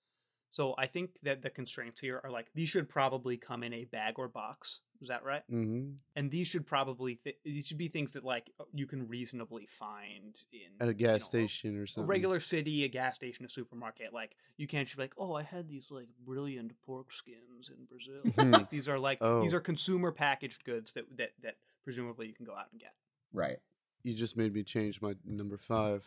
So 0.57 0.73
I 0.75 0.87
think 0.87 1.19
that 1.21 1.43
the 1.43 1.51
constraints 1.51 2.01
here 2.01 2.19
are 2.23 2.31
like 2.31 2.47
these 2.55 2.67
should 2.69 2.89
probably 2.89 3.37
come 3.37 3.61
in 3.61 3.73
a 3.73 3.85
bag 3.85 4.15
or 4.17 4.27
box. 4.27 4.79
Is 5.03 5.07
that 5.09 5.23
right? 5.23 5.43
Mm-hmm. 5.51 5.91
And 6.15 6.31
these 6.31 6.47
should 6.47 6.65
probably 6.65 7.19
th- 7.23 7.37
these 7.45 7.67
should 7.67 7.77
be 7.77 7.89
things 7.89 8.13
that 8.13 8.23
like 8.23 8.49
you 8.73 8.87
can 8.87 9.07
reasonably 9.07 9.67
find 9.67 10.35
in 10.51 10.71
At 10.81 10.87
a 10.87 10.93
you 10.93 10.97
gas 10.97 11.19
know, 11.21 11.25
station 11.25 11.77
or 11.77 11.85
something. 11.85 12.05
a 12.05 12.07
regular 12.07 12.39
city, 12.39 12.83
a 12.85 12.87
gas 12.87 13.13
station, 13.13 13.45
a 13.45 13.49
supermarket. 13.49 14.11
Like 14.13 14.35
you 14.57 14.65
can't 14.65 14.87
just 14.87 14.97
be 14.97 15.03
like, 15.03 15.13
oh, 15.19 15.35
I 15.35 15.43
had 15.43 15.69
these 15.69 15.91
like 15.91 16.07
brilliant 16.25 16.71
pork 16.87 17.13
skins 17.13 17.69
in 17.69 17.85
Brazil. 17.85 18.21
Like, 18.51 18.67
these 18.71 18.89
are 18.89 18.97
like 18.97 19.19
these 19.19 19.53
Oh. 19.53 19.57
are 19.57 19.61
consumer 19.61 20.11
packaged 20.11 20.63
goods 20.63 20.93
that 20.93 21.05
that 21.17 21.33
that 21.43 21.57
presumably 21.83 22.25
you 22.25 22.33
can 22.33 22.47
go 22.47 22.55
out 22.55 22.65
and 22.71 22.81
get. 22.81 22.93
Right. 23.31 23.59
You 24.01 24.15
just 24.15 24.35
made 24.35 24.55
me 24.55 24.63
change 24.63 25.03
my 25.03 25.13
number 25.23 25.59
five 25.59 26.03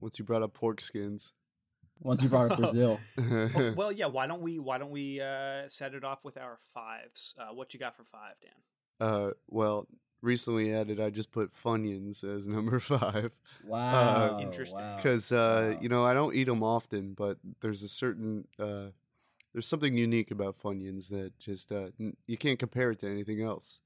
once 0.00 0.18
you 0.18 0.26
brought 0.26 0.42
up 0.42 0.52
pork 0.52 0.82
skins. 0.82 1.32
Once 2.02 2.22
you 2.22 2.28
brought 2.28 2.50
up 2.52 2.58
Brazil, 2.60 3.00
Well, 3.16 3.74
well, 3.76 3.92
yeah. 3.92 4.06
Why 4.06 4.26
don't 4.26 4.42
we 4.42 4.58
why 4.58 4.78
don't 4.78 4.90
we 4.90 5.20
uh, 5.20 5.68
set 5.68 5.94
it 5.94 6.04
off 6.04 6.24
with 6.24 6.36
our 6.36 6.58
fives? 6.74 7.34
Uh, 7.38 7.54
what 7.54 7.72
you 7.74 7.80
got 7.80 7.96
for 7.96 8.04
five, 8.04 8.34
Dan? 8.40 8.52
uh, 9.00 9.30
well, 9.48 9.86
recently 10.22 10.72
added. 10.72 11.00
I 11.00 11.10
just 11.10 11.30
put 11.32 11.50
Funyuns 11.54 12.22
as 12.24 12.46
number 12.56 12.80
five 12.80 13.30
Wow. 13.64 14.38
Interesting. 14.40 14.78
wow. 14.80 14.96
because 14.96 15.32
uh, 15.32 15.72
Wow. 15.74 15.78
you 15.82 15.88
know 15.88 16.04
I 16.04 16.14
don't 16.14 16.34
eat 16.34 16.44
them 16.44 16.62
often, 16.62 17.14
but 17.14 17.38
there's 17.60 17.82
a 17.82 17.88
certain 17.88 18.46
uh, 18.58 18.86
there's 19.52 19.66
something 19.66 19.96
unique 19.96 20.30
about 20.30 20.60
Funyuns 20.60 21.08
that 21.08 21.38
just 21.38 21.72
uh, 21.72 21.88
n- 21.98 22.16
you 22.26 22.36
can't 22.36 22.58
compare 22.58 22.90
it 22.90 22.98
to 23.00 23.10
anything 23.10 23.42
else. 23.42 23.80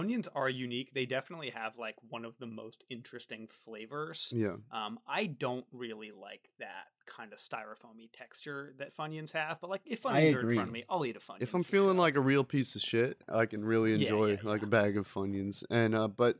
Funyuns 0.00 0.28
are 0.34 0.48
unique. 0.48 0.92
They 0.94 1.06
definitely 1.06 1.50
have 1.50 1.76
like 1.78 1.96
one 2.08 2.24
of 2.24 2.38
the 2.38 2.46
most 2.46 2.84
interesting 2.90 3.48
flavors. 3.48 4.32
Yeah, 4.34 4.56
Um, 4.72 4.98
I 5.06 5.26
don't 5.26 5.66
really 5.72 6.10
like 6.12 6.50
that 6.58 6.86
kind 7.06 7.32
of 7.32 7.38
styrofoamy 7.38 8.10
texture 8.12 8.74
that 8.78 8.96
Funyuns 8.96 9.32
have, 9.32 9.60
but 9.60 9.70
like 9.70 9.82
if 9.84 10.04
I 10.06 10.20
Funyuns 10.22 10.24
are 10.24 10.28
in 10.28 10.36
agree. 10.44 10.54
front 10.56 10.68
of 10.68 10.72
me, 10.74 10.84
I'll 10.88 11.04
eat 11.06 11.16
a 11.16 11.20
Funyun. 11.20 11.40
if 11.42 11.54
I'm 11.54 11.64
feeling 11.64 11.96
sure. 11.96 12.00
like 12.00 12.16
a 12.16 12.20
real 12.20 12.44
piece 12.44 12.74
of 12.76 12.82
shit, 12.82 13.20
I 13.28 13.46
can 13.46 13.64
really 13.64 13.90
Yeah, 13.94 13.98
enjoy 14.02 14.30
yeah, 14.32 14.36
like 14.42 14.62
a 14.62 14.66
bag 14.66 14.96
of 14.96 15.12
Funyuns. 15.12 15.64
And 15.70 15.94
uh, 15.94 16.08
but 16.08 16.38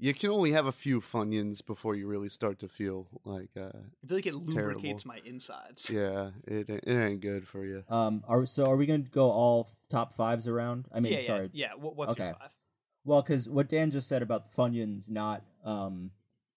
you 0.00 0.14
can 0.14 0.30
only 0.30 0.52
have 0.52 0.66
a 0.66 0.70
few 0.72 1.00
Funyuns 1.00 1.64
before 1.66 1.96
you 1.96 2.06
really 2.06 2.28
start 2.28 2.60
to 2.60 2.68
feel 2.68 3.08
like 3.24 3.50
uh, 3.56 3.70
I 4.04 4.06
feel 4.06 4.16
like 4.18 4.26
it 4.26 4.34
lubricates 4.34 5.02
terrible. 5.02 5.02
my 5.06 5.20
insides. 5.24 5.90
yeah, 5.90 6.30
it 6.46 6.70
it 6.70 6.88
ain't 6.88 7.20
good 7.20 7.48
for 7.48 7.64
you. 7.64 7.82
Um, 7.90 8.22
are 8.28 8.46
so 8.46 8.66
are 8.70 8.76
we 8.76 8.86
gonna 8.86 9.00
go 9.00 9.30
all 9.30 9.68
top 9.88 10.14
fives 10.14 10.46
around? 10.46 10.86
I 10.94 11.00
mean, 11.00 11.14
yeah, 11.14 11.20
sorry. 11.20 11.50
yeah, 11.52 11.70
yeah. 11.70 11.82
What, 11.82 11.96
what's 11.96 12.16
your 12.16 12.28
Okay. 12.28 12.38
five? 12.38 12.50
Well, 13.08 13.22
because 13.22 13.48
what 13.48 13.68
Dan 13.70 13.90
just 13.90 14.06
said 14.06 14.20
about 14.22 14.44
the 14.44 14.50
Funyuns 14.62 15.10
not 15.10 15.42
um 15.64 16.10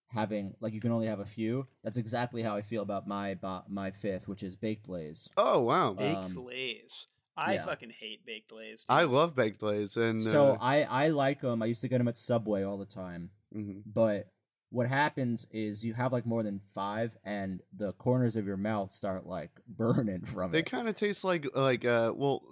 having 0.09 0.53
like 0.59 0.73
you 0.73 0.81
can 0.81 0.91
only 0.91 1.07
have 1.07 1.19
a 1.21 1.25
few. 1.25 1.65
That's 1.83 1.97
exactly 1.97 2.41
how 2.43 2.57
I 2.57 2.61
feel 2.61 2.81
about 2.81 3.07
my 3.07 3.35
bo- 3.35 3.63
my 3.69 3.91
fifth, 3.91 4.27
which 4.27 4.43
is 4.43 4.57
baked 4.57 4.89
lays. 4.89 5.29
Oh 5.37 5.61
wow, 5.63 5.93
Baked 5.93 6.17
Um, 6.37 6.45
Lays. 6.45 7.07
I 7.37 7.53
yeah. 7.53 7.65
fucking 7.65 7.91
hate 7.97 8.25
baked 8.25 8.51
Lays. 8.51 8.85
I 8.89 9.03
love 9.03 9.33
baked 9.33 9.63
lays, 9.63 9.95
and 9.95 10.21
So 10.21 10.53
uh, 10.55 10.57
I 10.59 10.83
I 10.89 11.07
like 11.07 11.39
them. 11.39 11.61
I 11.63 11.67
used 11.67 11.81
to 11.83 11.87
get 11.87 11.99
them 11.99 12.09
at 12.09 12.17
Subway 12.17 12.63
all 12.63 12.77
the 12.77 12.85
time. 12.85 13.29
mhm. 13.55 13.83
But 13.85 14.27
what 14.71 14.87
happens 14.89 15.47
is 15.51 15.85
you 15.85 15.93
have 15.93 16.11
like 16.11 16.25
more 16.25 16.43
than 16.43 16.59
five, 16.59 17.15
and 17.23 17.61
the 17.73 17.93
corners 17.93 18.35
of 18.35 18.45
your 18.45 18.57
mouth 18.57 18.89
start 18.89 19.25
like 19.25 19.51
burning 19.67 20.25
from 20.25 20.51
they 20.51 20.59
it. 20.59 20.65
They 20.65 20.69
kind 20.69 20.89
of 20.89 20.97
taste 20.97 21.23
like 21.23 21.47
like 21.55 21.85
uh 21.85 22.11
well, 22.13 22.43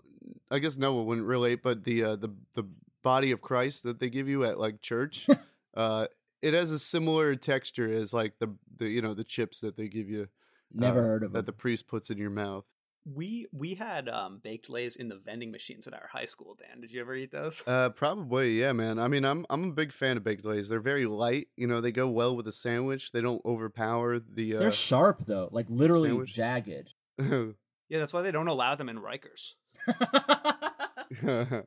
I 0.50 0.60
guess 0.60 0.78
Noah 0.78 1.04
wouldn't 1.04 1.28
relate, 1.28 1.62
but 1.62 1.84
the 1.84 2.04
uh, 2.04 2.16
the 2.16 2.30
the 2.54 2.64
body 3.04 3.32
of 3.32 3.42
Christ 3.42 3.84
that 3.84 4.00
they 4.00 4.10
give 4.10 4.28
you 4.28 4.44
at 4.46 4.60
like 4.60 4.82
church, 4.82 5.28
uh, 5.76 6.08
it 6.42 6.54
has 6.54 6.72
a 6.72 6.80
similar 6.80 7.36
texture 7.36 7.92
as 7.92 8.14
like 8.14 8.40
the 8.40 8.56
the 8.78 8.88
you 8.90 9.02
know 9.02 9.14
the 9.14 9.24
chips 9.24 9.60
that 9.62 9.78
they 9.78 9.88
give 9.88 10.10
you. 10.10 10.28
Never 10.74 11.00
uh, 11.00 11.04
heard 11.04 11.24
of 11.24 11.32
that 11.34 11.40
them. 11.40 11.46
the 11.46 11.54
priest 11.54 11.88
puts 11.88 12.10
in 12.10 12.18
your 12.18 12.30
mouth. 12.30 12.66
we 13.06 13.48
we 13.52 13.74
had 13.76 14.08
um, 14.08 14.40
baked 14.44 14.70
Lays 14.70 14.96
in 14.96 15.10
the 15.10 15.16
vending 15.18 15.52
machines 15.52 15.88
at 15.88 15.94
our 15.94 16.08
high 16.12 16.26
school. 16.26 16.56
Dan, 16.60 16.82
did 16.82 16.92
you 16.92 17.02
ever 17.02 17.16
eat 17.16 17.32
those? 17.32 17.64
Uh, 17.66 17.90
probably, 17.90 18.60
yeah, 18.60 18.72
man. 18.74 19.00
I 19.00 19.08
mean, 19.08 19.26
I'm 19.26 19.46
I'm 19.50 19.64
a 19.70 19.72
big 19.72 19.92
fan 19.92 20.16
of 20.18 20.24
baked 20.24 20.46
lays. 20.46 20.70
They're 20.70 20.80
very 20.80 21.06
light. 21.08 21.48
You 21.58 21.66
know, 21.68 21.82
they 21.82 21.92
go 21.92 22.08
well 22.08 22.36
with 22.36 22.48
a 22.48 22.52
sandwich. 22.52 23.12
They 23.12 23.22
don't 23.22 23.44
overpower 23.46 24.20
the. 24.20 24.58
Uh, 24.58 24.60
They're 24.60 24.72
sharp 24.72 25.26
though, 25.26 25.50
like 25.52 25.66
literally 25.70 26.10
Sandwich? 26.10 26.34
jagged. 26.34 26.94
Yeah, 27.92 27.98
that's 27.98 28.14
why 28.14 28.22
they 28.22 28.30
don't 28.32 28.48
allow 28.48 28.76
them 28.76 28.88
in 28.88 29.00
Rikers. 29.00 29.56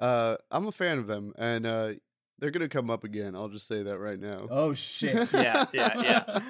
uh, 0.00 0.36
I'm 0.50 0.66
a 0.66 0.72
fan 0.72 0.98
of 0.98 1.06
them, 1.06 1.32
and 1.38 1.66
uh, 1.66 1.92
they're 2.38 2.50
gonna 2.50 2.68
come 2.68 2.90
up 2.90 3.04
again. 3.04 3.34
I'll 3.36 3.48
just 3.48 3.66
say 3.66 3.82
that 3.82 3.98
right 3.98 4.18
now. 4.18 4.48
oh 4.50 4.72
shit! 4.74 5.30
Yeah, 5.32 5.64
yeah, 5.72 6.40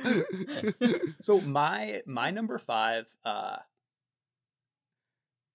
yeah. 0.80 0.98
So 1.20 1.40
my 1.40 2.02
my 2.06 2.30
number 2.30 2.58
five, 2.58 3.06
uh, 3.24 3.56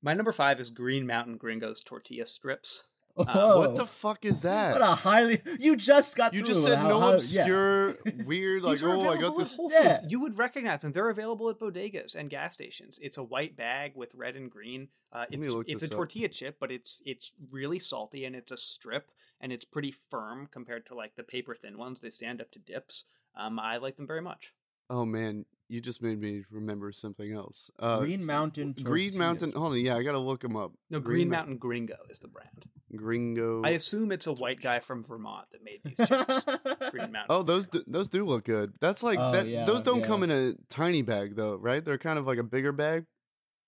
my 0.01 0.13
number 0.13 0.31
five 0.31 0.59
is 0.59 0.69
Green 0.69 1.07
Mountain 1.07 1.37
Gringos 1.37 1.83
tortilla 1.83 2.25
strips. 2.25 2.83
Oh, 3.17 3.59
what 3.59 3.75
the 3.77 3.85
fuck 3.85 4.25
is 4.25 4.41
that? 4.41 4.73
What 4.73 4.81
a 4.81 4.85
highly 4.85 5.41
you 5.59 5.77
just 5.77 6.17
got 6.17 6.33
you 6.33 6.43
just 6.43 6.63
said 6.63 6.77
how- 6.77 6.89
no 6.89 6.99
how- 6.99 7.09
yeah. 7.11 7.15
obscure, 7.15 7.95
weird, 8.25 8.63
like 8.63 8.83
oh, 8.83 9.09
I 9.09 9.17
got 9.17 9.37
this. 9.37 9.55
Whole 9.55 9.71
Yeah. 9.71 10.01
You 10.07 10.19
would 10.19 10.37
recognize 10.37 10.81
them. 10.81 10.91
They're 10.91 11.09
available 11.09 11.49
at 11.49 11.59
bodegas 11.59 12.15
and 12.15 12.29
gas 12.29 12.53
stations. 12.53 12.99
It's 13.01 13.17
a 13.17 13.23
white 13.23 13.55
bag 13.55 13.93
with 13.95 14.13
red 14.15 14.35
and 14.35 14.51
green. 14.51 14.89
Uh, 15.13 15.25
me 15.31 15.37
it's 15.37 15.53
look 15.53 15.69
it's 15.69 15.83
a 15.83 15.85
up. 15.85 15.91
tortilla 15.91 16.27
chip, 16.27 16.57
but 16.59 16.71
it's 16.71 17.01
it's 17.05 17.31
really 17.51 17.79
salty 17.79 18.25
and 18.25 18.35
it's 18.35 18.51
a 18.51 18.57
strip 18.57 19.11
and 19.39 19.51
it's 19.53 19.65
pretty 19.65 19.91
firm 19.91 20.47
compared 20.51 20.85
to 20.87 20.95
like 20.95 21.15
the 21.15 21.23
paper 21.23 21.55
thin 21.55 21.77
ones. 21.77 22.01
They 22.01 22.09
stand 22.09 22.41
up 22.41 22.51
to 22.51 22.59
dips. 22.59 23.05
Um, 23.35 23.59
I 23.59 23.77
like 23.77 23.97
them 23.97 24.07
very 24.07 24.21
much. 24.21 24.53
Oh 24.89 25.05
man, 25.05 25.45
you 25.67 25.81
just 25.81 26.01
made 26.01 26.19
me 26.19 26.43
remember 26.51 26.91
something 26.91 27.31
else. 27.33 27.71
Uh, 27.79 27.99
Green 27.99 28.25
Mountain 28.25 28.75
Green 28.83 29.17
Mountain. 29.17 29.51
Hold 29.53 29.71
on, 29.73 29.79
yeah, 29.79 29.95
I 29.97 30.03
gotta 30.03 30.19
look 30.19 30.41
them 30.41 30.55
up. 30.55 30.73
No, 30.89 30.99
Green, 30.99 31.27
Mou- 31.29 31.35
Mountain 31.35 31.57
Gringo 31.57 31.95
is 32.09 32.19
the 32.19 32.27
brand. 32.27 32.65
Gringo. 32.95 33.61
I 33.63 33.71
assume 33.71 34.11
it's 34.11 34.27
a 34.27 34.31
white 34.31 34.61
guy 34.61 34.79
from 34.79 35.03
Vermont 35.03 35.47
that 35.51 35.63
made 35.63 35.81
these 35.83 35.97
chips. 35.97 36.45
Green 36.91 37.11
Mountain. 37.11 37.25
Oh, 37.29 37.43
those 37.43 37.67
do, 37.67 37.83
those 37.87 38.07
do 38.09 38.23
look 38.25 38.45
good. 38.45 38.73
That's 38.79 39.03
like 39.03 39.17
Oh, 39.19 39.31
that. 39.31 39.47
yeah, 39.47 39.65
those 39.65 39.81
don't 39.81 40.03
come 40.03 40.23
in 40.23 40.31
a 40.31 40.53
tiny 40.69 41.01
bag 41.01 41.35
though, 41.35 41.55
right? 41.55 41.83
They're 41.83 41.97
kind 41.97 42.17
of 42.19 42.25
like 42.27 42.37
a 42.37 42.43
bigger 42.43 42.71
bag. 42.71 43.05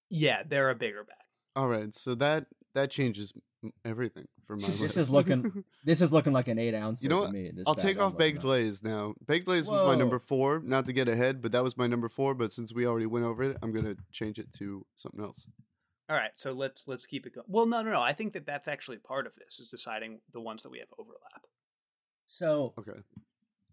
Yeah, 0.09 0.43
they're 0.47 0.69
a 0.69 0.75
bigger 0.75 1.03
bag. 1.03 1.17
All 1.55 1.67
right, 1.67 1.93
so 1.93 2.15
that 2.15 2.45
that 2.75 2.91
changes 2.91 3.33
everything 3.85 4.27
for 4.45 4.55
my 4.55 4.67
list. 4.67 4.79
This 4.79 4.97
is 4.97 5.09
looking- 5.09 5.63
This 5.83 6.01
is 6.01 6.11
looking 6.13 6.33
like 6.33 6.47
an 6.47 6.59
eight 6.59 6.73
ounce. 6.75 7.03
You 7.03 7.09
know 7.09 7.17
to 7.19 7.21
what? 7.25 7.31
me. 7.33 7.51
This 7.53 7.65
I'll 7.67 7.75
take 7.75 7.99
off 7.99 8.17
baked 8.17 8.39
at. 8.39 8.43
lays 8.45 8.83
now. 8.83 9.13
Baked 9.25 9.47
lays 9.47 9.67
was 9.67 9.87
my 9.87 9.95
number 9.95 10.19
four. 10.19 10.59
Not 10.59 10.85
to 10.87 10.93
get 10.93 11.07
ahead, 11.07 11.41
but 11.41 11.51
that 11.53 11.63
was 11.63 11.77
my 11.77 11.87
number 11.87 12.09
four. 12.09 12.33
But 12.35 12.51
since 12.51 12.73
we 12.73 12.85
already 12.85 13.05
went 13.05 13.25
over 13.25 13.43
it, 13.43 13.57
I'm 13.61 13.71
gonna 13.71 13.95
change 14.11 14.37
it 14.39 14.51
to 14.59 14.85
something 14.95 15.21
else. 15.21 15.45
All 16.09 16.15
right, 16.15 16.31
so 16.37 16.53
let's 16.53 16.87
let's 16.87 17.05
keep 17.05 17.25
it 17.25 17.33
going. 17.35 17.45
Well, 17.49 17.65
no, 17.65 17.81
no, 17.81 17.91
no. 17.91 18.01
I 18.01 18.13
think 18.13 18.33
that 18.33 18.45
that's 18.45 18.67
actually 18.67 18.97
part 18.97 19.27
of 19.27 19.33
this 19.35 19.59
is 19.59 19.67
deciding 19.67 20.19
the 20.33 20.39
ones 20.41 20.63
that 20.63 20.69
we 20.69 20.79
have 20.79 20.87
overlap. 20.97 21.45
So 22.25 22.73
Okay. 22.77 22.99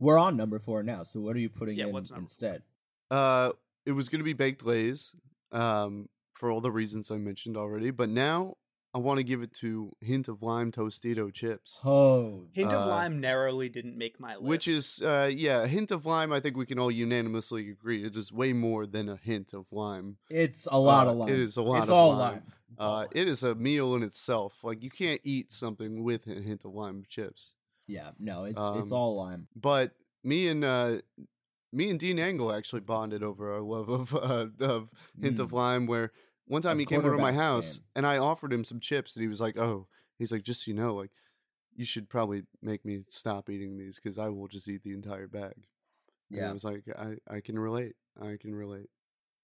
we're 0.01 0.19
on 0.19 0.37
number 0.37 0.59
four 0.59 0.83
now. 0.83 1.03
So 1.05 1.21
what 1.21 1.37
are 1.37 1.41
you 1.41 1.49
putting 1.51 1.77
Yeah, 1.79 1.87
in 1.87 1.93
what's 1.93 2.11
four? 2.11 2.19
instead? 2.19 2.63
Uh, 3.11 3.53
it 3.87 3.93
was 3.93 4.09
gonna 4.09 4.25
be 4.25 4.33
baked 4.33 4.65
lays, 4.65 5.15
um, 5.53 6.09
for 6.33 6.51
all 6.51 6.61
the 6.61 6.73
reasons 6.73 7.11
I 7.11 7.17
mentioned 7.19 7.57
already. 7.57 7.91
But 7.91 8.09
now 8.09 8.57
I 8.95 8.99
want 8.99 9.19
to 9.19 9.25
give 9.25 9.43
it 9.43 9.53
to 9.55 9.93
hint 10.01 10.29
of 10.29 10.41
lime 10.43 10.71
Tostito 10.71 11.33
chips. 11.33 11.81
Oh, 11.85 12.47
Hint 12.53 12.73
of 12.73 12.83
Uh, 12.83 12.89
lime 12.91 13.21
narrowly 13.21 13.69
didn't 13.69 13.99
make 13.99 14.21
my 14.21 14.37
list. 14.37 14.47
Which 14.47 14.69
is, 14.69 15.03
uh, 15.03 15.31
yeah, 15.35 15.67
hint 15.67 15.91
of 15.91 16.07
lime. 16.07 16.33
I 16.33 16.39
think 16.39 16.57
we 16.57 16.65
can 16.65 16.79
all 16.79 16.93
unanimously 16.93 17.69
agree 17.71 18.05
it 18.05 18.15
is 18.15 18.33
way 18.33 18.53
more 18.53 18.87
than 18.87 19.09
a 19.09 19.17
hint 19.17 19.53
of 19.53 19.67
lime. 19.73 20.19
it's 20.31 20.67
a 20.71 20.79
lot 20.79 21.09
Uh, 21.09 21.11
of 21.11 21.17
lime. 21.17 21.29
it 21.31 21.39
is 21.41 21.57
a 21.57 21.63
lot 21.63 21.81
It's 21.81 21.89
of 21.91 21.95
all 21.97 22.11
lime. 22.11 22.19
lime. 22.19 22.43
It's 22.71 22.81
all 22.81 22.93
Uh, 22.93 22.97
lime. 22.99 23.09
it 23.13 23.29
is 23.29 23.43
a 23.43 23.55
meal 23.57 23.95
in 23.97 24.03
itself. 24.05 24.63
Like 24.63 24.81
you 24.83 24.91
can't 24.91 25.21
eat 25.25 25.53
something 25.53 26.05
with 26.05 26.27
a 26.29 26.35
hint 26.41 26.65
of 26.65 26.73
lime 26.73 27.05
chips. 27.09 27.55
yeah, 27.89 28.13
no, 28.19 28.45
it's 28.45 28.63
it's 28.77 28.93
um, 28.93 28.97
all 28.97 29.17
lime. 29.17 29.49
But 29.57 29.93
me 30.23 30.47
and 30.49 30.65
uh, 30.65 30.99
me 31.73 31.91
and 31.91 31.99
Dean 31.99 32.19
Angle 32.21 32.53
actually 32.53 32.81
bonded 32.81 33.23
over 33.25 33.53
our 33.53 33.61
love 33.61 33.89
of 33.89 34.15
uh, 34.15 34.47
of 34.65 34.93
hint 35.21 35.41
of 35.41 35.51
Mm. 35.51 35.53
lime. 35.53 35.87
Where 35.87 36.13
one 36.47 36.63
time 36.63 36.79
he 36.79 36.85
came 36.87 36.99
over 37.01 37.17
to 37.17 37.23
my 37.23 37.33
house 37.33 37.79
fan. 37.79 37.85
and 37.97 38.07
I 38.07 38.19
offered 38.19 38.53
him 38.53 38.65
some 38.65 38.81
chips, 38.81 39.15
and 39.17 39.23
he 39.23 39.29
was 39.29 39.41
like, 39.41 39.57
"Oh, 39.59 39.87
he's 40.19 40.33
like, 40.33 40.43
just 40.43 40.65
so 40.65 40.71
you 40.71 40.75
know, 40.77 40.95
like." 40.95 41.11
You 41.77 41.85
should 41.85 42.09
probably 42.09 42.45
make 42.63 42.85
me 42.85 43.01
stop 43.05 43.51
eating 43.51 43.77
these 43.77 43.99
because 43.99 44.17
I 44.17 44.29
will 44.29 44.47
just 44.47 44.69
eat 44.69 44.85
the 44.85 44.93
entire 44.93 45.27
bag. 45.27 45.67
And 46.31 46.45
I 46.47 46.53
was 46.53 46.63
like, 46.63 46.85
I, 46.97 47.17
I 47.29 47.41
can 47.41 47.59
relate. 47.59 47.97
I 48.23 48.37
can 48.41 48.55
relate. 48.55 48.87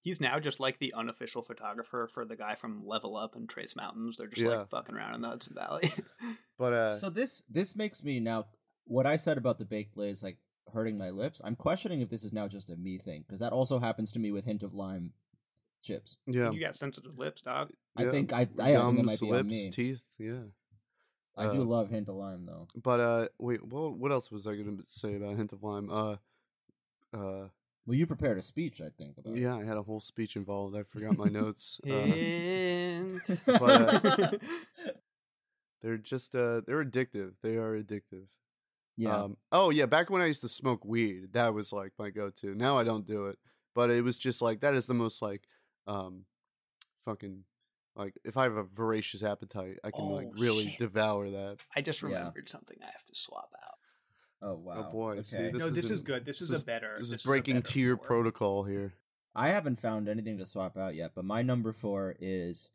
he's 0.03 0.21
now 0.21 0.39
just 0.39 0.61
like 0.61 0.79
the 0.79 0.95
unofficial 0.97 1.43
photographer 1.43 2.09
for 2.15 2.25
the 2.25 2.37
guy 2.37 2.55
from 2.55 2.85
LVL 2.89 3.25
UP 3.25 3.35
and 3.35 3.49
Trace 3.49 3.75
Mountains. 3.75 4.17
They're 4.17 4.29
just 4.29 4.43
Yeah. 4.43 4.59
like 4.59 4.71
fucking 4.71 4.95
around 4.95 5.17
in 5.17 5.23
the 5.23 5.29
Hudson 5.29 5.57
Valley. 5.57 5.93
But 6.57 6.73
uh, 6.73 6.95
so 6.95 7.11
this 7.11 7.41
this 7.51 7.75
makes 7.75 8.05
me 8.05 8.21
now 8.21 8.45
what 8.85 9.07
I 9.07 9.17
said 9.17 9.37
about 9.37 9.59
the 9.59 9.65
baked 9.65 9.97
lays 9.97 10.23
like 10.23 10.39
hurting 10.73 10.97
my 10.97 11.11
lips. 11.11 11.41
I'm 11.45 11.57
questioning 11.57 12.01
if 12.01 12.11
this 12.11 12.23
is 12.23 12.33
now 12.33 12.47
just 12.47 12.71
a 12.71 12.77
me 12.77 12.99
thing 12.99 13.25
because 13.27 13.41
that 13.41 13.53
also 13.53 13.81
happens 13.81 14.13
to 14.13 14.21
me 14.21 14.31
with 14.31 14.45
hint 14.45 14.63
of 14.63 14.73
lime 14.73 15.15
chips. 15.83 16.17
yeah, 16.27 16.51
you 16.51 16.61
got 16.61 16.75
sensitive 16.75 17.19
lips, 17.19 17.43
dog. 17.43 17.71
I 17.97 18.05
yeah, 18.05 18.11
think 18.11 18.33
I 18.33 18.41
I, 18.41 18.45
think 18.45 18.99
it 18.99 19.05
might 19.05 19.21
be 19.21 19.27
lips, 19.31 19.41
on 19.41 19.47
me. 19.49 19.71
teeth. 19.71 20.03
Yeah. 20.19 20.43
I 21.37 21.53
do 21.53 21.63
uh, 21.63 21.65
love 21.65 21.91
hint 21.91 22.09
of 22.09 22.17
lime 22.17 22.43
though. 22.43 22.69
But 22.83 23.01
uh, 23.01 23.29
wait, 23.39 23.65
what 23.65 23.95
what 23.97 24.13
else 24.13 24.31
was 24.31 24.47
I 24.47 24.57
gonna 24.57 24.77
say 24.85 25.15
about 25.15 25.37
hint 25.37 25.53
of 25.53 25.63
lime? 25.63 25.89
Uh, 25.91 26.17
uh, 27.15 27.49
Well, 27.87 27.97
you 27.97 28.07
prepared 28.07 28.37
a 28.37 28.43
speech, 28.43 28.81
I 28.81 28.89
think. 28.91 29.17
About 29.19 29.35
it. 29.37 29.41
yeah, 29.41 29.57
I 29.57 29.65
had 29.65 29.77
a 29.79 29.83
whole 29.83 30.01
speech 30.01 30.37
involved. 30.37 30.77
I 30.77 30.83
forgot 30.83 31.17
my 31.17 31.29
notes. 31.29 31.81
Uh, 31.89 32.03
Hint. 32.03 33.23
But, 33.47 34.41
they're 35.83 35.97
just 35.97 36.35
uh, 36.35 36.61
they're 36.67 36.85
addictive. 36.85 37.33
They 37.43 37.57
are 37.57 37.77
addictive. 37.81 38.27
yeah. 38.97 39.17
Um, 39.17 39.37
oh 39.51 39.71
yeah, 39.71 39.87
back 39.87 40.11
when 40.11 40.21
I 40.23 40.27
used 40.27 40.43
to 40.43 40.49
smoke 40.49 40.85
weed, 40.85 41.33
that 41.33 41.55
was 41.55 41.73
like 41.73 41.93
my 41.99 42.11
go-to. 42.11 42.55
Now 42.55 42.77
I 42.77 42.85
don't 42.85 43.07
do 43.07 43.27
it, 43.27 43.39
but 43.75 43.91
it 43.91 44.05
was 44.05 44.19
just 44.19 44.43
like 44.43 44.61
that 44.61 44.75
is 44.75 44.87
the 44.87 44.95
most 44.95 45.23
like, 45.23 45.49
um, 45.87 46.25
fucking 47.05 47.45
like 47.97 48.15
if 48.25 48.37
I 48.37 48.45
have 48.45 48.57
a 48.57 48.63
voracious 48.63 49.23
appetite, 49.23 49.79
I 49.85 49.91
can 49.91 50.05
like 50.07 50.29
Oh, 50.29 50.41
really 50.41 50.69
shit. 50.69 50.79
devour 50.79 51.31
that. 51.31 51.59
I 51.75 51.81
just 51.83 52.01
Yeah. 52.03 52.09
remembered 52.09 52.49
something 52.49 52.77
I 52.83 52.87
have 52.87 53.05
to 53.07 53.15
swap 53.15 53.53
out. 53.63 53.75
oh 54.43 54.55
wow. 54.57 54.87
Oh 54.89 54.93
boy, 54.93 55.21
see, 55.23 55.37
Okay. 55.37 55.51
this 55.51 55.61
no, 55.61 55.71
this 55.71 55.91
is 55.91 56.03
good. 56.03 56.25
This, 56.25 56.39
this 56.39 56.49
is, 56.49 56.55
is- 56.57 56.63
a 56.63 56.65
better. 56.65 56.97
This, 56.99 57.13
is 57.13 57.25
a 57.25 57.29
breaking 57.29 57.63
tier 57.63 57.97
four. 57.97 58.07
protocol 58.07 58.65
here. 58.65 58.95
I 59.35 59.49
haven't 59.49 59.79
found 59.79 60.09
anything 60.09 60.39
to 60.39 60.47
swap 60.47 60.77
out 60.77 60.95
yet, 60.95 61.13
but 61.15 61.25
my 61.25 61.43
number 61.43 61.73
four 61.73 62.17
is 62.21 62.71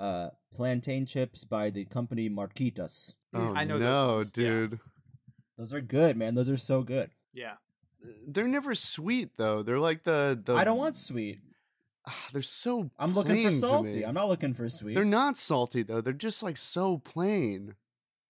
uh, 0.00 0.30
plantain 0.52 1.04
chips 1.06 1.44
by 1.44 1.70
the 1.70 1.84
company 1.84 2.28
Mariquitas. 2.30 3.14
Oh 3.34 3.54
I 3.54 3.64
know 3.64 3.78
those 3.78 4.36
no, 4.36 4.42
yeah. 4.42 4.48
dude. 4.50 4.80
Those 5.58 5.72
are 5.74 5.80
good, 5.82 6.16
man. 6.16 6.34
Those 6.34 6.48
are 6.48 6.56
so 6.56 6.82
good. 6.82 7.10
Yeah. 7.34 7.54
They're 8.26 8.48
never 8.48 8.74
sweet 8.74 9.36
though. 9.36 9.62
They're 9.62 9.78
like 9.78 10.04
the 10.04 10.40
the. 10.42 10.54
I 10.54 10.64
don't 10.64 10.78
want 10.78 10.94
sweet. 10.94 11.38
Ah, 12.12 12.26
They're 12.32 12.42
so. 12.42 12.90
I'm 12.98 13.12
looking 13.12 13.44
for 13.44 13.52
salty. 13.52 14.04
I'm 14.04 14.14
not 14.14 14.28
looking 14.28 14.52
for 14.54 14.68
sweet. 14.68 14.94
They're 14.94 15.04
not 15.04 15.38
salty 15.38 15.82
though. 15.82 16.00
They're 16.00 16.12
just 16.12 16.42
like 16.42 16.56
so 16.56 16.98
plain, 16.98 17.74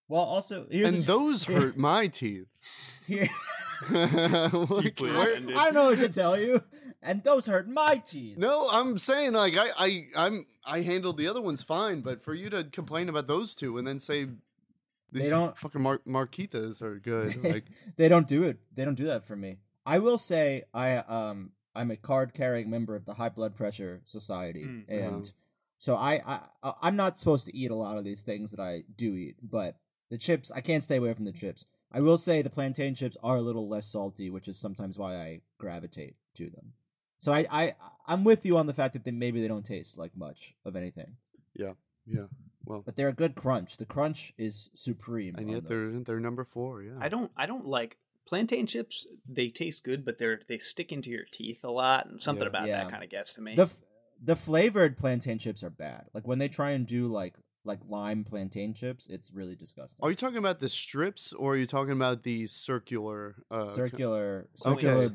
well, 0.09 0.23
also 0.23 0.67
here's 0.71 0.93
and 0.95 1.03
a, 1.03 1.07
those 1.07 1.45
hurt 1.45 1.77
my 1.77 2.07
teeth. 2.09 2.47
Here, 3.07 3.29
Like, 3.91 4.83
deeply 4.83 5.11
where- 5.11 5.33
offended. 5.33 5.57
I 5.57 5.65
don't 5.71 5.75
know 5.75 5.85
what 5.91 5.99
to 6.01 6.09
tell 6.09 6.39
you, 6.39 6.61
and 7.03 7.23
those 7.25 7.47
hurt 7.47 7.69
my 7.69 7.97
teeth. 8.05 8.37
No, 8.39 8.69
I'm 8.71 8.99
saying 8.99 9.33
like 9.33 9.55
I 9.57 9.71
I 9.79 10.07
I'm 10.17 10.47
I 10.65 10.83
handled 10.83 11.17
the 11.17 11.27
other 11.29 11.41
ones 11.41 11.63
fine, 11.63 12.01
but 12.03 12.23
for 12.23 12.35
you 12.35 12.51
to 12.51 12.65
complain 12.65 13.09
about 13.09 13.27
those 13.27 13.55
two 13.55 13.79
and 13.79 13.87
then 13.89 13.99
say 13.99 14.25
They 14.25 15.21
these 15.21 15.31
don't- 15.31 15.57
fucking 15.57 15.81
Mar- 15.81 16.03
Mariquitas 16.07 16.83
are 16.83 16.99
good, 17.11 17.43
like 17.43 17.65
they 17.97 18.09
don't 18.09 18.29
do 18.29 18.43
it. 18.45 18.59
They 18.75 18.85
don't 18.85 18.95
do 18.97 19.07
that 19.07 19.25
for 19.25 19.35
me. 19.37 19.57
I 19.87 19.99
will 19.99 20.19
say 20.19 20.65
I 20.75 20.97
um 20.99 21.53
I'm 21.81 21.91
a 21.91 21.97
card 21.97 22.35
carrying 22.35 22.69
member 22.71 22.95
of 22.95 23.05
the 23.07 23.15
High 23.15 23.29
Blood 23.31 23.57
Pressure 23.57 24.01
Society, 24.05 24.65
Mm. 24.65 24.85
and 24.89 25.33
so 25.79 25.97
I, 25.97 26.21
I 26.27 26.41
I- 26.63 26.75
I'm 26.83 26.97
not 26.97 27.19
supposed 27.19 27.47
to 27.47 27.57
eat 27.57 27.71
a 27.71 27.75
lot 27.87 27.97
of 27.99 28.05
these 28.05 28.23
things 28.23 28.51
that 28.53 28.61
I 28.61 28.85
do 28.97 29.15
eat, 29.15 29.37
but 29.43 29.77
the 30.11 30.19
chips 30.19 30.51
I 30.51 30.61
can't 30.61 30.83
stay 30.85 30.97
away 30.97 31.15
from 31.15 31.25
the 31.25 31.33
chips. 31.33 31.65
I 31.93 32.01
will 32.01 32.19
say 32.19 32.43
the 32.43 32.51
plantain 32.51 32.95
chips 32.95 33.17
are 33.23 33.37
a 33.39 33.41
little 33.49 33.69
less 33.69 33.87
salty, 33.87 34.31
which 34.31 34.47
is 34.49 34.57
sometimes 34.59 34.99
why 34.99 35.17
I 35.17 35.41
gravitate 35.59 36.15
to 36.35 36.51
them. 36.51 36.73
So 37.19 37.33
I 37.33 37.47
I 37.51 37.75
I'm 38.07 38.25
with 38.25 38.45
you 38.47 38.57
on 38.59 38.67
the 38.67 38.75
fact 38.75 38.93
that 38.95 39.05
they 39.05 39.11
maybe 39.13 39.41
they 39.41 39.49
don't 39.49 39.65
taste 39.65 39.99
like 39.99 40.17
much 40.17 40.55
of 40.65 40.77
anything, 40.77 41.17
yeah. 41.55 41.75
Yeah. 42.07 42.27
Well, 42.65 42.83
but 42.85 42.97
they're 42.97 43.09
a 43.09 43.13
good 43.25 43.35
crunch. 43.35 43.79
The 43.79 43.87
crunch 43.87 44.33
is 44.39 44.71
supreme, 44.75 45.35
and 45.37 45.51
yet 45.51 45.63
those. 45.65 45.69
they're 45.71 46.01
they're 46.05 46.21
number 46.21 46.45
four. 46.45 46.83
Yeah, 46.83 46.99
I 47.01 47.09
don't 47.09 47.31
I 47.37 47.47
don't 47.47 47.67
like 47.67 47.97
plantain 48.27 48.67
chips. 48.67 49.07
They 49.29 49.49
taste 49.49 49.85
good, 49.85 50.05
but 50.05 50.19
they're 50.19 50.41
they 50.49 50.59
stick 50.59 50.93
into 50.93 51.11
your 51.11 51.25
teeth 51.31 51.65
a 51.65 51.71
lot, 51.71 52.07
and 52.07 52.23
something 52.23 52.45
Yeah. 52.45 52.49
about 52.49 52.69
Yeah. 52.69 52.83
that 52.85 52.91
kind 52.91 53.03
of 53.05 53.11
gets 53.11 53.35
to 53.35 53.43
me. 53.43 53.55
the 53.55 53.63
f- 53.65 53.81
the 54.23 54.37
flavored 54.37 54.99
plantain 54.99 55.39
chips 55.39 55.65
are 55.65 55.71
bad. 55.71 56.07
Like 56.13 56.27
when 56.29 56.39
they 56.39 56.49
try 56.49 56.71
and 56.71 56.87
do 56.87 57.09
like 57.09 57.37
like 57.65 57.81
lime 57.89 58.25
plantain 58.25 58.73
chips, 58.75 59.07
it's 59.09 59.31
really 59.33 59.55
disgusting. 59.55 60.03
Are 60.03 60.09
you 60.11 60.17
talking 60.17 60.39
about 60.39 60.61
the 60.61 60.69
strips 60.69 61.33
or 61.35 61.53
are 61.53 61.57
you 61.57 61.67
talking 61.67 61.93
about 61.93 62.23
the 62.23 62.47
circular? 62.47 63.37
Uh, 63.51 63.61
co- 63.61 63.67
circular 63.67 64.39
Okay. 64.41 64.49
circular 64.57 65.09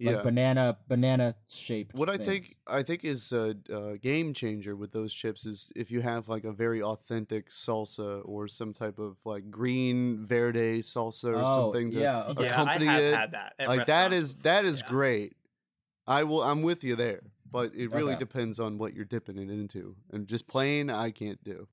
ban- 0.00 0.14
like 0.14 0.16
Yeah. 0.16 0.22
banana 0.30 0.78
banana 0.88 1.34
shaped. 1.48 1.94
What 1.94 2.08
I 2.08 2.16
think 2.16 2.56
I 2.66 2.82
think 2.82 3.04
is 3.04 3.32
a, 3.32 3.54
a 3.70 3.98
game 3.98 4.32
changer 4.34 4.74
with 4.74 4.92
those 4.92 5.12
chips 5.14 5.46
is 5.46 5.72
if 5.76 5.90
you 5.90 6.00
have 6.00 6.28
like 6.28 6.44
a 6.44 6.52
very 6.52 6.82
authentic 6.82 7.50
salsa 7.50 8.22
or 8.24 8.48
some 8.48 8.72
type 8.72 8.98
of 8.98 9.18
like 9.24 9.50
green 9.50 10.24
verde 10.24 10.80
salsa 10.80 11.32
or 11.32 11.36
Oh, 11.36 11.56
something. 11.72 11.90
To, 11.92 11.98
yeah, 11.98 12.24
okay. 12.24 12.44
yeah, 12.44 12.50
I 12.50 12.52
accompany 12.62 12.86
have 12.86 13.00
it, 13.02 13.14
had 13.16 13.30
that. 13.32 13.52
like 13.68 13.86
that 13.86 14.10
restaurants 14.10 14.16
is 14.30 14.34
that 14.36 14.60
before, 14.62 14.70
is 14.70 14.80
yeah. 14.80 14.88
great. 14.88 15.36
I 16.06 16.24
will. 16.24 16.42
I'm 16.42 16.62
with 16.62 16.82
you 16.82 16.96
there, 16.96 17.20
but 17.50 17.72
it 17.74 17.92
really 17.92 18.14
Okay. 18.14 18.20
depends 18.20 18.58
on 18.58 18.78
what 18.78 18.94
you're 18.94 19.04
dipping 19.04 19.38
it 19.38 19.48
into. 19.50 19.94
And 20.12 20.26
just 20.26 20.46
plain, 20.48 20.90
I 20.90 21.10
can't 21.12 21.42
do. 21.44 21.68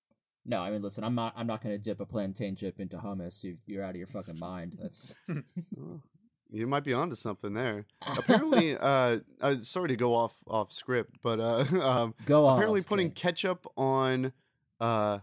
No, 0.46 0.62
I 0.62 0.70
mean, 0.70 0.82
listen, 0.82 1.04
I'm 1.04 1.16
not. 1.16 1.34
I'm 1.36 1.48
not 1.48 1.62
going 1.62 1.76
to 1.76 1.82
dip 1.82 2.00
a 2.00 2.06
plantain 2.06 2.56
chip 2.56 2.80
into 2.80 2.98
hummus. 2.98 3.44
You, 3.44 3.58
you're 3.66 3.84
out 3.84 3.92
of 3.92 3.96
your 3.98 4.08
fucking 4.08 4.38
mind. 4.40 4.78
That's 4.80 5.16
you 6.52 6.68
might 6.68 6.84
be 6.84 6.94
onto 6.94 7.16
something 7.16 7.54
there. 7.54 7.86
Apparently, 8.18 8.78
uh, 8.80 9.20
uh, 9.42 9.56
sorry 9.60 9.90
to 9.90 9.96
go 9.96 10.14
off 10.14 10.34
off 10.48 10.72
script, 10.72 11.18
but 11.22 11.40
uh, 11.40 11.66
um, 11.82 12.16
go 12.26 12.46
on. 12.46 12.58
apparently 12.58 12.82
putting 12.82 13.12
ketchup 13.12 13.66
on 13.76 14.34
uh, 14.80 15.20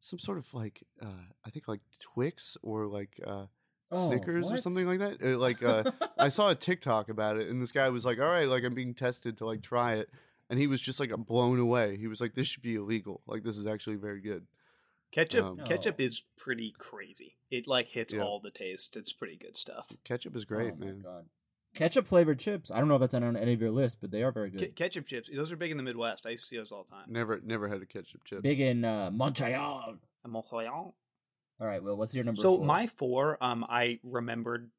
some 0.00 0.18
sort 0.18 0.38
of 0.38 0.52
like 0.54 0.82
uh, 1.02 1.06
I 1.44 1.50
think 1.50 1.68
like 1.68 1.80
Twix 1.98 2.56
or 2.62 2.86
like 2.86 3.20
uh, 3.26 3.46
Oh, 3.92 4.06
Snickers 4.06 4.48
or 4.50 4.58
something 4.58 4.86
like 4.86 5.00
that. 5.00 5.20
Uh, 5.20 5.36
like 5.36 5.62
uh, 5.64 5.82
I 6.16 6.28
saw 6.28 6.48
a 6.48 6.54
TikTok 6.54 7.08
about 7.08 7.38
it, 7.38 7.48
and 7.48 7.60
this 7.60 7.72
guy 7.72 7.88
was 7.88 8.04
like, 8.04 8.20
"All 8.20 8.28
right, 8.28 8.46
like 8.46 8.62
I'm 8.62 8.74
being 8.74 8.94
tested 8.94 9.36
to 9.38 9.46
like 9.46 9.62
try 9.62 9.94
it," 9.94 10.08
and 10.48 10.60
he 10.60 10.68
was 10.68 10.80
just 10.80 11.00
like 11.00 11.10
blown 11.26 11.58
away. 11.58 11.96
He 11.96 12.06
was 12.06 12.20
like, 12.20 12.34
"This 12.34 12.46
should 12.46 12.62
be 12.62 12.76
illegal. 12.76 13.20
Like 13.26 13.42
this 13.42 13.56
is 13.56 13.66
actually 13.66 13.96
very 13.96 14.20
good." 14.20 14.46
Ketchup 15.12 15.44
Um, 15.44 15.58
ketchup 15.58 15.98
No. 15.98 16.04
is 16.04 16.22
pretty 16.36 16.72
crazy. 16.78 17.36
It 17.50 17.66
like 17.66 17.88
hits 17.88 18.14
Yeah. 18.14 18.20
all 18.22 18.38
the 18.40 18.50
tastes. 18.50 18.96
It's 18.96 19.12
pretty 19.12 19.36
good 19.36 19.56
stuff. 19.56 19.90
Ketchup 20.04 20.36
is 20.36 20.44
great, 20.44 20.74
oh 20.74 20.76
man. 20.76 21.00
God. 21.00 21.28
Ketchup 21.74 22.06
flavored 22.06 22.38
chips. 22.38 22.70
I 22.70 22.78
don't 22.78 22.88
know 22.88 22.96
if 22.96 23.00
that's 23.00 23.14
on 23.14 23.36
any 23.36 23.52
of 23.52 23.60
your 23.60 23.70
list, 23.70 24.00
but 24.00 24.10
they 24.10 24.22
are 24.24 24.32
very 24.32 24.50
good. 24.50 24.72
Ke- 24.72 24.74
ketchup 24.76 25.06
chips, 25.06 25.30
those 25.34 25.52
are 25.52 25.56
big 25.56 25.70
in 25.70 25.76
the 25.76 25.82
Midwest. 25.82 26.26
I 26.26 26.30
used 26.30 26.44
to 26.44 26.48
see 26.48 26.56
those 26.56 26.72
all 26.72 26.84
the 26.84 26.90
time. 26.90 27.04
Never, 27.08 27.40
never 27.44 27.68
had 27.68 27.80
a 27.80 27.86
ketchup 27.86 28.24
chip. 28.24 28.42
Big 28.42 28.60
in 28.60 28.84
uh, 28.84 29.10
Montreal. 29.12 29.96
Montreal. 30.26 30.94
All 31.60 31.66
right, 31.66 31.82
well, 31.82 31.96
what's 31.96 32.14
your 32.14 32.24
number? 32.24 32.40
So 32.40 32.56
four? 32.56 32.66
my 32.66 32.86
four, 32.86 33.42
um, 33.44 33.64
I 33.68 34.00
remembered 34.02 34.70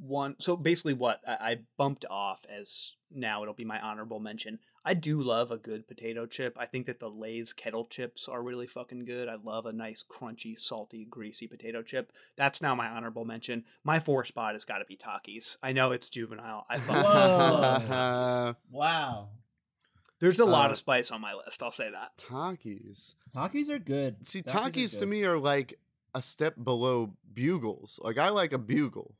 one. 0.00 0.36
So 0.38 0.56
basically, 0.56 0.94
what 0.94 1.20
I, 1.26 1.32
I 1.32 1.56
bumped 1.76 2.04
off 2.08 2.44
as 2.48 2.94
now 3.10 3.42
it'll 3.42 3.52
be 3.54 3.64
my 3.64 3.80
honorable 3.80 4.20
mention. 4.20 4.60
I 4.88 4.94
do 4.94 5.20
love 5.20 5.50
a 5.50 5.58
good 5.58 5.86
potato 5.86 6.24
chip. 6.24 6.56
I 6.58 6.64
think 6.64 6.86
that 6.86 6.98
the 6.98 7.10
Lay's 7.10 7.52
kettle 7.52 7.84
chips 7.84 8.26
are 8.26 8.42
really 8.42 8.66
fucking 8.66 9.04
good. 9.04 9.28
I 9.28 9.34
love 9.34 9.66
a 9.66 9.72
nice, 9.72 10.02
crunchy, 10.02 10.58
salty, 10.58 11.04
greasy 11.04 11.46
potato 11.46 11.82
chip. 11.82 12.10
That's 12.36 12.62
now 12.62 12.74
my 12.74 12.88
honorable 12.88 13.26
mention. 13.26 13.64
My 13.84 14.00
four 14.00 14.24
spot 14.24 14.54
has 14.54 14.64
got 14.64 14.78
to 14.78 14.86
be 14.86 14.96
Takis. 14.96 15.58
I 15.62 15.72
know 15.72 15.92
it's 15.92 16.08
juvenile. 16.08 16.64
I 16.70 16.78
fucking 16.78 17.02
love 17.02 17.82
Takis. 17.88 18.56
wow, 18.70 19.28
There's 20.20 20.40
a 20.40 20.46
lot 20.46 20.70
Uh, 20.70 20.72
of 20.72 20.78
spice 20.78 21.10
on 21.10 21.20
my 21.20 21.34
list. 21.34 21.62
I'll 21.62 21.70
say 21.70 21.90
that. 21.90 22.16
Takis. 22.16 23.14
Takis 23.34 23.68
are 23.68 23.78
good. 23.78 24.26
See, 24.26 24.40
Takis 24.40 24.72
Takis 24.72 24.98
to 25.00 25.06
me 25.06 25.22
are 25.24 25.36
like 25.38 25.78
a 26.14 26.22
step 26.22 26.54
below 26.64 27.12
bugles. 27.34 28.00
Like 28.02 28.16
I 28.16 28.30
like 28.30 28.54
a 28.54 28.58
bugle. 28.58 29.14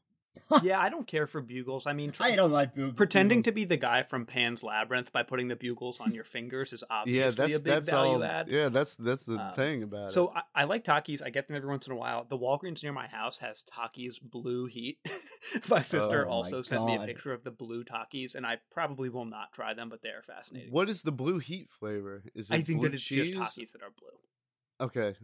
yeah, 0.62 0.80
I 0.80 0.88
don't 0.88 1.06
care 1.06 1.26
for 1.26 1.40
bugles. 1.40 1.86
I 1.86 1.92
mean, 1.92 2.10
tr- 2.10 2.22
I 2.24 2.36
don't 2.36 2.50
like 2.52 2.74
bugles. 2.74 2.94
pretending 2.94 3.42
to 3.44 3.52
be 3.52 3.64
the 3.64 3.76
guy 3.76 4.02
from 4.02 4.26
Pan's 4.26 4.62
Labyrinth 4.62 5.12
by 5.12 5.22
putting 5.22 5.48
the 5.48 5.56
bugles 5.56 6.00
on 6.00 6.14
your 6.14 6.24
fingers 6.24 6.72
is 6.72 6.82
Yeah, 6.90 6.96
obviously 6.96 7.36
that's 7.46 7.60
a 7.60 7.62
big 7.62 7.72
that's 7.72 7.90
value 7.90 8.12
all. 8.14 8.24
add. 8.24 8.48
Yeah, 8.48 8.68
that's 8.68 8.94
that's 8.96 9.24
the 9.24 9.38
Um, 9.38 9.54
thing 9.54 9.82
about 9.82 10.10
So 10.12 10.28
it. 10.28 10.34
I, 10.54 10.62
I 10.62 10.64
like 10.64 10.84
Takis. 10.84 11.22
I 11.24 11.30
get 11.30 11.46
them 11.48 11.56
every 11.56 11.68
once 11.68 11.86
in 11.86 11.92
a 11.92 11.96
while. 11.96 12.24
The 12.28 12.38
Walgreens 12.38 12.82
near 12.82 12.92
my 12.92 13.06
house 13.08 13.38
has 13.38 13.64
Takis 13.72 14.20
Blue 14.22 14.66
Heat. 14.66 14.98
my 15.70 15.82
sister 15.82 16.24
Oh 16.26 16.30
my 16.30 16.34
also 16.36 16.62
sent 16.62 16.84
me 16.86 16.96
a 16.96 17.00
picture 17.06 17.32
of 17.32 17.44
the 17.44 17.50
blue 17.50 17.84
Takis, 17.84 18.34
and 18.34 18.46
I 18.46 18.58
probably 18.72 19.08
will 19.08 19.24
not 19.26 19.52
try 19.52 19.74
them, 19.74 19.88
but 19.88 20.02
they 20.02 20.10
are 20.10 20.22
fascinating. 20.22 20.72
What 20.72 20.88
is 20.88 21.02
the 21.02 21.12
blue 21.12 21.38
heat 21.38 21.68
flavor? 21.68 22.22
Is 22.34 22.50
it 22.50 22.54
I 22.54 22.62
think 22.62 22.80
blue 22.80 22.88
that 22.88 22.94
it's 22.94 23.02
cheese? 23.02 23.30
just 23.30 23.58
Takis 23.58 23.72
that 23.72 23.82
are 23.82 23.90
blue. 23.98 24.86
Okay. 24.86 25.16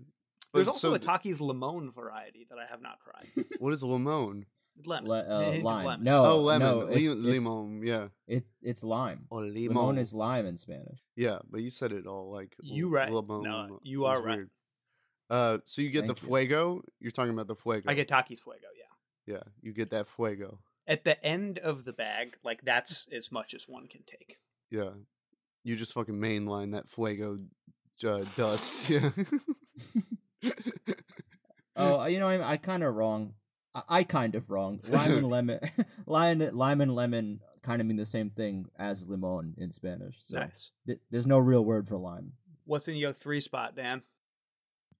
There's 0.52 0.68
also 0.68 0.90
so 0.90 0.94
a 0.94 0.98
Takis 1.00 1.40
Limon 1.40 1.90
variety 1.90 2.46
that 2.48 2.58
I 2.58 2.66
have 2.70 2.80
not 2.80 2.98
tried. 3.00 3.44
what 3.58 3.72
is 3.72 3.82
lemon? 3.82 4.46
Lemon. 4.86 5.08
Le- 5.08 5.20
uh, 5.20 5.58
lime. 5.62 5.86
lemon. 5.86 6.04
No, 6.04 6.24
oh, 6.24 6.40
lemon. 6.40 6.66
No, 6.66 6.80
it's, 6.86 6.96
Li- 6.96 7.06
it's, 7.06 7.44
limon. 7.44 7.82
Yeah. 7.84 8.08
It's 8.26 8.46
it's 8.62 8.84
lime. 8.84 9.26
Or 9.30 9.42
limon. 9.42 9.76
Limon 9.76 9.98
is 9.98 10.12
lime 10.12 10.46
in 10.46 10.56
Spanish. 10.56 10.98
Yeah, 11.16 11.38
but 11.50 11.62
you 11.62 11.70
said 11.70 11.92
it 11.92 12.06
all 12.06 12.30
like 12.30 12.54
You 12.60 12.86
l- 12.86 12.92
right. 12.92 13.12
Limon. 13.12 13.42
No, 13.42 13.80
you 13.82 14.04
are 14.06 14.20
right. 14.22 14.36
weird. 14.36 14.50
Uh, 15.30 15.58
so 15.64 15.80
you 15.82 15.90
get 15.90 16.06
Thank 16.06 16.18
the 16.18 16.26
fuego. 16.26 16.82
You're 17.00 17.10
talking 17.12 17.32
about 17.32 17.46
the 17.46 17.54
fuego. 17.56 17.90
I 17.90 17.94
get 17.94 18.08
Takis 18.08 18.40
Fuego, 18.42 18.66
yeah. 18.76 19.34
Yeah, 19.34 19.42
you 19.62 19.72
get 19.72 19.90
that 19.90 20.06
fuego. 20.06 20.58
At 20.86 21.04
the 21.04 21.22
end 21.24 21.58
of 21.58 21.84
the 21.86 21.94
bag, 21.94 22.36
like 22.44 22.60
that's 22.62 23.06
as 23.10 23.32
much 23.32 23.54
as 23.54 23.66
one 23.66 23.86
can 23.88 24.02
take. 24.06 24.36
Yeah, 24.70 24.90
you 25.62 25.76
just 25.76 25.94
fucking 25.94 26.16
mainline 26.20 26.72
that 26.72 26.88
fuego 26.90 27.38
uh, 28.06 28.24
dust. 28.36 28.90
Yeah. 28.90 29.10
Oh, 31.76 32.06
you 32.06 32.20
know, 32.20 32.28
I'm 32.28 32.42
I 32.42 32.56
kind 32.56 32.84
of 32.84 32.94
wrong. 32.94 33.34
I, 33.74 33.82
I 33.88 34.02
kind 34.04 34.34
of 34.34 34.50
wrong. 34.50 34.80
Lime 34.88 35.12
and 35.18 35.28
lemon, 35.28 35.60
lime, 36.06 36.38
lime 36.52 36.80
and 36.80 36.94
lemon 36.94 37.40
kind 37.62 37.80
of 37.80 37.86
mean 37.86 37.96
the 37.96 38.06
same 38.06 38.30
thing 38.30 38.66
as 38.78 39.08
limon 39.08 39.54
in 39.58 39.72
Spanish. 39.72 40.18
So 40.22 40.38
Nice. 40.40 40.70
th- 40.86 41.00
there's 41.10 41.26
no 41.26 41.38
real 41.38 41.64
word 41.64 41.88
for 41.88 41.96
lime. 41.96 42.32
What's 42.66 42.88
in 42.88 42.96
your 42.96 43.12
three 43.12 43.40
spot, 43.40 43.74
Dan? 43.76 44.02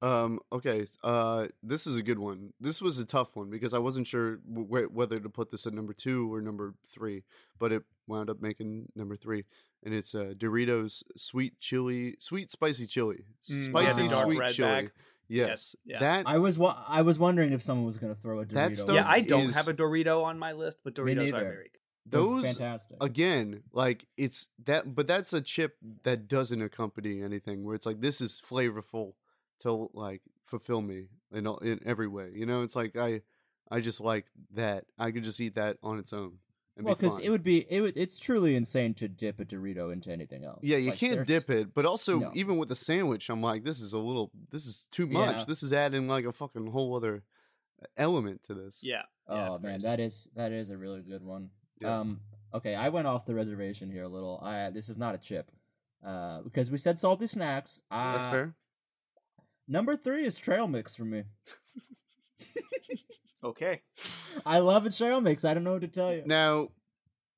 Um. 0.03 0.41
Okay. 0.53 0.85
Uh. 1.03 1.47
This 1.63 1.87
is 1.87 1.97
a 1.97 2.03
good 2.03 2.19
one. 2.19 2.53
This 2.61 2.83
was 2.83 2.99
a 2.99 3.07
tough 3.07 3.37
one 3.37 3.49
because 3.49 3.73
I 3.73 3.79
wasn't 3.79 4.07
sure 4.07 4.37
w- 4.37 4.67
where, 4.67 4.85
whether 4.89 5.19
to 5.19 5.29
put 5.31 5.51
this 5.51 5.67
at 5.67 5.73
number 5.73 5.95
two 5.95 6.33
or 6.35 6.43
number 6.43 6.75
three, 6.87 7.23
but 7.59 7.73
it 7.73 7.85
wound 8.07 8.29
up 8.29 8.43
making 8.43 8.89
number 8.95 9.17
three, 9.17 9.45
and 9.83 9.95
it's 9.95 10.15
uh, 10.15 10.35
Doritos 10.37 11.05
sweet 11.17 11.59
chili, 11.59 12.17
sweet 12.19 12.51
spicy 12.51 12.87
chili, 12.87 13.25
Mm, 13.51 13.65
spicy 13.67 14.09
the 14.09 14.21
sweet 14.23 14.43
chili. 14.51 14.69
bag. 14.69 14.93
Yes. 15.37 15.77
yeah. 15.85 16.01
That 16.01 16.27
I 16.29 16.39
was 16.39 16.59
wa- 16.59 16.83
I 16.89 17.03
was 17.03 17.19
wondering 17.19 17.53
if 17.53 17.63
someone 17.63 17.87
was 17.87 17.99
going 17.99 18.15
to 18.15 18.19
throw 18.21 18.41
a 18.41 18.45
Dorito. 18.47 18.49
That 18.55 18.77
stuff 18.77 18.95
yeah, 18.95 19.09
I 19.09 19.21
don't 19.21 19.43
is- 19.43 19.55
have 19.57 19.69
a 19.69 19.75
Dorito 19.75 20.23
on 20.25 20.39
my 20.39 20.53
list, 20.53 20.79
but 20.85 20.95
Doritos 20.95 21.13
are 21.13 21.15
neither. 21.15 21.39
very 21.41 21.63
good. 21.65 21.81
They're 22.07 22.21
those 22.21 22.45
fantastic. 22.45 22.97
again, 23.03 23.63
like 23.73 24.07
it's 24.19 24.49
that, 24.65 24.95
but 24.95 25.07
that's 25.07 25.33
a 25.33 25.41
chip 25.41 25.77
that 26.03 26.29
doesn't 26.29 26.61
accompany 26.61 27.23
anything. 27.23 27.65
Where 27.65 27.75
it's 27.75 27.87
like 27.87 28.01
this 28.01 28.21
is 28.21 28.43
flavorful 28.47 29.15
to 29.61 29.89
like 29.95 30.21
fulfill 30.45 30.83
me 30.83 31.07
in 31.33 31.47
all, 31.47 31.57
in 31.59 31.81
every 31.87 32.07
way. 32.09 32.31
You 32.35 32.45
know, 32.45 32.61
it's 32.61 32.77
like 32.77 32.95
I 32.97 33.23
I 33.71 33.81
just 33.81 34.03
like 34.03 34.27
that. 34.53 34.85
I 34.99 35.13
could 35.13 35.25
just 35.25 35.41
eat 35.41 35.55
that 35.55 35.79
on 35.83 35.99
its 35.99 36.13
own. 36.13 36.35
And 36.77 36.85
Well, 36.87 36.95
because 36.95 37.17
fine. 37.19 37.27
it 37.27 37.31
would 37.31 37.43
be 37.43 37.65
it 37.71 37.81
would, 37.81 37.97
it's 37.97 38.19
truly 38.19 38.57
insane 38.57 38.95
to 38.95 39.09
dip 39.09 39.39
a 39.41 39.45
Dorito 39.45 39.93
into 39.93 40.11
anything 40.11 40.45
else. 40.45 40.61
Yeah, 40.63 40.77
you 40.79 40.91
Like, 40.91 40.99
can't 40.99 41.27
dip 41.27 41.49
it, 41.51 41.73
but 41.75 41.87
also 41.87 42.19
no. 42.19 42.31
even 42.35 42.57
with 42.57 42.69
the 42.69 42.75
sandwich, 42.75 43.29
I'm 43.31 43.41
like, 43.43 43.65
this 43.65 43.81
is 43.81 43.93
a 43.93 43.99
little, 43.99 44.31
this 44.51 44.67
is 44.67 44.89
too 44.91 45.07
Yeah. 45.07 45.27
much. 45.27 45.47
This 45.47 45.63
is 45.63 45.73
adding 45.73 46.09
like 46.09 46.25
a 46.25 46.33
fucking 46.33 46.67
whole 46.73 46.97
other 46.97 47.23
element 47.97 48.43
to 48.45 48.55
this. 48.55 48.81
Yeah. 48.83 49.03
yeah, 49.29 49.49
Oh 49.51 49.53
man, 49.59 49.81
crazy. 49.81 49.83
that 49.83 50.01
is 50.01 50.29
that 50.35 50.53
is 50.53 50.71
a 50.71 50.77
really 50.77 51.03
good 51.03 51.23
one. 51.23 51.51
Yeah. 51.81 52.01
Um, 52.01 52.21
okay, 52.53 52.75
I 52.75 52.89
went 52.89 53.07
off 53.07 53.25
the 53.27 53.35
reservation 53.35 53.91
here 53.91 54.05
a 54.05 54.09
little. 54.09 54.41
I 54.43 54.71
this 54.71 54.89
is 54.89 54.97
not 54.99 55.15
a 55.15 55.19
chip, 55.19 55.51
uh, 56.05 56.41
because 56.43 56.71
we 56.71 56.79
said 56.79 56.99
salty 56.99 57.27
snacks. 57.27 57.81
That's 57.91 58.27
Uh, 58.27 58.31
fair. 58.31 58.55
Number 59.69 59.97
three 59.97 60.25
is 60.25 60.39
trail 60.39 60.67
mix 60.69 60.95
for 60.97 61.05
me. 61.05 61.23
Okay. 63.45 63.83
I 64.47 64.61
love 64.61 64.87
a 64.87 64.91
trail 64.91 65.21
mix. 65.21 65.45
I 65.45 65.53
don't 65.53 65.65
know 65.65 65.75
what 65.75 65.83
to 65.83 65.89
tell 65.89 66.15
you. 66.15 66.23
Now, 66.25 66.69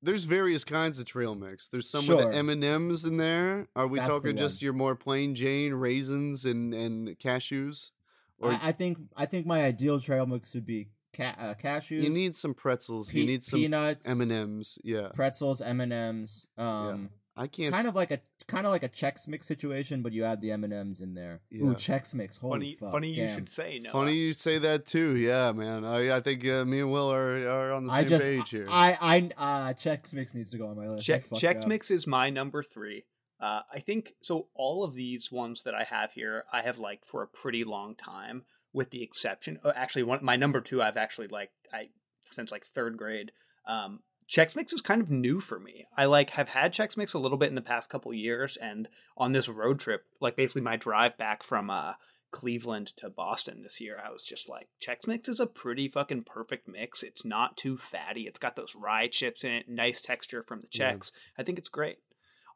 there's 0.01 0.23
various 0.23 0.63
kinds 0.63 0.99
of 0.99 1.05
trail 1.05 1.35
mix. 1.35 1.67
There's 1.67 1.89
some 1.89 2.01
Sure. 2.01 2.15
with 2.17 2.31
the 2.31 2.33
M 2.37 2.47
and 2.49 2.63
M's 2.63 3.03
in 3.03 3.17
there. 3.17 3.67
Are 3.75 3.87
we 3.87 3.99
That's 3.99 4.09
talking 4.09 4.37
just 4.37 4.61
your 4.61 4.71
more 4.73 4.95
plain 4.95 5.35
Jane 5.35 5.73
raisins 5.73 6.45
and 6.45 6.73
and 6.73 7.09
cashews? 7.19 7.91
Or 8.39 8.51
I, 8.53 8.59
I 8.63 8.71
think 8.71 8.99
I 9.17 9.25
think 9.25 9.45
my 9.47 9.63
ideal 9.65 9.99
trail 9.99 10.25
mix 10.25 10.53
would 10.53 10.65
be 10.65 10.87
ca- 11.15 11.35
uh, 11.37 11.53
cashews. 11.61 12.03
you 12.03 12.09
need 12.09 12.35
some 12.37 12.53
pretzels. 12.53 13.13
you 13.13 13.25
need 13.25 13.43
some 13.43 13.59
peanuts, 13.59 14.09
M 14.09 14.21
and 14.21 14.31
M's. 14.31 14.79
Yeah, 14.83 15.09
pretzels, 15.13 15.61
M 15.61 15.81
and 15.81 15.91
M's. 15.91 16.45
Um, 16.57 17.09
I 17.37 17.47
can't. 17.47 17.73
kind 17.73 17.87
of 17.87 17.95
like 17.95 18.11
a 18.11 18.19
kind 18.47 18.65
of 18.65 18.71
like 18.71 18.83
a 18.83 18.89
Chex 18.89 19.27
Mix 19.27 19.45
situation, 19.45 20.01
but 20.01 20.11
you 20.11 20.23
add 20.23 20.41
the 20.41 20.51
M 20.51 20.63
and 20.63 20.73
M's 20.73 21.01
in 21.01 21.13
there. 21.13 21.41
Yeah. 21.49 21.65
Ooh, 21.65 21.75
Chex 21.75 22.15
Mix. 22.15 22.37
Holy 22.37 22.53
funny 22.53 22.75
fuck! 22.75 22.91
funny 22.91 23.09
you 23.09 23.27
should 23.27 23.49
say 23.49 23.79
no. 23.79 23.91
Funny 23.91 24.15
you 24.15 24.33
say 24.33 24.57
that 24.59 24.85
too. 24.85 25.15
Yeah, 25.15 25.51
man. 25.51 25.85
I 25.85 26.17
I 26.17 26.19
think 26.21 26.47
uh, 26.47 26.65
me 26.65 26.79
and 26.79 26.91
Will 26.91 27.11
are, 27.11 27.47
are 27.47 27.71
on 27.71 27.85
the 27.85 27.91
same 27.91 27.99
I 27.99 28.03
just 28.05 28.27
page 28.27 28.49
here. 28.49 28.65
I 28.69 28.97
I 28.99 29.69
uh 29.69 29.73
Chex 29.73 30.13
Mix 30.13 30.33
needs 30.33 30.51
to 30.51 30.57
go 30.57 30.67
on 30.67 30.77
my 30.77 30.87
list. 30.87 31.09
I 31.09 31.13
Check 31.13 31.23
fucked 31.23 31.41
Chex. 31.41 31.67
Mix 31.67 31.91
is 31.91 32.07
my 32.07 32.29
number 32.29 32.63
three. 32.63 33.05
Uh, 33.39 33.61
I 33.71 33.79
think 33.79 34.13
so. 34.21 34.47
All 34.55 34.83
of 34.83 34.95
these 34.95 35.31
ones 35.31 35.63
that 35.63 35.75
I 35.75 35.83
have 35.83 36.13
here, 36.13 36.45
I 36.51 36.63
have 36.63 36.79
liked 36.79 37.07
for 37.07 37.21
a 37.21 37.27
pretty 37.27 37.63
long 37.63 37.95
time, 37.95 38.43
with 38.73 38.89
the 38.89 39.03
exception. 39.03 39.59
Oh, 39.63 39.71
actually, 39.75 40.03
one 40.03 40.23
my 40.23 40.35
number 40.35 40.59
two, 40.59 40.81
I've 40.81 40.97
actually 40.97 41.27
liked 41.27 41.53
I 41.71 41.89
since 42.31 42.51
like 42.51 42.65
third 42.65 42.97
grade. 42.97 43.31
Um, 43.67 43.99
Chex 44.29 44.55
Mix 44.55 44.73
is 44.73 44.81
kind 44.81 45.01
of 45.01 45.09
new 45.09 45.39
for 45.39 45.59
me. 45.59 45.85
I 45.95 46.05
like 46.05 46.31
have 46.31 46.49
had 46.49 46.73
Chex 46.73 46.97
Mix 46.97 47.13
a 47.13 47.19
little 47.19 47.37
bit 47.37 47.49
in 47.49 47.55
the 47.55 47.61
past 47.61 47.89
couple 47.89 48.13
years, 48.13 48.57
and 48.57 48.87
on 49.15 49.31
this 49.31 49.47
road 49.47 49.79
trip, 49.79 50.03
like 50.19 50.35
basically 50.35 50.61
my 50.61 50.75
drive 50.75 51.17
back 51.17 51.43
from 51.43 51.69
uh, 51.69 51.93
Cleveland 52.31 52.87
to 52.97 53.09
Boston 53.09 53.63
this 53.63 53.79
year, 53.79 54.01
I 54.05 54.11
was 54.11 54.25
just 54.25 54.49
like, 54.49 54.67
Chex 54.85 55.07
Mix 55.07 55.29
is 55.29 55.39
a 55.39 55.47
pretty 55.47 55.87
fucking 55.87 56.23
perfect 56.23 56.67
mix. 56.67 57.03
It's 57.03 57.23
not 57.23 57.55
too 57.55 57.77
fatty. 57.77 58.23
It's 58.23 58.39
got 58.39 58.55
those 58.57 58.75
rye 58.75 59.07
chips 59.07 59.43
in 59.45 59.51
it, 59.51 59.69
nice 59.69 60.01
texture 60.01 60.43
from 60.43 60.61
the 60.61 60.67
Yeah. 60.71 60.93
Chex. 60.93 61.11
I 61.37 61.43
think 61.43 61.57
it's 61.57 61.69
great. 61.69 61.99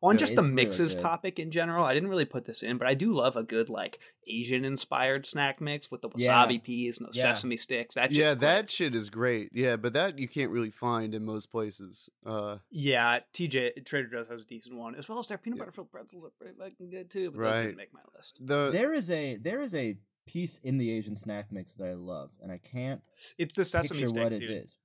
On 0.04 0.16
Yeah, 0.16 0.20
just 0.20 0.34
the 0.36 0.40
it's 0.42 0.48
really 0.48 0.56
mixes 0.56 0.96
topic 0.96 1.38
in 1.38 1.52
general, 1.52 1.86
I 1.86 1.94
didn't 1.94 2.10
really 2.10 2.26
put 2.26 2.46
this 2.46 2.64
in, 2.64 2.78
but 2.80 2.88
I 2.88 2.96
do 2.96 3.14
love 3.14 3.36
a 3.36 3.44
good 3.44 3.70
like 3.70 4.00
Asian 4.26 4.66
inspired 4.66 5.28
snack 5.28 5.62
mix 5.62 5.92
with 5.92 6.02
the 6.02 6.10
Yeah. 6.16 6.44
wasabi 6.48 6.64
peas 6.64 6.98
and 6.98 7.08
those 7.08 7.16
Yeah. 7.18 7.34
sesame 7.34 7.56
sticks. 7.58 7.94
That 7.96 8.12
yeah, 8.12 8.30
shit's 8.30 8.36
great. 8.40 8.40
that 8.48 8.70
shit 8.72 8.96
is 8.96 9.10
great. 9.12 9.50
Yeah, 9.54 9.76
but 9.76 9.94
that 9.94 10.18
you 10.18 10.28
can't 10.28 10.50
really 10.52 10.72
find 10.72 11.14
in 11.14 11.24
most 11.24 11.52
places. 11.52 12.10
Uh, 12.26 12.58
Yeah, 12.72 13.20
TJ 13.34 13.86
Trader 13.86 14.08
Joe's 14.10 14.28
has 14.30 14.42
a 14.42 14.46
decent 14.46 14.76
one, 14.76 14.96
as 14.96 15.08
well 15.08 15.20
as 15.20 15.28
their 15.28 15.38
peanut 15.38 15.58
Yeah. 15.58 15.62
butter 15.66 15.72
filled 15.74 15.92
pretzels 15.92 16.24
are 16.26 16.30
pretty 16.32 16.58
fucking 16.58 16.90
good 16.90 17.12
too. 17.12 17.30
But 17.32 17.40
Right. 17.40 17.62
didn't 17.64 17.78
make 17.78 17.94
my 17.94 18.02
list. 18.16 18.38
the 18.40 18.72
There 18.72 18.94
is 18.94 19.12
a 19.12 19.38
there 19.38 19.62
is 19.62 19.76
a 19.76 19.98
piece 20.26 20.58
in 20.64 20.78
the 20.78 20.90
Asian 20.92 21.16
snack 21.16 21.52
mix 21.52 21.76
that 21.76 21.86
I 21.88 21.94
love, 21.94 22.32
and 22.42 22.52
I 22.52 22.58
can't 22.58 23.02
It's 23.38 23.54
the 23.56 23.66
sesame 23.66 24.00
picture 24.00 24.08
sticks, 24.08 24.24
what 24.24 24.34
it 24.34 24.40
dude. 24.40 24.50
is. 24.50 24.78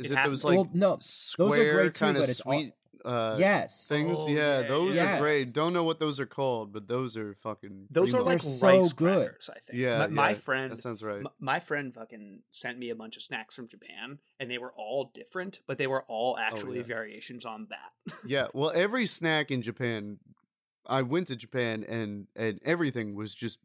is 0.00 0.06
it 0.10 0.12
it 0.12 0.18
has 0.18 0.30
those 0.32 0.40
to- 0.40 0.46
like 0.48 0.56
well, 0.56 0.70
no, 0.74 0.98
square 1.00 1.48
those 1.50 1.58
are 1.58 1.72
great 1.72 1.94
too, 1.94 2.04
kind 2.04 2.16
of 2.16 2.22
but 2.24 2.28
it's 2.28 2.40
all- 2.40 2.52
sweet 2.58 2.72
uh, 3.04 3.36
yes, 3.38 3.86
things? 3.88 4.18
Oh, 4.20 4.28
yeah, 4.28 4.60
yeah, 4.60 4.68
those 4.68 4.96
yeah. 4.96 5.16
are 5.16 5.20
great. 5.20 5.52
Don't 5.52 5.72
know 5.72 5.84
what 5.84 6.00
those 6.00 6.18
are 6.20 6.26
called, 6.26 6.72
but 6.72 6.88
those 6.88 7.16
are 7.16 7.34
fucking. 7.34 7.86
Those 7.90 8.14
are 8.14 8.22
like 8.22 8.40
so 8.40 8.66
rice 8.80 8.92
good. 8.92 9.26
crackers, 9.26 9.50
I 9.50 9.58
think. 9.60 9.82
yeah, 9.82 9.98
my, 9.98 10.06
my 10.06 10.30
yeah, 10.30 10.36
friend, 10.36 10.72
That 10.72 10.80
sounds 10.80 11.02
right. 11.02 11.22
my 11.38 11.60
friend, 11.60 11.94
fucking 11.94 12.40
sent 12.50 12.78
me 12.78 12.90
a 12.90 12.94
bunch 12.94 13.16
of 13.16 13.22
snacks 13.22 13.54
from 13.54 13.68
Japan, 13.68 14.18
and 14.40 14.50
they 14.50 14.58
were 14.58 14.72
all 14.76 15.10
different, 15.14 15.60
but 15.66 15.78
they 15.78 15.86
were 15.86 16.04
all 16.08 16.36
actually 16.38 16.78
Oh, 16.78 16.80
yeah. 16.80 16.86
variations 16.86 17.44
on 17.44 17.68
that. 17.70 18.14
yeah, 18.26 18.46
well, 18.54 18.72
every 18.74 19.06
snack 19.06 19.50
in 19.50 19.60
Japan, 19.62 20.18
I 20.86 21.02
went 21.02 21.28
to 21.28 21.36
Japan 21.36 21.84
and 21.88 22.26
and 22.36 22.58
everything 22.64 23.14
was 23.14 23.34
just 23.34 23.58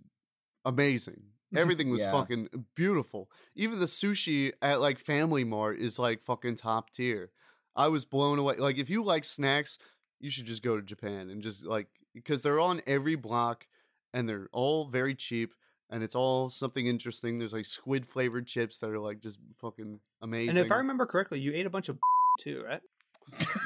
amazing. 0.66 1.22
Everything 1.56 1.90
was 1.90 2.02
Yeah. 2.02 2.12
fucking 2.12 2.48
beautiful. 2.76 3.30
Even 3.56 3.80
the 3.80 3.86
sushi 3.88 4.52
at 4.62 4.82
like 4.82 5.00
Family 5.00 5.44
Mart 5.44 5.80
is 5.80 5.98
like 5.98 6.22
fucking 6.22 6.58
top 6.58 6.92
tier. 6.92 7.32
I 7.80 7.88
was 7.88 8.06
blown 8.06 8.38
away. 8.40 8.56
Like 8.58 8.78
if 8.78 8.90
you 8.90 9.02
like 9.04 9.24
snacks, 9.24 9.78
you 10.20 10.30
should 10.30 10.46
just 10.46 10.62
go 10.64 10.76
to 10.76 10.82
Japan 10.84 11.30
and 11.30 11.42
just 11.42 11.66
like 11.66 11.88
because 12.14 12.42
they're 12.44 12.60
on 12.60 12.82
every 12.86 13.16
block 13.16 13.66
and 14.14 14.28
they're 14.28 14.50
all 14.52 14.86
very 14.86 15.16
cheap 15.16 15.54
and 15.90 16.04
it's 16.04 16.16
all 16.16 16.50
something 16.50 16.86
interesting. 16.88 17.40
There's 17.40 17.54
like 17.54 17.66
squid 17.66 18.06
flavored 18.06 18.46
chips 18.48 18.78
that 18.80 18.90
are 18.90 19.00
like 19.00 19.22
just 19.22 19.38
fucking 19.62 20.00
amazing. 20.22 20.50
and 20.50 20.58
if 20.66 20.72
I 20.72 20.76
remember 20.76 21.06
correctly, 21.06 21.40
you 21.40 21.54
ate 21.54 21.66
a 21.66 21.70
bunch 21.70 21.90
of 21.90 21.98
too, 22.40 22.64
right? 22.68 22.82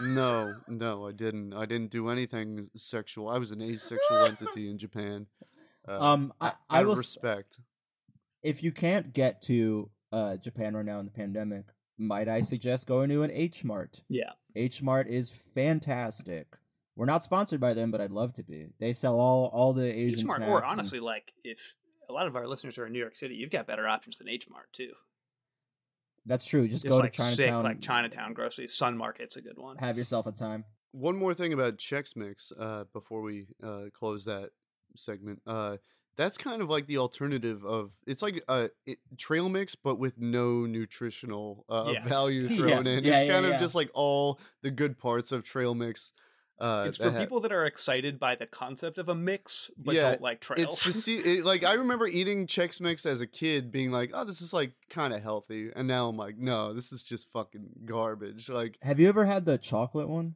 no, 0.04 0.54
no, 0.68 1.08
I 1.08 1.12
didn't. 1.12 1.54
I 1.54 1.66
didn't 1.66 1.90
do 1.92 2.10
anything 2.10 2.70
sexual. 2.76 3.30
I 3.30 3.38
was 3.38 3.52
an 3.52 3.62
asexual 3.62 4.18
entity 4.28 4.70
in 4.70 4.78
Japan. 4.78 5.28
Uh, 5.88 5.98
Um, 6.00 6.34
I, 6.42 6.48
out 6.48 6.54
I 6.70 6.82
of 6.82 6.86
will. 6.88 6.94
s- 6.94 6.98
respect. 7.00 7.60
If 8.42 8.62
you 8.64 8.72
can't 8.72 9.14
get 9.14 9.42
to 9.44 9.90
uh 10.12 10.38
Japan 10.38 10.76
right 10.76 10.86
now 10.86 11.00
in 11.00 11.06
the 11.06 11.12
pandemic, 11.12 11.66
might 11.98 12.28
I 12.28 12.42
suggest 12.42 12.88
going 12.88 13.10
to 13.10 13.24
an 13.24 13.32
H 13.32 13.64
Mart? 13.64 14.04
Yeah. 14.10 14.32
H 14.56 14.82
Mart 14.82 15.08
is 15.08 15.30
fantastic. 15.54 16.48
We're 16.96 17.06
not 17.08 17.24
sponsored 17.24 17.60
by 17.60 17.74
them, 17.74 17.90
but 17.92 18.02
I'd 18.02 18.12
love 18.12 18.34
to 18.34 18.44
be. 18.44 18.68
They 18.80 18.94
sell 18.94 19.20
all 19.20 19.50
all 19.54 19.74
the 19.74 19.88
Asian 19.92 20.22
H 20.22 20.26
Mart, 20.28 20.38
snacks. 20.38 20.52
or 20.52 20.62
and- 20.62 20.70
honestly, 20.72 21.00
like 21.00 21.34
if 21.44 21.60
a 22.10 22.14
lot 22.14 22.28
of 22.28 22.36
our 22.36 22.48
listeners 22.48 22.78
are 22.78 22.86
in 22.86 22.94
New 22.94 23.00
York 23.00 23.16
City, 23.16 23.36
you've 23.36 23.50
got 23.52 23.66
better 23.68 23.88
options 23.88 24.18
than 24.18 24.28
H 24.30 24.48
Mart 24.50 24.68
too. 24.74 24.92
that's 26.26 26.46
true. 26.46 26.68
Just 26.68 26.84
Just 26.84 26.88
go 26.88 26.98
like 26.98 27.14
to 27.14 27.22
sick, 27.22 27.46
Chinatown. 27.48 27.64
like 27.64 27.82
Chinatown 27.82 28.34
groceries. 28.34 28.74
Sun 28.74 28.98
Market's 28.98 29.36
a 29.38 29.42
good 29.42 29.58
one. 29.58 29.78
Have 29.78 29.98
yourself 29.98 30.26
a 30.28 30.32
time. 30.32 30.66
One 30.92 31.18
more 31.18 31.34
thing 31.34 31.54
about 31.54 31.78
Chex 31.78 32.16
Mix 32.16 32.52
uh, 32.58 32.84
before 32.94 33.22
we 33.22 33.48
uh, 33.64 33.86
close 33.94 34.26
that 34.26 34.52
segment. 34.96 35.42
Uh, 35.48 35.78
that's 36.16 36.38
kind 36.38 36.62
of 36.62 36.70
like 36.70 36.88
the 36.88 36.98
alternative 36.98 37.66
of 37.66 37.92
it's 38.06 38.22
like 38.22 38.44
a 38.48 38.70
it, 38.86 39.00
trail 39.18 39.50
mix, 39.50 39.76
but 39.76 39.98
with 40.00 40.20
no 40.20 40.66
nutritional 40.66 41.66
uh, 41.70 41.92
Yeah. 41.94 42.08
value 42.08 42.48
Yeah, 42.50 42.58
thrown 42.58 42.88
in. 42.88 43.04
yeah, 43.04 43.16
it's 43.16 43.24
yeah, 43.26 43.34
kind 43.34 43.46
yeah. 43.46 43.54
of 43.54 43.60
just 43.60 43.76
like 43.76 43.90
all 43.94 44.40
the 44.62 44.72
good 44.72 44.98
parts 44.98 45.32
of 45.32 45.44
trail 45.44 45.76
mix. 45.76 46.12
Uh, 46.60 46.86
it's 46.88 46.98
for 46.98 47.12
ha- 47.12 47.18
people 47.18 47.40
that 47.42 47.52
are 47.52 47.66
excited 47.66 48.20
by 48.20 48.36
the 48.36 48.46
concept 48.46 48.98
of 49.00 49.10
a 49.10 49.16
mix, 49.16 49.72
but 49.78 49.96
Yeah, 49.96 50.12
don't 50.12 50.22
like 50.22 50.40
trails. 50.40 50.74
It's 50.74 50.84
to 50.84 50.94
see, 51.02 51.18
it, 51.18 51.44
like 51.46 51.66
I 51.66 51.74
remember 51.74 52.08
eating 52.08 52.46
Chex 52.48 52.80
Mix 52.80 53.06
as 53.08 53.22
a 53.22 53.28
kid, 53.28 53.72
being 53.72 53.92
like, 53.92 54.12
"Oh, 54.14 54.24
this 54.24 54.40
is 54.40 54.54
like 54.54 54.74
kind 54.90 55.14
of 55.14 55.22
healthy," 55.24 55.72
and 55.76 55.88
now 55.88 56.08
I'm 56.08 56.16
like, 56.16 56.38
"No, 56.38 56.72
this 56.74 56.92
is 56.94 57.02
just 57.04 57.28
fucking 57.32 57.70
garbage." 57.86 58.50
Like, 58.50 58.78
Have 58.84 59.00
you 59.00 59.10
ever 59.10 59.26
had 59.26 59.46
the 59.46 59.58
chocolate 59.58 60.08
one? 60.08 60.36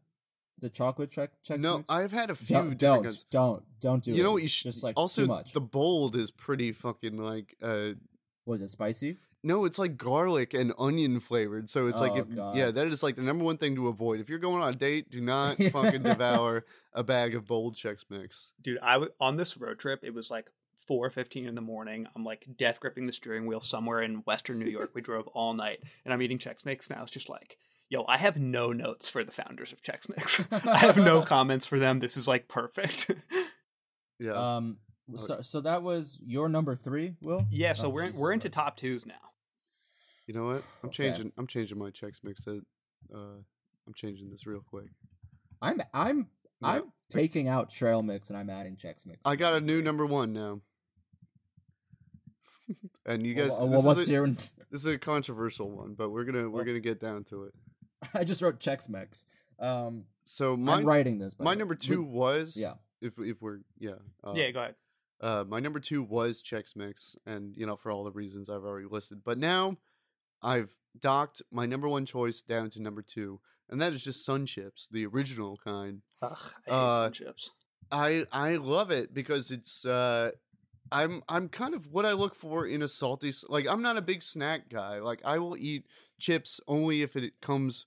The 0.60 0.70
chocolate 0.70 1.12
check 1.12 1.30
check 1.44 1.60
no, 1.60 1.78
mix? 1.78 1.90
I've 1.90 2.12
had 2.12 2.30
a 2.30 2.36
few 2.36 2.56
don't 2.56 2.78
don't, 2.80 3.04
kinds. 3.04 3.24
don't 3.30 3.64
don't 3.80 4.04
do 4.04 4.12
it. 4.12 4.18
You 4.18 4.24
know 4.24 4.34
what? 4.34 4.42
You 4.42 4.48
should 4.48 4.72
just 4.72 4.84
like 4.84 4.98
also 4.98 5.22
too 5.24 5.28
much. 5.28 5.54
the 5.54 5.62
bold 5.62 6.16
is 6.16 6.32
pretty 6.32 6.72
fucking 6.72 7.18
like. 7.18 7.56
uh 7.62 7.92
Was 8.46 8.62
it 8.62 8.70
spicy? 8.70 9.18
No, 9.44 9.66
it's 9.66 9.78
like 9.78 9.98
garlic 9.98 10.54
and 10.56 10.74
onion 10.80 11.20
flavored. 11.20 11.70
So 11.70 11.88
it's 11.88 12.02
like, 12.02 12.14
Oh, 12.14 12.52
if, 12.52 12.56
yeah, 12.56 12.72
that 12.72 12.88
is 12.88 13.04
like 13.04 13.16
the 13.16 13.22
number 13.22 13.46
one 13.46 13.58
thing 13.58 13.76
to 13.76 13.88
avoid. 13.88 14.20
If 14.20 14.30
you're 14.30 14.40
going 14.40 14.62
on 14.64 14.74
a 14.74 14.76
date, 14.76 15.12
do 15.12 15.22
not 15.36 15.58
fucking 15.58 16.02
devour 16.04 16.66
a 16.92 17.04
bag 17.04 17.36
of 17.36 17.46
bold 17.46 17.76
Chex 17.76 18.04
Mix. 18.10 18.52
Dude, 18.62 18.80
I 18.82 18.94
w- 18.94 19.12
on 19.22 19.38
this 19.38 19.56
road 19.58 19.78
trip, 19.78 20.00
it 20.04 20.14
was 20.14 20.32
like 20.32 20.48
four 20.88 21.10
fifteen 21.12 21.46
in 21.46 21.54
the 21.54 21.62
morning. 21.62 22.08
I'm 22.16 22.24
like 22.24 22.48
death 22.58 22.80
gripping 22.80 23.06
the 23.06 23.14
steering 23.14 23.46
wheel 23.46 23.62
somewhere 23.62 24.02
in 24.02 24.16
Western 24.26 24.58
New 24.58 24.66
York. 24.72 24.92
we 24.96 25.02
drove 25.02 25.28
all 25.28 25.54
night, 25.54 25.82
and 26.04 26.14
I'm 26.14 26.22
eating 26.24 26.40
Chex 26.40 26.66
Mix, 26.66 26.90
now 26.90 27.04
it's 27.04 27.12
just 27.12 27.30
like, 27.30 27.58
"Yo, 27.90 28.04
I 28.08 28.18
have 28.18 28.38
no 28.40 28.72
notes 28.74 29.10
for 29.10 29.24
the 29.24 29.32
founders 29.32 29.72
of 29.72 29.82
Chex 29.82 30.10
Mix. 30.10 30.46
I 30.68 30.78
have 30.78 30.98
no 30.98 31.22
comments 31.36 31.66
for 31.66 31.80
them. 31.80 32.00
This 32.00 32.18
is 32.18 32.28
like 32.28 32.48
perfect." 32.48 33.12
Yeah. 34.20 34.56
Um. 34.56 34.78
So, 35.16 35.42
so 35.42 35.62
that 35.62 35.84
was 35.84 36.18
your 36.26 36.50
number 36.50 36.76
three, 36.76 37.14
Will? 37.22 37.46
yeah, 37.52 37.74
so 37.74 37.86
Oh, 37.86 37.90
we're 37.92 38.08
Jesus, 38.08 38.20
we're 38.20 38.32
into 38.34 38.48
Lord. 38.48 38.54
top 38.54 38.78
twos 38.78 39.06
now. 39.06 39.14
you 40.26 40.34
know 40.34 40.46
what? 40.46 40.64
I'm 40.82 40.90
okay. 40.90 41.10
changing. 41.10 41.32
I'm 41.38 41.46
changing 41.46 41.78
my 41.78 41.92
Chex 41.92 42.24
Mix. 42.24 42.44
To, 42.46 42.64
uh, 43.14 43.18
I'm 43.86 43.94
changing 43.96 44.32
this 44.32 44.48
real 44.48 44.62
quick. 44.68 44.88
I'm 45.62 45.80
I'm 45.94 46.30
No. 46.64 46.68
I'm 46.70 46.84
taking 47.10 47.48
out 47.48 47.70
trail 47.70 48.02
mix 48.02 48.32
and 48.32 48.40
I'm 48.40 48.50
adding 48.50 48.76
Chex 48.76 49.06
Mix. 49.06 49.20
I 49.24 49.36
got 49.36 49.54
a 49.54 49.62
new 49.62 49.84
number 49.84 50.08
one 50.08 50.34
now. 50.34 50.62
and 53.06 53.26
you 53.26 53.36
Well, 53.36 53.48
guys, 53.50 53.58
well, 53.60 53.68
this, 53.70 53.86
what's 53.86 54.02
is 54.02 54.10
a, 54.10 54.14
your? 54.14 54.28
this 54.28 54.50
is 54.72 54.86
a 54.88 54.98
controversial 54.98 55.70
one, 55.70 55.94
but 55.94 56.10
we're 56.10 56.24
gonna 56.26 56.50
we're 56.50 56.58
Well- 56.58 56.66
gonna 56.66 56.80
get 56.80 57.00
down 57.00 57.24
to 57.26 57.44
it. 57.44 57.54
I 58.14 58.24
just 58.24 58.42
wrote 58.42 58.60
Chex 58.60 58.90
Mix. 58.90 59.26
Um, 59.60 60.06
So 60.26 60.56
my 60.58 60.76
I'm 60.76 60.86
writing 60.86 61.18
this. 61.20 61.34
by 61.34 61.46
my 61.46 61.52
way. 61.52 61.58
number 61.58 61.74
With- 61.74 61.82
two 61.82 62.04
was 62.04 62.58
Yeah. 62.58 62.74
If 63.02 63.20
if 63.20 63.42
we're 63.42 63.60
yeah 63.78 63.92
uh, 64.24 64.34
yeah, 64.36 64.50
go 64.52 64.60
ahead. 64.62 64.76
Uh, 65.22 65.44
my 65.48 65.60
number 65.60 65.80
two 65.80 66.02
was 66.04 66.42
Chex 66.44 66.76
Mix, 66.76 67.16
and 67.26 67.56
you 67.56 67.66
know 67.66 67.76
for 67.76 67.92
all 67.92 68.04
the 68.04 68.12
reasons 68.12 68.50
I've 68.50 68.64
already 68.64 68.88
listed. 68.90 69.22
But 69.24 69.38
now 69.38 69.78
I've 70.42 70.70
docked 71.00 71.42
my 71.52 71.66
number 71.68 71.88
one 71.88 72.06
choice 72.06 72.42
down 72.42 72.70
to 72.72 72.82
number 72.82 73.02
two, 73.04 73.40
and 73.70 73.80
that 73.82 73.94
is 73.94 74.04
just 74.04 74.26
Sun 74.26 74.48
Chips, 74.48 74.88
the 74.88 75.06
original 75.06 75.60
kind. 75.64 76.02
Ugh, 76.24 76.38
I 76.68 76.70
hate 76.70 76.72
Uh, 76.74 76.94
sun 76.94 77.12
chips. 77.14 77.54
I 77.92 78.26
I 78.32 78.56
love 78.56 78.90
it 78.92 79.14
because 79.14 79.52
it's 79.52 79.86
uh 79.86 80.32
I'm 80.92 81.22
I'm 81.30 81.50
kind 81.50 81.74
of 81.76 81.88
what 81.88 82.06
I 82.06 82.14
look 82.14 82.34
for 82.36 82.66
in 82.66 82.82
a 82.82 82.88
salty 82.88 83.32
like 83.48 83.68
I'm 83.68 83.82
not 83.84 83.98
a 83.98 84.02
big 84.02 84.24
snack 84.24 84.70
guy. 84.70 85.00
Like 85.00 85.22
I 85.24 85.38
will 85.38 85.56
eat 85.56 85.86
chips 86.20 86.60
only 86.68 87.02
if 87.02 87.16
it 87.16 87.34
comes 87.42 87.86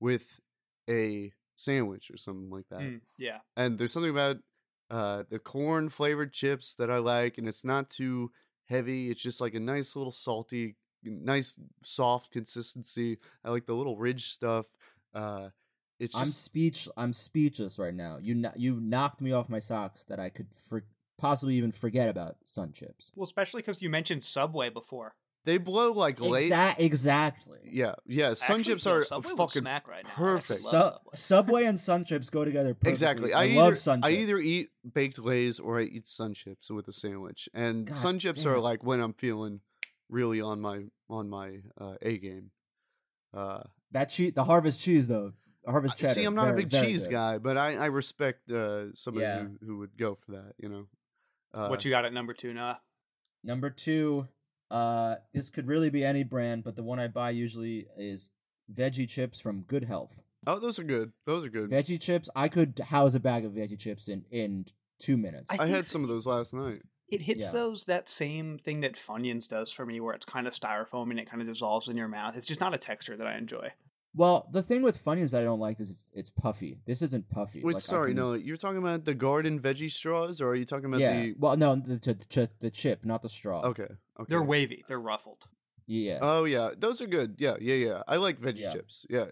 with 0.00 0.40
a 0.88 1.32
sandwich 1.56 2.10
or 2.10 2.16
something 2.16 2.50
like 2.50 2.68
that. 2.70 2.80
Mm, 2.80 3.00
yeah. 3.18 3.38
And 3.56 3.78
there's 3.78 3.92
something 3.92 4.10
about 4.10 4.38
uh 4.90 5.22
the 5.30 5.38
corn 5.38 5.88
flavored 5.88 6.32
chips 6.32 6.74
that 6.74 6.90
I 6.90 6.98
like 6.98 7.38
and 7.38 7.48
it's 7.48 7.64
not 7.64 7.88
too 7.88 8.30
heavy. 8.66 9.10
It's 9.10 9.22
just 9.22 9.40
like 9.40 9.54
a 9.54 9.60
nice 9.60 9.96
little 9.96 10.12
salty 10.12 10.76
nice 11.04 11.58
soft 11.82 12.30
consistency. 12.30 13.18
I 13.44 13.50
like 13.50 13.66
the 13.66 13.74
little 13.74 13.96
ridge 13.96 14.28
stuff. 14.32 14.66
Uh 15.14 15.48
it's 16.00 16.16
I'm 16.16 16.26
speech. 16.26 16.88
I'm 16.96 17.12
speechless 17.12 17.78
right 17.78 17.94
now. 17.94 18.18
You 18.20 18.34
kno- 18.34 18.52
you 18.56 18.80
knocked 18.80 19.20
me 19.20 19.30
off 19.30 19.48
my 19.48 19.60
socks 19.60 20.02
that 20.04 20.18
I 20.18 20.30
could 20.30 20.48
for- 20.52 20.84
possibly 21.16 21.54
even 21.54 21.70
forget 21.70 22.08
about 22.08 22.36
sun 22.44 22.72
chips. 22.72 23.12
Well, 23.14 23.22
especially 23.24 23.62
because 23.62 23.80
you 23.80 23.88
mentioned 23.88 24.24
Subway 24.24 24.68
before. 24.68 25.14
They 25.44 25.58
blow 25.58 25.92
like 25.92 26.20
late 26.20 26.52
Exa- 26.52 26.78
exactly. 26.78 27.58
Yeah, 27.64 27.94
yeah. 28.06 28.34
Sun 28.34 28.58
Actually, 28.58 28.64
chips 28.74 28.84
yo, 28.84 28.92
are 28.92 29.04
Subway 29.04 29.30
fucking 29.36 29.62
smack 29.62 29.88
right 29.88 30.04
now. 30.04 30.10
Perfect. 30.10 30.60
Su- 30.60 30.70
Subway. 30.70 30.98
Subway 31.14 31.64
and 31.64 31.80
sun 31.80 32.04
chips 32.04 32.30
go 32.30 32.44
together 32.44 32.74
perfectly. 32.74 32.90
exactly. 32.90 33.32
I, 33.34 33.44
I, 33.44 33.46
love 33.48 33.66
either, 33.68 33.74
sun 33.76 34.02
chips. 34.02 34.08
I 34.08 34.16
either 34.16 34.38
eat 34.38 34.70
baked 34.94 35.18
lays 35.18 35.58
or 35.58 35.80
I 35.80 35.84
eat 35.84 36.06
sun 36.06 36.34
chips 36.34 36.70
with 36.70 36.86
a 36.88 36.92
sandwich. 36.92 37.48
And 37.54 37.86
God 37.86 37.96
sun 37.96 38.18
chips 38.18 38.44
are 38.46 38.58
like 38.58 38.84
when 38.84 39.00
I'm 39.00 39.14
feeling 39.14 39.60
really 40.08 40.40
on 40.40 40.60
my 40.60 40.84
on 41.08 41.28
my 41.28 41.58
uh, 41.80 41.94
A 42.02 42.18
game. 42.18 42.50
Uh, 43.34 43.62
that 43.92 44.10
cheese. 44.10 44.32
The 44.32 44.44
harvest 44.44 44.82
cheese 44.82 45.08
though. 45.08 45.32
Harvest 45.66 45.98
cheddar. 45.98 46.14
see, 46.14 46.24
I'm 46.24 46.34
not 46.34 46.50
a 46.50 46.54
big 46.54 46.70
cheese 46.70 47.06
good. 47.06 47.12
guy, 47.12 47.38
but 47.38 47.56
I, 47.56 47.76
I 47.76 47.86
respect 47.86 48.50
uh, 48.50 48.92
somebody 48.94 49.24
Yeah. 49.26 49.42
who, 49.42 49.58
who 49.66 49.78
would 49.78 49.96
go 49.96 50.16
for 50.26 50.32
that. 50.32 50.54
You 50.58 50.68
know. 50.68 50.86
Uh, 51.54 51.68
what 51.68 51.84
you 51.84 51.90
got 51.90 52.04
at 52.04 52.12
number 52.12 52.32
two, 52.34 52.52
Noah? 52.52 52.80
Number 53.44 53.70
two, 53.70 54.26
uh, 54.72 55.16
this 55.34 55.50
could 55.50 55.66
really 55.66 55.90
be 55.90 56.04
any 56.04 56.24
brand, 56.24 56.64
but 56.64 56.74
the 56.76 56.82
one 56.82 56.98
I 56.98 57.08
buy 57.08 57.30
usually 57.30 57.86
is 57.96 58.30
veggie 58.72 59.08
chips 59.08 59.40
from 59.40 59.62
Good 59.62 59.84
Health. 59.84 60.22
Oh, 60.46 60.58
those 60.58 60.78
are 60.78 60.84
good. 60.84 61.12
Those 61.26 61.44
are 61.44 61.48
good. 61.48 61.70
Veggie 61.70 62.00
chips, 62.00 62.28
I 62.34 62.48
could 62.48 62.80
house 62.88 63.14
a 63.14 63.20
bag 63.20 63.44
of 63.44 63.52
veggie 63.52 63.78
chips 63.78 64.08
in 64.08 64.24
in 64.30 64.64
two 64.98 65.16
minutes. 65.16 65.50
I 65.52 65.64
I 65.64 65.66
had 65.68 65.86
some 65.86 66.02
of 66.02 66.08
those 66.08 66.26
last 66.26 66.52
night. 66.54 66.82
It 67.08 67.20
hits 67.22 67.48
Yeah. 67.48 67.52
those 67.52 67.84
that 67.84 68.08
same 68.08 68.56
thing 68.58 68.80
that 68.80 68.94
Funyuns 68.96 69.46
does 69.46 69.70
for 69.70 69.84
me, 69.84 70.00
where 70.00 70.14
it's 70.14 70.24
kind 70.24 70.46
of 70.46 70.54
styrofoam 70.54 71.10
and 71.10 71.20
it 71.20 71.28
kind 71.30 71.42
of 71.42 71.46
dissolves 71.48 71.86
in 71.88 71.96
your 71.96 72.08
mouth. 72.08 72.36
It's 72.36 72.46
just 72.46 72.60
not 72.60 72.72
a 72.74 72.78
texture 72.78 73.16
that 73.18 73.26
I 73.26 73.36
enjoy. 73.36 73.72
well, 74.14 74.46
the 74.52 74.62
thing 74.62 74.82
with 74.82 74.96
Funyuns 74.96 75.30
that 75.32 75.40
I 75.42 75.44
don't 75.44 75.60
like 75.60 75.78
is 75.80 75.90
it's, 75.90 76.04
it's 76.14 76.28
puffy. 76.30 76.80
This 76.86 77.00
isn't 77.02 77.28
puffy. 77.30 77.62
Wait, 77.62 77.74
Like, 77.74 77.82
sorry, 77.82 78.10
can- 78.10 78.16
no, 78.16 78.32
you're 78.34 78.56
talking 78.58 78.78
about 78.78 79.04
the 79.04 79.14
garden 79.14 79.58
veggie 79.60 79.90
straws, 79.90 80.40
or 80.40 80.48
are 80.50 80.54
you 80.54 80.64
talking 80.66 80.86
about 80.86 81.00
Yeah. 81.00 81.20
the? 81.20 81.34
Well, 81.38 81.56
no, 81.56 81.76
the, 81.76 81.94
the, 81.96 82.14
the, 82.30 82.50
the 82.60 82.70
chip, 82.70 83.04
not 83.04 83.22
the 83.22 83.28
straw. 83.30 83.60
Okay, 83.70 83.88
okay. 84.22 84.30
They're 84.30 84.42
wavy. 84.42 84.84
They're 84.88 85.00
ruffled. 85.00 85.44
Yeah. 85.86 86.18
Oh 86.22 86.44
yeah, 86.44 86.70
those 86.76 87.00
are 87.00 87.06
good. 87.06 87.36
Yeah, 87.38 87.56
yeah, 87.60 87.74
yeah. 87.74 88.02
I 88.06 88.16
like 88.16 88.40
veggie 88.40 88.60
Yeah. 88.60 88.72
chips. 88.72 89.06
Yeah, 89.10 89.26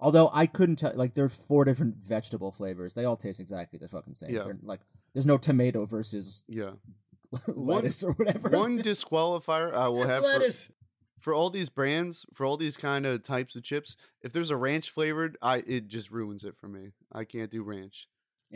Although 0.00 0.28
I 0.34 0.46
couldn't 0.46 0.76
tell, 0.76 0.92
like, 0.96 1.14
there's 1.14 1.46
four 1.46 1.64
different 1.64 1.96
vegetable 1.96 2.52
flavors. 2.52 2.94
They 2.94 3.04
all 3.04 3.16
taste 3.16 3.40
exactly 3.40 3.78
the 3.78 3.88
fucking 3.88 4.14
same. 4.14 4.34
Yeah. 4.34 4.42
They're, 4.44 4.58
like, 4.62 4.80
there's 5.14 5.26
no 5.26 5.38
tomato 5.38 5.86
versus 5.86 6.44
yeah. 6.48 6.72
lettuce 7.48 8.04
or 8.04 8.12
whatever. 8.12 8.50
One 8.50 8.82
disqualifier 8.82 9.72
I 9.72 9.88
will 9.88 10.06
have 10.06 10.22
for, 10.22 10.28
lettuce. 10.28 10.72
for 11.18 11.32
all 11.32 11.48
these 11.48 11.68
brands, 11.70 12.26
for 12.34 12.44
all 12.44 12.56
these 12.56 12.76
kind 12.76 13.06
of 13.06 13.22
types 13.22 13.56
of 13.56 13.62
chips. 13.62 13.96
If 14.20 14.32
there's 14.32 14.50
a 14.50 14.56
ranch 14.56 14.90
flavored, 14.90 15.38
I 15.40 15.58
it 15.66 15.88
just 15.88 16.10
ruins 16.10 16.44
it 16.44 16.56
for 16.56 16.68
me. 16.68 16.90
I 17.12 17.24
can't 17.24 17.50
do 17.50 17.62
ranch. 17.62 18.08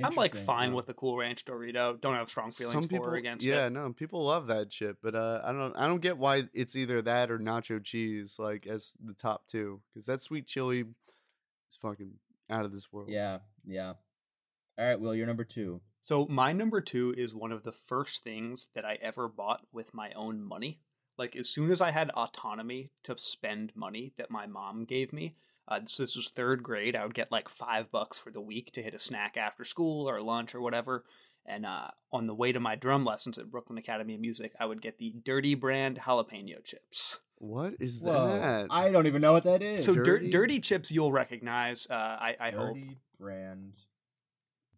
I'm 0.02 0.14
like 0.14 0.34
fine 0.34 0.70
yeah. 0.70 0.76
with 0.76 0.86
the 0.86 0.94
Cool 0.94 1.16
Ranch 1.16 1.44
Dorito. 1.44 2.00
Don't 2.00 2.14
have 2.14 2.30
strong 2.30 2.50
feelings 2.50 2.72
Some 2.72 2.82
for 2.82 2.88
people, 2.88 3.06
or 3.06 3.16
against 3.16 3.44
yeah, 3.44 3.66
it. 3.66 3.70
no, 3.70 3.92
people 3.92 4.24
love 4.24 4.46
that 4.48 4.70
chip, 4.70 4.98
but 5.02 5.14
uh, 5.14 5.40
I 5.44 5.52
don't, 5.52 5.76
I 5.76 5.86
don't 5.86 6.00
get 6.00 6.18
why 6.18 6.44
it's 6.52 6.76
either 6.76 7.02
that 7.02 7.30
or 7.30 7.38
nacho 7.38 7.82
cheese 7.82 8.36
like 8.38 8.66
as 8.66 8.94
the 9.04 9.14
top 9.14 9.46
two 9.46 9.80
because 9.92 10.06
that 10.06 10.22
sweet 10.22 10.46
chili 10.46 10.80
is 10.80 11.76
fucking 11.80 12.12
out 12.50 12.64
of 12.64 12.72
this 12.72 12.92
world. 12.92 13.10
Yeah, 13.10 13.38
yeah. 13.66 13.94
All 14.78 14.86
right, 14.86 15.00
Will, 15.00 15.14
you're 15.14 15.26
number 15.26 15.44
two. 15.44 15.80
So 16.02 16.26
my 16.26 16.52
number 16.52 16.80
two 16.80 17.14
is 17.16 17.34
one 17.34 17.52
of 17.52 17.64
the 17.64 17.72
first 17.72 18.24
things 18.24 18.68
that 18.74 18.84
I 18.84 18.98
ever 19.02 19.28
bought 19.28 19.66
with 19.72 19.92
my 19.92 20.12
own 20.12 20.42
money. 20.42 20.80
Like 21.18 21.34
as 21.36 21.48
soon 21.48 21.70
as 21.70 21.80
I 21.80 21.90
had 21.90 22.10
autonomy 22.10 22.92
to 23.04 23.16
spend 23.18 23.72
money 23.74 24.12
that 24.16 24.30
my 24.30 24.46
mom 24.46 24.84
gave 24.84 25.12
me, 25.12 25.34
uh, 25.68 25.80
so 25.86 26.02
this 26.02 26.16
was 26.16 26.28
third 26.28 26.62
grade. 26.62 26.96
I 26.96 27.04
would 27.04 27.14
get 27.14 27.30
like 27.30 27.48
five 27.48 27.90
bucks 27.90 28.18
for 28.18 28.30
the 28.30 28.40
week 28.40 28.72
to 28.72 28.82
hit 28.82 28.94
a 28.94 28.98
snack 28.98 29.36
after 29.36 29.64
school 29.64 30.08
or 30.08 30.20
lunch 30.22 30.54
or 30.54 30.60
whatever. 30.60 31.04
And 31.46 31.64
uh, 31.64 31.88
on 32.12 32.26
the 32.26 32.34
way 32.34 32.52
to 32.52 32.60
my 32.60 32.74
drum 32.74 33.04
lessons 33.04 33.38
at 33.38 33.50
Brooklyn 33.50 33.78
Academy 33.78 34.14
of 34.14 34.20
Music, 34.20 34.52
I 34.60 34.66
would 34.66 34.82
get 34.82 34.98
the 34.98 35.14
Dirty 35.24 35.54
Brand 35.54 35.98
jalapeno 36.04 36.62
chips. 36.62 37.20
What 37.36 37.74
is 37.78 38.00
Whoa, 38.00 38.38
that? 38.38 38.66
I 38.70 38.90
don't 38.90 39.06
even 39.06 39.22
know 39.22 39.32
what 39.32 39.44
that 39.44 39.62
is. 39.62 39.84
So 39.84 39.94
Dirty? 39.94 40.30
dirty 40.30 40.60
chips 40.60 40.90
you'll 40.90 41.12
recognize. 41.12 41.86
Uh, 41.88 41.94
I, 41.94 42.36
I 42.40 42.50
hope 42.50 42.74
Dirty 42.74 42.98
brand. 43.18 43.78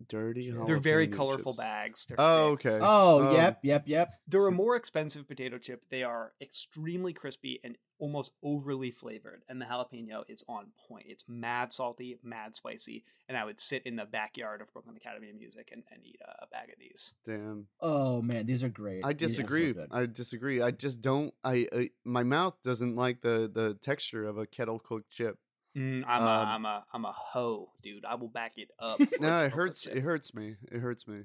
Dirty. 0.09 0.51
They're 0.51 0.65
they're 0.65 0.79
very 0.79 1.09
colorful 1.09 1.53
chips. 1.53 1.63
bags. 1.63 2.07
They're 2.07 2.17
Oh, 2.21 2.57
thick. 2.57 2.67
okay. 2.67 2.79
Oh, 2.83 3.29
Um, 3.29 3.35
yep, 3.37 3.61
yep, 3.63 3.83
yep. 3.87 4.13
They're 4.27 4.47
a 4.47 4.53
more 4.53 4.77
expensive 4.77 5.29
potato 5.29 5.59
chip. 5.59 5.83
They 5.91 6.03
are 6.03 6.33
extremely 6.41 7.13
crispy 7.13 7.61
and 7.63 7.77
almost 7.99 8.33
overly 8.43 8.91
flavored. 8.91 9.43
And 9.49 9.61
the 9.61 9.67
jalapeno 9.67 10.23
is 10.27 10.43
on 10.49 10.69
point. 10.89 11.07
It's 11.09 11.25
mad 11.29 11.73
salty, 11.73 12.19
mad 12.23 12.57
spicy. 12.57 13.05
And 13.29 13.37
I 13.37 13.45
would 13.45 13.61
sit 13.61 13.83
in 13.85 13.97
the 13.97 14.07
backyard 14.07 14.63
of 14.63 14.73
Brooklyn 14.73 14.97
Academy 14.97 15.29
of 15.29 15.37
Music 15.37 15.69
and, 15.71 15.83
and 15.93 16.01
eat 16.05 16.19
a, 16.27 16.45
a 16.45 16.47
bag 16.47 16.71
of 16.71 16.79
these. 16.79 17.13
Damn. 17.27 17.67
Oh 17.81 18.23
man, 18.23 18.47
these 18.47 18.65
are 18.65 18.69
great. 18.71 19.05
I 19.05 19.13
These 19.13 19.33
are 19.33 19.35
so 19.35 19.43
disagree. 19.43 19.75
I 19.91 20.07
disagree. 20.07 20.63
I 20.63 20.71
just 20.71 21.01
don't. 21.01 21.35
I, 21.45 21.69
I 21.73 21.91
my 22.05 22.23
mouth 22.25 22.55
doesn't 22.65 22.97
like 22.97 23.21
the 23.21 23.51
the 23.53 23.75
texture 23.83 24.25
of 24.25 24.39
a 24.39 24.47
kettle 24.47 24.79
cooked 24.79 25.11
chip. 25.11 25.39
Mm, 25.77 26.05
I'm, 26.07 26.23
Um, 26.23 26.27
a, 26.29 26.31
I'm 26.51 26.65
a 26.67 26.85
I'm 26.93 27.05
a 27.05 27.13
hoe, 27.13 27.71
dude. 27.83 28.05
I 28.05 28.17
will 28.17 28.29
back 28.29 28.53
it 28.57 28.71
up. 28.79 28.99
No, 29.21 29.39
with 29.43 29.47
it 29.47 29.53
hurts. 29.53 29.87
It 29.87 30.01
hurts 30.01 30.35
me. 30.35 30.57
It 30.71 30.81
hurts 30.81 31.07
me. 31.07 31.25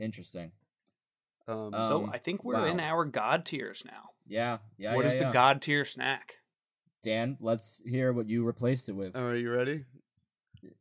Interesting. 0.00 0.52
Um, 1.46 1.72
Uh, 1.72 1.88
So 1.88 2.04
Um, 2.04 2.10
I 2.12 2.18
think 2.18 2.42
we're 2.44 2.66
in 2.66 2.80
our 2.80 3.04
god 3.04 3.46
tiers 3.46 3.84
now. 3.86 4.10
Yeah, 4.26 4.58
yeah. 4.76 4.96
What 4.96 5.04
yeah, 5.04 5.10
is 5.12 5.14
yeah. 5.16 5.26
the 5.28 5.32
god 5.32 5.62
tier 5.62 5.84
snack? 5.84 6.38
Dan, 7.02 7.36
let's 7.40 7.80
hear 7.86 8.12
what 8.12 8.28
you 8.28 8.44
replaced 8.44 8.88
it 8.88 8.94
with. 8.96 9.14
all 9.16 9.24
right, 9.24 9.38
you 9.40 9.50
ready? 9.52 9.84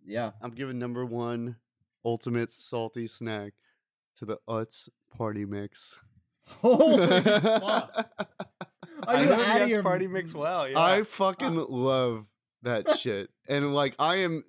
yeah. 0.03 0.31
I'm 0.41 0.51
giving 0.51 0.79
number 0.79 1.05
one 1.05 1.57
ultimate 2.03 2.49
salty 2.51 3.05
snack 3.07 3.53
to 4.15 4.25
the 4.25 4.37
Utz 4.49 4.89
party 5.15 5.45
mix. 5.45 5.99
Holy 6.47 7.05
fuck! 7.21 8.09
Are 9.07 9.15
I 9.15 9.21
you 9.21 9.29
know 9.29 9.43
out 9.45 9.61
of 9.61 9.69
your 9.69 9.83
party 9.83 10.07
mix 10.07 10.33
well? 10.33 10.67
Yeah. 10.67 10.79
I 10.79 11.03
fucking 11.03 11.55
love 11.69 12.27
that 12.65 12.97
shit. 12.97 13.29
And 13.47 13.73
like 13.73 13.95
I 13.99 14.17
am 14.17 14.43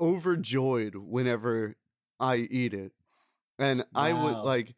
overjoyed 0.00 0.94
whenever 0.94 1.76
I 2.20 2.36
eat 2.36 2.74
it. 2.74 2.92
And 3.58 3.84
I 3.94 4.12
would 4.12 4.42
like 4.44 4.74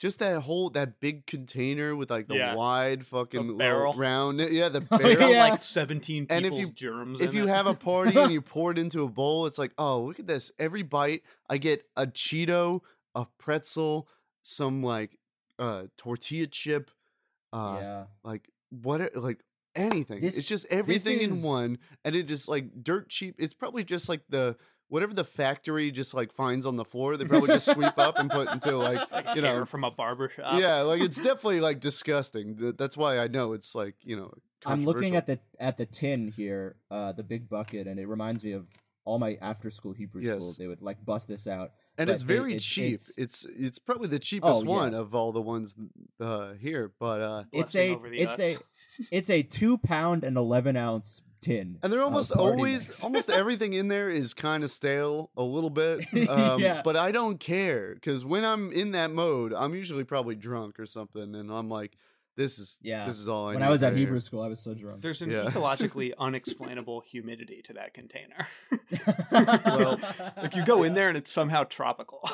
just 0.00 0.18
that 0.18 0.40
whole 0.40 0.70
that 0.70 0.98
big 1.00 1.26
container 1.26 1.94
with 1.94 2.10
like 2.10 2.26
the 2.26 2.34
Yeah. 2.36 2.54
wide 2.54 3.06
fucking 3.06 3.40
little 3.40 3.56
barrel. 3.58 3.92
round 3.94 4.40
yeah 4.40 4.68
the 4.68 4.80
barrel 4.90 5.30
yeah. 5.30 5.50
like 5.50 5.60
17 5.60 6.26
And 6.30 6.44
if 6.46 6.54
you- 6.54 6.70
germs. 6.72 7.20
if 7.20 7.34
you 7.34 7.44
it. 7.44 7.50
have 7.50 7.66
a 7.66 7.74
party 7.74 8.18
and 8.18 8.32
you 8.32 8.40
pour 8.54 8.72
it 8.72 8.78
into 8.78 9.02
a 9.04 9.08
bowl, 9.08 9.46
it's 9.46 9.58
like, 9.58 9.72
oh, 9.78 10.00
look 10.00 10.18
at 10.18 10.26
this. 10.26 10.50
Every 10.58 10.82
bite, 10.82 11.22
I 11.48 11.58
get 11.58 11.84
a 11.96 12.06
Cheeto, 12.06 12.80
a 13.14 13.26
pretzel, 13.38 14.08
some 14.42 14.82
like 14.82 15.18
uh 15.58 15.84
tortilla 15.98 16.46
chip, 16.48 16.90
uh 17.52 17.78
yeah. 17.80 18.04
like 18.24 18.48
what 18.70 19.14
like 19.14 19.44
anything. 19.74 20.20
This- 20.20 20.38
it's 20.38 20.46
just 20.48 20.66
everything 20.70 21.20
is- 21.20 21.44
in 21.44 21.48
one 21.50 21.78
and 22.04 22.14
it 22.14 22.24
just 22.28 22.48
like 22.48 22.82
dirt 22.82 23.08
cheap. 23.08 23.36
It's 23.38 23.54
probably 23.54 23.84
just 23.84 24.08
like 24.08 24.22
the 24.28 24.56
whatever 24.88 25.14
the 25.14 25.24
factory 25.24 25.90
just 25.90 26.12
like 26.12 26.32
finds 26.32 26.66
on 26.66 26.76
the 26.76 26.84
floor, 26.84 27.16
they 27.16 27.24
probably 27.24 27.48
just 27.48 27.70
sweep 27.72 27.96
up 27.96 28.18
and 28.18 28.30
put 28.30 28.50
into 28.52 28.76
like 28.76 29.10
like 29.12 29.34
you 29.34 29.42
know 29.42 29.64
from 29.64 29.84
a 29.84 29.90
barber 29.90 30.28
shop. 30.34 30.60
yeah, 30.60 30.80
like 30.80 31.00
it's 31.00 31.16
definitely 31.16 31.60
like 31.60 31.80
disgusting. 31.80 32.74
That's 32.76 32.96
why 32.96 33.18
I 33.18 33.28
know 33.28 33.52
it's 33.54 33.74
like, 33.74 33.94
you 34.02 34.16
know, 34.16 34.32
I'm 34.66 34.84
looking 34.84 35.16
at 35.16 35.26
the 35.26 35.40
at 35.58 35.76
the 35.78 35.86
tin 35.86 36.28
here, 36.28 36.76
uh, 36.90 37.12
the 37.12 37.24
big 37.24 37.48
bucket, 37.48 37.86
and 37.86 37.98
it 37.98 38.06
reminds 38.08 38.44
me 38.44 38.52
of 38.52 38.68
all 39.04 39.18
my 39.18 39.36
after 39.40 39.70
school 39.70 39.92
Hebrew 39.92 40.22
Yes. 40.22 40.34
school. 40.36 40.54
They 40.58 40.68
would 40.68 40.82
like 40.82 41.04
bust 41.04 41.26
this 41.26 41.46
out. 41.48 41.70
and 41.98 42.06
but 42.06 42.14
it's 42.14 42.22
they- 42.24 42.34
very 42.36 42.50
it's- 42.52 42.64
cheap. 42.64 42.94
it's- 42.94 43.18
It's, 43.18 43.44
it's 43.44 43.78
probably 43.78 44.08
the 44.08 44.18
cheapest 44.18 44.62
yeah. 44.64 44.68
one 44.70 44.94
of 44.94 45.14
all 45.14 45.32
the 45.32 45.42
ones 45.42 45.74
uh, 46.20 46.52
here, 46.54 46.92
but 47.00 47.20
uh, 47.20 47.44
It's 47.52 47.74
a 47.74 47.94
over 47.96 48.08
the 48.08 48.18
it's 48.18 48.38
a 48.38 48.54
Utz. 48.54 48.62
It's 49.10 49.30
a 49.30 49.42
two 49.42 49.78
pound 49.78 50.24
and 50.24 50.36
eleven 50.36 50.76
ounce 50.76 51.22
tin. 51.40 51.78
and 51.82 51.92
they're 51.92 52.02
almost 52.02 52.32
party 52.32 52.58
always 52.58 53.02
almost 53.04 53.28
everything 53.40 53.72
in 53.72 53.88
there 53.88 54.08
is 54.10 54.32
kind 54.32 54.62
of 54.62 54.70
stale 54.70 55.30
a 55.36 55.42
little 55.42 55.70
bit. 55.70 56.04
Um, 56.28 56.60
Yeah. 56.60 56.82
But 56.84 56.96
I 56.96 57.10
don't 57.12 57.38
care 57.40 57.94
because 57.94 58.24
when 58.24 58.44
I'm 58.44 58.70
in 58.72 58.92
that 58.92 59.10
mode, 59.10 59.52
I'm 59.52 59.74
usually 59.74 60.04
probably 60.04 60.36
drunk 60.36 60.78
or 60.78 60.86
something, 60.86 61.34
and 61.34 61.50
I'm 61.50 61.68
like, 61.68 61.96
This 62.36 62.58
is 62.60 62.78
Yeah. 62.82 63.06
This 63.06 63.18
is 63.18 63.26
all 63.28 63.48
I 63.48 63.54
when 63.54 63.62
I 63.64 63.70
was 63.70 63.82
at 63.82 63.88
right 63.88 63.96
here. 63.96 64.06
Hebrew 64.06 64.20
school, 64.20 64.40
I 64.42 64.48
was 64.48 64.60
so 64.60 64.72
drunk. 64.74 65.02
There's 65.02 65.20
an 65.22 65.30
Yeah. 65.32 65.44
ecologically 65.46 66.12
unexplainable 66.18 67.00
humidity 67.00 67.60
to 67.62 67.72
that 67.72 67.92
container. 67.92 68.46
well, 69.32 69.98
like 70.40 70.54
you 70.54 70.64
go 70.64 70.82
in 70.84 70.94
there 70.94 71.08
and 71.08 71.16
it's 71.16 71.32
somehow 71.32 71.64
tropical. 71.64 72.28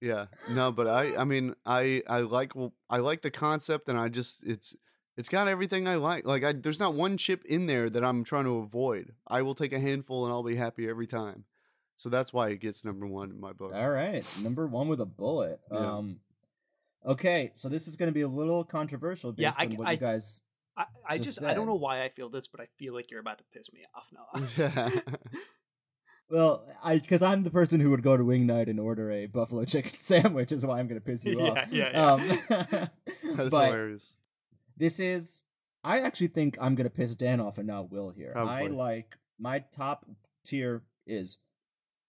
Yeah, 0.00 0.26
no, 0.50 0.70
but 0.70 0.86
I, 0.86 1.16
I 1.16 1.24
mean, 1.24 1.54
I, 1.64 2.02
I 2.06 2.20
like, 2.20 2.52
I 2.90 2.98
like 2.98 3.22
the 3.22 3.30
concept, 3.30 3.88
and 3.88 3.98
I 3.98 4.08
just, 4.10 4.44
it's, 4.44 4.76
it's 5.16 5.28
got 5.28 5.48
everything 5.48 5.86
I 5.86 5.94
like. 5.96 6.26
Like, 6.26 6.44
I, 6.44 6.52
there's 6.52 6.80
not 6.80 6.94
one 6.94 7.16
chip 7.16 7.44
in 7.44 7.66
there 7.66 7.88
that 7.90 8.04
I'm 8.04 8.24
trying 8.24 8.44
to 8.44 8.56
avoid. 8.56 9.12
I 9.28 9.42
will 9.42 9.54
take 9.54 9.72
a 9.72 9.78
handful, 9.78 10.24
and 10.24 10.32
I'll 10.32 10.42
be 10.42 10.56
happy 10.56 10.88
every 10.88 11.06
time. 11.06 11.44
So 11.96 12.08
that's 12.08 12.32
why 12.32 12.48
it 12.48 12.58
gets 12.60 12.84
number 12.84 13.06
one 13.06 13.30
in 13.30 13.38
my 13.40 13.52
book. 13.52 13.72
All 13.74 13.90
right, 13.90 14.24
number 14.42 14.66
one 14.66 14.88
with 14.88 15.00
a 15.00 15.06
bullet. 15.06 15.60
Yeah. 15.70 15.78
Um, 15.78 16.20
okay, 17.06 17.52
so 17.54 17.68
this 17.68 17.86
is 17.86 17.94
going 17.96 18.08
to 18.10 18.14
be 18.14 18.22
a 18.22 18.28
little 18.28 18.64
controversial 18.64 19.30
based 19.32 19.42
Yeah, 19.42 19.52
I- 19.56 19.66
on 19.66 19.76
what 19.76 19.88
I- 19.88 19.92
you 19.92 19.98
guys. 19.98 20.42
I, 20.76 20.86
I 21.08 21.16
Just 21.18 21.38
just 21.38 21.44
I 21.44 21.54
don't 21.54 21.66
know 21.68 21.76
why 21.76 22.02
I 22.02 22.08
feel 22.08 22.28
this, 22.28 22.48
but 22.48 22.60
I 22.60 22.66
feel 22.80 22.94
like 22.94 23.08
you're 23.12 23.20
about 23.20 23.38
to 23.38 23.44
piss 23.52 23.72
me 23.72 23.82
off, 23.94 24.08
Noah. 24.12 24.48
yeah, 24.56 24.90
Well, 26.30 26.66
I 26.82 26.98
because 26.98 27.22
I'm 27.22 27.42
the 27.44 27.50
person 27.50 27.78
who 27.80 27.90
would 27.90 28.02
go 28.02 28.16
to 28.16 28.24
Wing 28.24 28.46
Night 28.46 28.68
and 28.68 28.80
order 28.80 29.10
a 29.12 29.26
buffalo 29.26 29.64
chicken 29.64 29.92
sandwich 29.96 30.50
is 30.52 30.64
why 30.66 30.80
I'm 30.80 30.88
going 30.88 31.00
to 31.00 31.04
piss 31.04 31.24
you 31.26 31.38
Yeah, 31.38 31.50
off. 31.50 31.72
yeah, 31.72 31.90
yeah. 31.92 32.12
Um, 32.12 32.28
that's 33.36 33.50
but 33.52 33.66
hilarious. 33.66 34.16
This 34.76 34.98
is. 35.00 35.44
I 35.82 36.00
actually 36.00 36.28
think 36.28 36.56
I'm 36.60 36.74
going 36.74 36.84
to 36.88 36.90
piss 36.94 37.14
Dan 37.16 37.40
off 37.40 37.58
and 37.58 37.66
not 37.66 37.90
Will 37.90 38.08
here. 38.10 38.32
Oh, 38.34 38.46
I 38.46 38.68
like 38.68 39.16
my 39.38 39.58
top 39.72 40.06
tier 40.44 40.82
is 41.06 41.36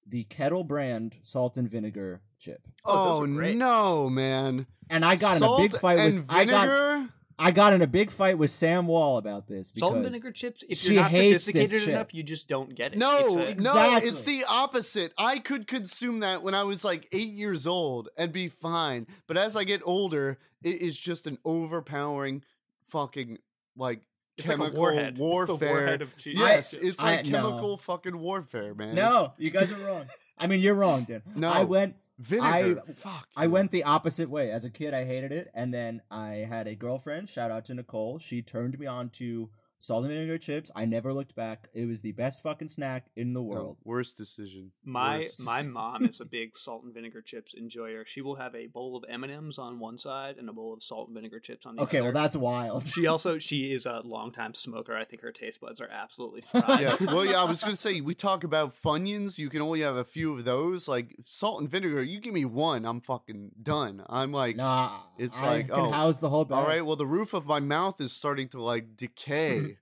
the 0.07 0.23
Kettle 0.25 0.63
brand 0.63 1.19
salt 1.23 1.57
and 1.57 1.69
vinegar 1.69 2.21
chip, 2.39 2.61
Oh, 2.85 3.21
Oh, 3.21 3.25
no, 3.25 4.09
man! 4.09 4.67
and 4.89 5.03
I 5.03 5.15
got 5.15 5.39
Salt 5.39 5.59
in 5.59 5.65
a 5.65 5.69
big 5.69 5.79
fight 5.79 5.99
and 5.99 6.13
with 6.15 6.25
I 6.29 6.45
got? 6.45 7.09
I 7.37 7.51
got 7.51 7.73
in 7.73 7.81
a 7.81 7.87
big 7.87 8.11
fight 8.11 8.37
with 8.37 8.49
Sam 8.49 8.87
Wall 8.87 9.17
about 9.17 9.45
this 9.47 9.71
because 9.73 9.81
Salt 9.89 9.95
and 9.95 10.05
vinegar 10.05 10.31
chips. 10.31 10.63
If 10.69 10.77
she 10.77 10.93
you're 10.93 11.01
not 11.03 11.11
hates 11.11 11.33
this 11.33 11.45
sophisticated 11.47 11.85
chip. 11.85 11.93
enough, 11.95 12.13
you 12.13 12.23
just 12.23 12.47
don't 12.47 12.73
get 12.73 12.93
it. 12.93 12.97
No, 12.97 13.39
It's 13.41 13.59
a- 13.59 13.63
no, 13.63 13.99
it's 14.01 14.21
the 14.21 14.45
opposite. 14.47 15.11
I 15.17 15.39
could 15.39 15.67
consume 15.67 16.21
that 16.21 16.43
when 16.43 16.55
I 16.55 16.63
was 16.63 16.85
like 16.85 17.09
eight 17.11 17.33
years 17.33 17.67
old 17.67 18.07
and 18.15 18.31
be 18.31 18.47
fine. 18.47 19.07
But 19.27 19.35
as 19.35 19.57
I 19.57 19.65
get 19.65 19.81
older, 19.83 20.37
it 20.63 20.81
is 20.81 20.97
just 20.97 21.27
an 21.27 21.37
overpowering 21.43 22.43
fucking 22.87 23.37
like 23.77 24.01
it's 24.37 24.47
like 24.47 24.55
a 24.55 24.59
chemical 24.59 24.79
warhead. 24.79 25.09
It's 25.09 25.17
the 25.17 25.23
warfare. 25.23 25.69
warhead 25.71 26.01
of 26.01 26.15
cheese. 26.17 26.37
yes, 26.37 26.71
chips. 26.71 26.83
it's 26.83 27.03
I- 27.03 27.15
like 27.17 27.25
no. 27.27 27.41
chemical 27.41 27.77
fucking 27.77 28.17
warfare, 28.17 28.73
man. 28.73 28.95
No, 28.95 29.33
you 29.37 29.49
guys 29.49 29.71
are 29.71 29.85
wrong. 29.87 30.05
I 30.37 30.47
mean, 30.47 30.59
you're 30.59 30.75
wrong, 30.75 31.03
Dan. 31.05 31.21
No. 31.35 31.47
I 31.47 31.63
went 31.63 31.95
vinegar. 32.19 32.81
I- 32.87 32.91
Fuck. 32.93 33.27
I 33.37 33.47
went 33.47 33.71
the 33.71 33.85
opposite 33.85 34.29
way. 34.29 34.51
As 34.51 34.65
a 34.65 34.69
kid, 34.69 34.93
I 34.93 35.05
hated 35.05 35.31
it, 35.31 35.49
and 35.53 35.73
then 35.73 36.01
I 36.11 36.45
had 36.49 36.67
a 36.67 36.75
girlfriend. 36.75 37.29
Shout 37.29 37.51
out 37.51 37.65
to 37.65 37.73
Nicole. 37.73 38.19
She 38.19 38.41
turned 38.41 38.77
me 38.77 38.85
on 38.87 39.09
to 39.11 39.49
salt 39.85 40.03
and 40.05 40.13
vinegar 40.13 40.37
chips. 40.37 40.71
I 40.75 40.85
never 40.85 41.13
looked 41.13 41.35
back. 41.35 41.69
It 41.73 41.87
was 41.87 42.01
the 42.01 42.11
best 42.13 42.43
fucking 42.43 42.69
snack 42.69 43.05
in 43.15 43.33
the 43.33 43.39
No, 43.41 43.45
world. 43.45 43.77
worst 43.83 44.17
decision. 44.17 44.71
My 44.83 45.19
Worst. 45.19 45.45
my 45.45 45.61
mom 45.79 46.03
is 46.03 46.19
a 46.21 46.25
big 46.25 46.55
salt 46.57 46.83
and 46.83 46.93
vinegar 46.93 47.21
chips 47.21 47.53
enjoyer. 47.55 48.03
She 48.05 48.21
will 48.21 48.35
have 48.35 48.55
a 48.55 48.67
bowl 48.67 48.97
of 48.97 49.03
M 49.09 49.23
and 49.23 49.31
M's 49.31 49.57
on 49.59 49.79
one 49.79 49.97
side 49.97 50.37
and 50.37 50.49
a 50.49 50.53
bowl 50.53 50.73
of 50.73 50.83
salt 50.83 51.07
and 51.07 51.15
vinegar 51.15 51.39
chips 51.39 51.65
on 51.65 51.75
the 51.75 51.81
Okay, 51.83 51.97
other. 51.99 52.07
Okay, 52.09 52.13
well 52.13 52.23
that's 52.23 52.35
wild. 52.35 52.87
She 52.87 53.07
also 53.15 53.37
she 53.39 53.71
is 53.73 53.85
a 53.85 54.01
longtime 54.03 54.53
smoker. 54.55 54.95
I 54.95 55.05
think 55.05 55.21
her 55.21 55.31
taste 55.31 55.61
buds 55.61 55.79
are 55.81 55.89
absolutely 55.89 56.41
fried. 56.51 56.81
yeah, 56.81 56.95
well, 57.01 57.25
yeah. 57.25 57.41
I 57.41 57.45
was 57.45 57.61
gonna 57.61 57.75
say 57.75 58.01
we 58.01 58.13
talk 58.13 58.43
about 58.43 58.73
funyuns. 58.81 59.37
You 59.37 59.49
can 59.49 59.61
only 59.61 59.81
have 59.81 59.95
a 59.95 60.03
few 60.03 60.33
of 60.33 60.45
those. 60.45 60.87
Like 60.87 61.15
salt 61.27 61.61
and 61.61 61.69
vinegar. 61.69 62.03
You 62.03 62.19
give 62.19 62.33
me 62.33 62.45
one, 62.45 62.85
I'm 62.85 63.01
fucking 63.01 63.51
done. 63.61 64.03
I'm 64.07 64.31
like, 64.31 64.55
nah, 64.55 64.91
it's 65.17 65.39
I 65.41 65.45
like, 65.47 65.67
can 65.69 65.79
oh, 65.79 65.91
house 65.91 66.17
the 66.19 66.29
whole 66.29 66.45
bag. 66.45 66.57
All 66.57 66.67
right. 66.67 66.85
Well, 66.85 66.95
the 66.95 67.05
roof 67.07 67.33
of 67.33 67.45
my 67.45 67.59
mouth 67.59 68.01
is 68.01 68.11
starting 68.13 68.47
to 68.49 68.61
like 68.61 68.97
decay. 68.97 69.74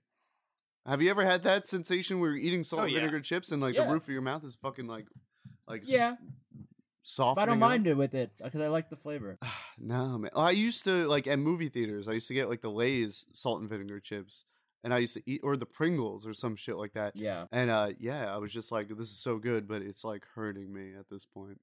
Have 0.86 1.00
you 1.02 1.10
ever 1.10 1.24
had 1.24 1.42
that 1.44 1.66
sensation 1.66 2.20
where 2.20 2.30
you're 2.30 2.38
eating 2.38 2.62
salt 2.64 2.82
Oh, 2.82 2.84
yeah. 2.86 2.98
vinegar 3.00 3.20
chips 3.20 3.52
and 3.52 3.62
like 3.62 3.74
Yeah. 3.74 3.86
the 3.86 3.92
roof 3.92 4.02
of 4.04 4.08
your 4.10 4.22
mouth 4.22 4.44
is 4.44 4.56
fucking 4.56 4.86
like, 4.86 5.06
like 5.66 5.82
Yeah, 5.86 6.16
soft? 7.02 7.40
I 7.40 7.46
don't 7.46 7.58
mind 7.58 7.86
it 7.86 7.96
with 7.96 8.14
it 8.14 8.32
because 8.42 8.60
I 8.60 8.68
like 8.68 8.90
the 8.90 8.96
flavor. 8.96 9.38
no, 9.78 10.18
man. 10.18 10.30
I 10.36 10.50
used 10.50 10.84
to 10.84 11.06
like 11.08 11.26
at 11.26 11.38
movie 11.38 11.68
theaters. 11.70 12.06
I 12.08 12.12
used 12.12 12.28
to 12.28 12.34
get 12.34 12.48
like 12.48 12.60
the 12.60 12.70
Lay's 12.70 13.26
salt 13.32 13.60
and 13.60 13.68
vinegar 13.70 13.98
chips, 14.00 14.44
and 14.82 14.92
I 14.92 14.98
used 14.98 15.14
to 15.14 15.22
eat 15.24 15.40
or 15.42 15.56
the 15.56 15.64
Pringles 15.66 16.26
or 16.26 16.34
some 16.34 16.54
shit 16.56 16.76
like 16.76 16.92
that. 16.92 17.16
Yeah. 17.16 17.46
And 17.50 17.70
uh, 17.70 17.90
yeah, 17.98 18.34
I 18.34 18.36
was 18.38 18.52
just 18.52 18.70
like, 18.70 18.88
this 18.88 19.08
is 19.10 19.18
so 19.18 19.38
good, 19.38 19.66
but 19.66 19.80
it's 19.80 20.04
like 20.04 20.24
hurting 20.34 20.70
me 20.72 20.92
at 20.98 21.08
this 21.10 21.24
point. 21.24 21.60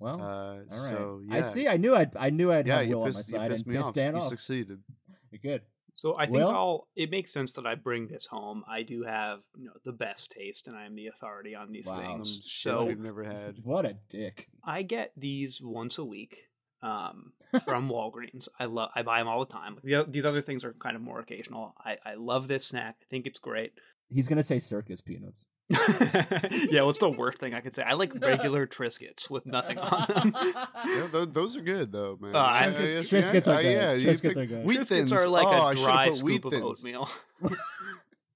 Well, 0.00 0.20
Uh, 0.20 0.24
all 0.24 0.58
right. 0.58 0.70
so 0.72 1.20
yeah, 1.24 1.36
I 1.36 1.40
see. 1.42 1.68
I 1.68 1.76
knew 1.76 1.94
I'd. 1.94 2.16
I 2.16 2.30
knew 2.30 2.50
I'd 2.50 2.66
Yeah, 2.66 2.78
have 2.80 2.88
you 2.88 2.96
Will 2.96 3.02
on 3.04 3.08
my 3.10 3.12
pissed, 3.12 3.32
you 3.32 3.38
side 3.38 3.50
pissed 3.52 3.64
and 3.64 3.72
me 3.72 3.78
piss 3.78 3.86
off. 3.86 3.94
Dan 3.94 4.14
you 4.16 4.20
off. 4.22 4.28
succeeded. 4.28 4.80
Good. 5.40 5.62
So 5.98 6.16
I 6.16 6.26
think 6.26 6.36
Well- 6.36 6.48
I'll. 6.50 6.88
It 6.96 7.10
makes 7.10 7.32
sense 7.32 7.52
that 7.54 7.66
I 7.66 7.74
bring 7.74 8.06
this 8.06 8.26
home. 8.26 8.64
I 8.68 8.82
do 8.82 9.02
have 9.02 9.40
you 9.56 9.66
know 9.66 9.74
the 9.84 9.92
best 9.92 10.30
taste, 10.30 10.68
and 10.68 10.76
I 10.76 10.86
am 10.86 10.94
the 10.94 11.08
authority 11.08 11.54
on 11.54 11.72
these 11.72 11.86
Wow. 11.88 11.98
Things. 12.00 12.50
So 12.50 12.88
I've 12.88 12.98
never 13.00 13.24
had. 13.24 13.58
What 13.64 13.84
a 13.84 13.98
dick. 14.08 14.48
I 14.64 14.82
get 14.82 15.12
these 15.16 15.60
once 15.60 15.98
a 15.98 16.04
week 16.04 16.47
um, 16.82 17.32
from 17.64 17.88
Walgreens. 17.88 18.48
I 18.58 18.66
love. 18.66 18.90
I 18.94 19.02
buy 19.02 19.18
them 19.18 19.28
all 19.28 19.44
the 19.44 19.52
time. 19.52 19.78
The, 19.82 20.04
these 20.08 20.24
other 20.24 20.42
things 20.42 20.64
are 20.64 20.72
kind 20.74 20.96
of 20.96 21.02
more 21.02 21.20
occasional. 21.20 21.74
I, 21.84 21.96
I 22.04 22.14
love 22.14 22.48
this 22.48 22.66
snack. 22.66 22.96
I 23.02 23.04
think 23.10 23.26
it's 23.26 23.38
great. 23.38 23.72
He's 24.10 24.28
gonna 24.28 24.42
say 24.42 24.58
circus 24.58 25.00
peanuts. 25.00 25.46
yeah, 26.70 26.82
what's 26.82 26.98
the 26.98 27.10
worst 27.14 27.38
thing 27.38 27.52
I 27.52 27.60
could 27.60 27.76
say? 27.76 27.82
I 27.82 27.92
like 27.92 28.14
regular 28.22 28.66
Triscuits 28.66 29.28
with 29.28 29.44
nothing 29.44 29.78
on 29.78 30.06
them. 30.14 30.32
Yeah, 30.86 31.06
those, 31.12 31.32
those 31.32 31.56
are 31.58 31.60
good 31.60 31.92
though, 31.92 32.16
man. 32.18 32.34
Uh, 32.34 32.38
I- 32.38 32.68
Yeah, 32.68 32.72
Triscuits- 32.72 33.12
yeah, 33.12 33.18
Triscuits 33.20 33.48
are 33.48 33.56
uh, 33.58 33.62
good. 33.62 33.72
Yeah, 33.72 33.94
Triscuits 33.96 34.22
pick- 34.22 34.36
are 34.38 34.46
good. 34.46 34.64
Wheat 34.64 34.88
thins 34.88 35.12
are 35.12 35.28
like 35.28 35.46
oh, 35.46 35.50
I 35.50 35.72
a 35.72 35.76
should've 35.76 35.84
dry 35.84 36.10
scoop 36.10 36.44
of 36.46 36.54
oatmeal. 36.54 37.08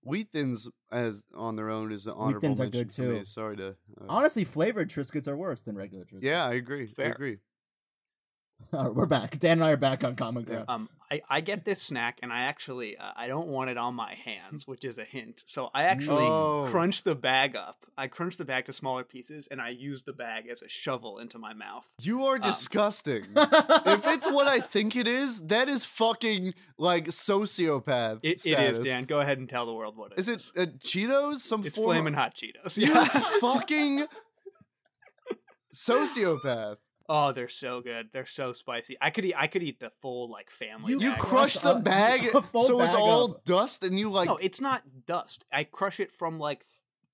Wheat 0.05 0.29
thins 0.33 0.69
as 0.91 1.25
on 1.35 1.55
their 1.57 1.71
own 1.71 1.93
is 1.93 2.07
an 2.07 2.15
honorable 2.17 2.41
thins 2.41 2.61
are 2.61 2.67
good, 2.67 2.91
too. 2.91 3.25
Sorry 3.25 3.57
to. 3.59 3.69
Uh, 3.69 4.05
Honestly, 4.09 4.45
flavored 4.45 4.91
Triscuits 4.91 5.29
are 5.29 5.37
worse 5.37 5.61
than 5.61 5.77
regular 5.77 6.05
Triscuits. 6.05 6.25
yeah, 6.25 6.45
I 6.45 6.55
agree. 6.55 6.89
I 6.99 7.03
agree. 7.05 7.39
All 8.73 8.85
right, 8.87 8.95
we're 8.95 9.07
back. 9.07 9.39
Dan 9.39 9.53
and 9.59 9.65
I 9.65 9.73
are 9.73 9.77
back 9.77 10.03
on 10.05 10.15
common 10.17 10.45
ground. 10.45 10.65
Um, 10.69 10.89
I, 11.11 11.21
I 11.29 11.41
get 11.43 11.65
this 11.65 11.83
snack 11.83 12.19
and 12.23 12.33
I 12.33 12.43
actually 12.43 12.97
uh, 12.97 13.11
I 13.15 13.27
don't 13.27 13.49
want 13.49 13.69
it 13.71 13.77
on 13.77 13.95
my 13.95 14.15
hands, 14.15 14.67
which 14.67 14.85
is 14.85 14.97
a 14.99 15.05
hint. 15.05 15.43
So 15.47 15.69
I 15.75 15.83
actually 15.85 16.25
Oh. 16.25 16.67
crunch 16.71 17.03
the 17.03 17.15
bag 17.15 17.55
up. 17.55 17.85
I 17.99 18.07
crunch 18.07 18.39
the 18.39 18.45
bag 18.47 18.65
to 18.67 18.73
smaller 18.73 19.05
pieces 19.05 19.47
and 19.51 19.61
I 19.61 19.71
use 19.71 20.03
the 20.05 20.13
bag 20.15 20.49
as 20.51 20.63
a 20.63 20.69
shovel 20.69 21.19
into 21.19 21.39
my 21.39 21.53
mouth. 21.53 21.85
You 22.01 22.25
are 22.27 22.37
Um, 22.37 22.41
disgusting. 22.41 23.25
if 23.37 24.07
it's 24.07 24.31
what 24.31 24.47
I 24.49 24.61
think 24.61 24.97
it 24.97 25.07
is, 25.07 25.41
that 25.49 25.69
is 25.69 25.85
fucking 25.85 26.55
like 26.79 27.07
sociopath. 27.07 28.21
It, 28.23 28.31
it 28.33 28.41
status. 28.41 28.79
is 28.79 28.85
Dan. 28.85 29.05
Go 29.05 29.21
ahead 29.21 29.39
and 29.39 29.49
tell 29.49 29.67
the 29.67 29.75
world 29.75 29.97
what 29.99 30.13
it 30.13 30.19
Is 30.19 30.29
is. 30.29 30.53
it 30.55 30.69
uh, 30.69 30.73
Cheetos? 30.79 31.39
Some 31.39 31.67
It's 31.67 31.77
form 31.77 31.89
flaming 31.89 32.15
hot 32.15 32.35
Cheetos. 32.35 32.79
You 32.79 32.89
Yeah. 32.89 33.05
fucking 33.41 34.07
sociopath. 35.75 36.77
Oh, 37.09 37.33
they're 37.33 37.49
so 37.49 37.81
good. 37.81 38.09
They're 38.13 38.27
so 38.27 38.53
spicy. 38.53 38.97
I 39.01 39.11
could 39.11 39.25
eat. 39.25 39.35
I 39.37 39.47
could 39.47 39.63
eat 39.63 39.81
the 39.81 39.91
full 40.01 40.31
like 40.31 40.51
family. 40.51 40.93
You 40.93 41.01
You 41.01 41.11
bag. 41.11 41.19
crush 41.21 41.55
the 41.55 41.75
bag 41.75 42.25
a 42.35 42.43
full 42.43 42.65
so 42.67 42.81
it's 42.83 42.95
all 42.95 43.33
up. 43.33 43.45
dust, 43.45 43.85
and 43.85 43.99
you 43.99 44.11
like 44.11 44.29
no, 44.29 44.37
it's 44.37 44.61
not 44.61 44.83
dust. 45.07 45.45
I 45.53 45.65
crush 45.65 46.01
it 46.01 46.13
from 46.13 46.39
like 46.39 46.65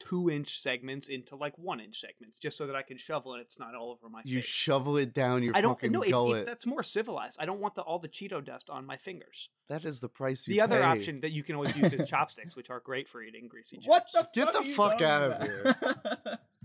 two 0.01 0.31
inch 0.31 0.61
segments 0.61 1.09
into 1.09 1.35
like 1.35 1.59
one 1.59 1.81
inch 1.81 1.99
segments, 2.01 2.39
just 2.39 2.57
so 2.57 2.69
that 2.69 2.77
I 2.77 2.83
can 2.83 2.97
shovel 2.99 3.33
and 3.35 3.43
it's 3.43 3.59
not 3.59 3.75
all 3.75 3.91
over 3.91 4.09
my 4.09 4.21
you 4.25 4.37
face. 4.41 4.45
shovel 4.45 4.97
it 4.97 5.13
down 5.13 5.43
your 5.43 5.57
I 5.57 5.61
don't 5.61 5.75
fucking 5.75 5.91
know. 5.91 6.03
It, 6.03 6.11
gullet. 6.11 6.43
it, 6.43 6.47
that's 6.47 6.67
more 6.67 6.85
civilized. 6.85 7.37
I 7.41 7.47
don't 7.47 7.59
want 7.59 7.75
the 7.75 7.83
all 7.83 7.99
the 7.99 8.09
Cheeto 8.09 8.45
dust 8.45 8.71
on 8.71 8.87
my 8.87 8.97
fingers. 8.97 9.49
that 9.69 9.85
is 9.85 9.99
the 9.99 10.09
price 10.09 10.47
you 10.47 10.55
The 10.55 10.61
other 10.61 10.77
pay. 10.79 10.85
option 10.85 11.21
that 11.23 11.33
you 11.33 11.43
can 11.43 11.57
always 11.57 11.77
use 11.77 11.93
is 11.93 12.09
chopsticks, 12.09 12.55
which 12.55 12.71
are 12.71 12.79
great 12.79 13.09
for 13.09 13.21
eating 13.23 13.49
greasy 13.49 13.79
chips. 13.79 13.89
what 13.89 14.07
the 14.13 14.29
Get 14.35 14.53
fuck 14.53 14.63
the 14.65 14.73
fuck 14.75 15.03
out 15.03 15.23
of 15.25 15.43
here. 15.43 16.39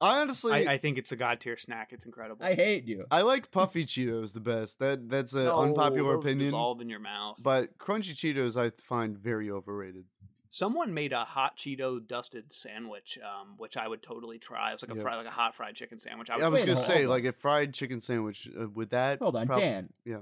I 0.00 0.20
honestly, 0.20 0.52
I, 0.52 0.56
I, 0.58 0.72
I 0.74 0.78
think 0.78 0.98
it's 0.98 1.12
a 1.12 1.16
god 1.16 1.40
tier 1.40 1.56
snack. 1.56 1.92
It's 1.92 2.04
incredible. 2.04 2.44
I 2.44 2.54
hate 2.54 2.84
you. 2.86 3.06
I 3.10 3.22
like 3.22 3.50
puffy 3.50 3.84
Cheetos 3.86 4.32
the 4.34 4.40
best. 4.40 4.78
That 4.78 5.08
that's 5.08 5.32
an 5.34 5.44
No, 5.46 5.58
unpopular 5.60 6.14
those 6.14 6.24
opinion. 6.24 6.50
Dissolve 6.50 6.80
in 6.82 6.88
your 6.90 7.00
mouth. 7.00 7.36
But 7.42 7.78
crunchy 7.78 8.12
Cheetos, 8.14 8.60
I 8.60 8.70
find 8.82 9.16
very 9.16 9.50
overrated. 9.50 10.04
someone 10.50 10.92
made 10.94 11.12
a 11.12 11.24
hot 11.24 11.56
Cheeto 11.56 12.06
dusted 12.06 12.52
sandwich, 12.52 13.18
um, 13.22 13.54
which 13.56 13.76
I 13.76 13.88
would 13.88 14.02
totally 14.02 14.38
try. 14.38 14.70
It 14.70 14.74
was 14.74 14.82
like 14.82 14.92
a 14.92 14.96
Yeah. 14.96 15.02
fry, 15.02 15.16
like 15.16 15.26
a 15.26 15.30
hot 15.30 15.54
fried 15.54 15.74
chicken 15.76 16.00
sandwich. 16.00 16.28
I, 16.30 16.36
would 16.36 16.50
was 16.50 16.60
gonna 16.64 16.76
say 16.76 17.04
on. 17.04 17.10
like 17.10 17.24
a 17.24 17.32
fried 17.32 17.72
chicken 17.74 18.00
sandwich 18.00 18.48
uh, 18.58 18.68
with 18.68 18.90
that. 18.90 19.18
Hold 19.20 19.36
on, 19.36 19.46
prob- 19.46 19.60
Dan. 19.60 19.88
yeah. 20.04 20.18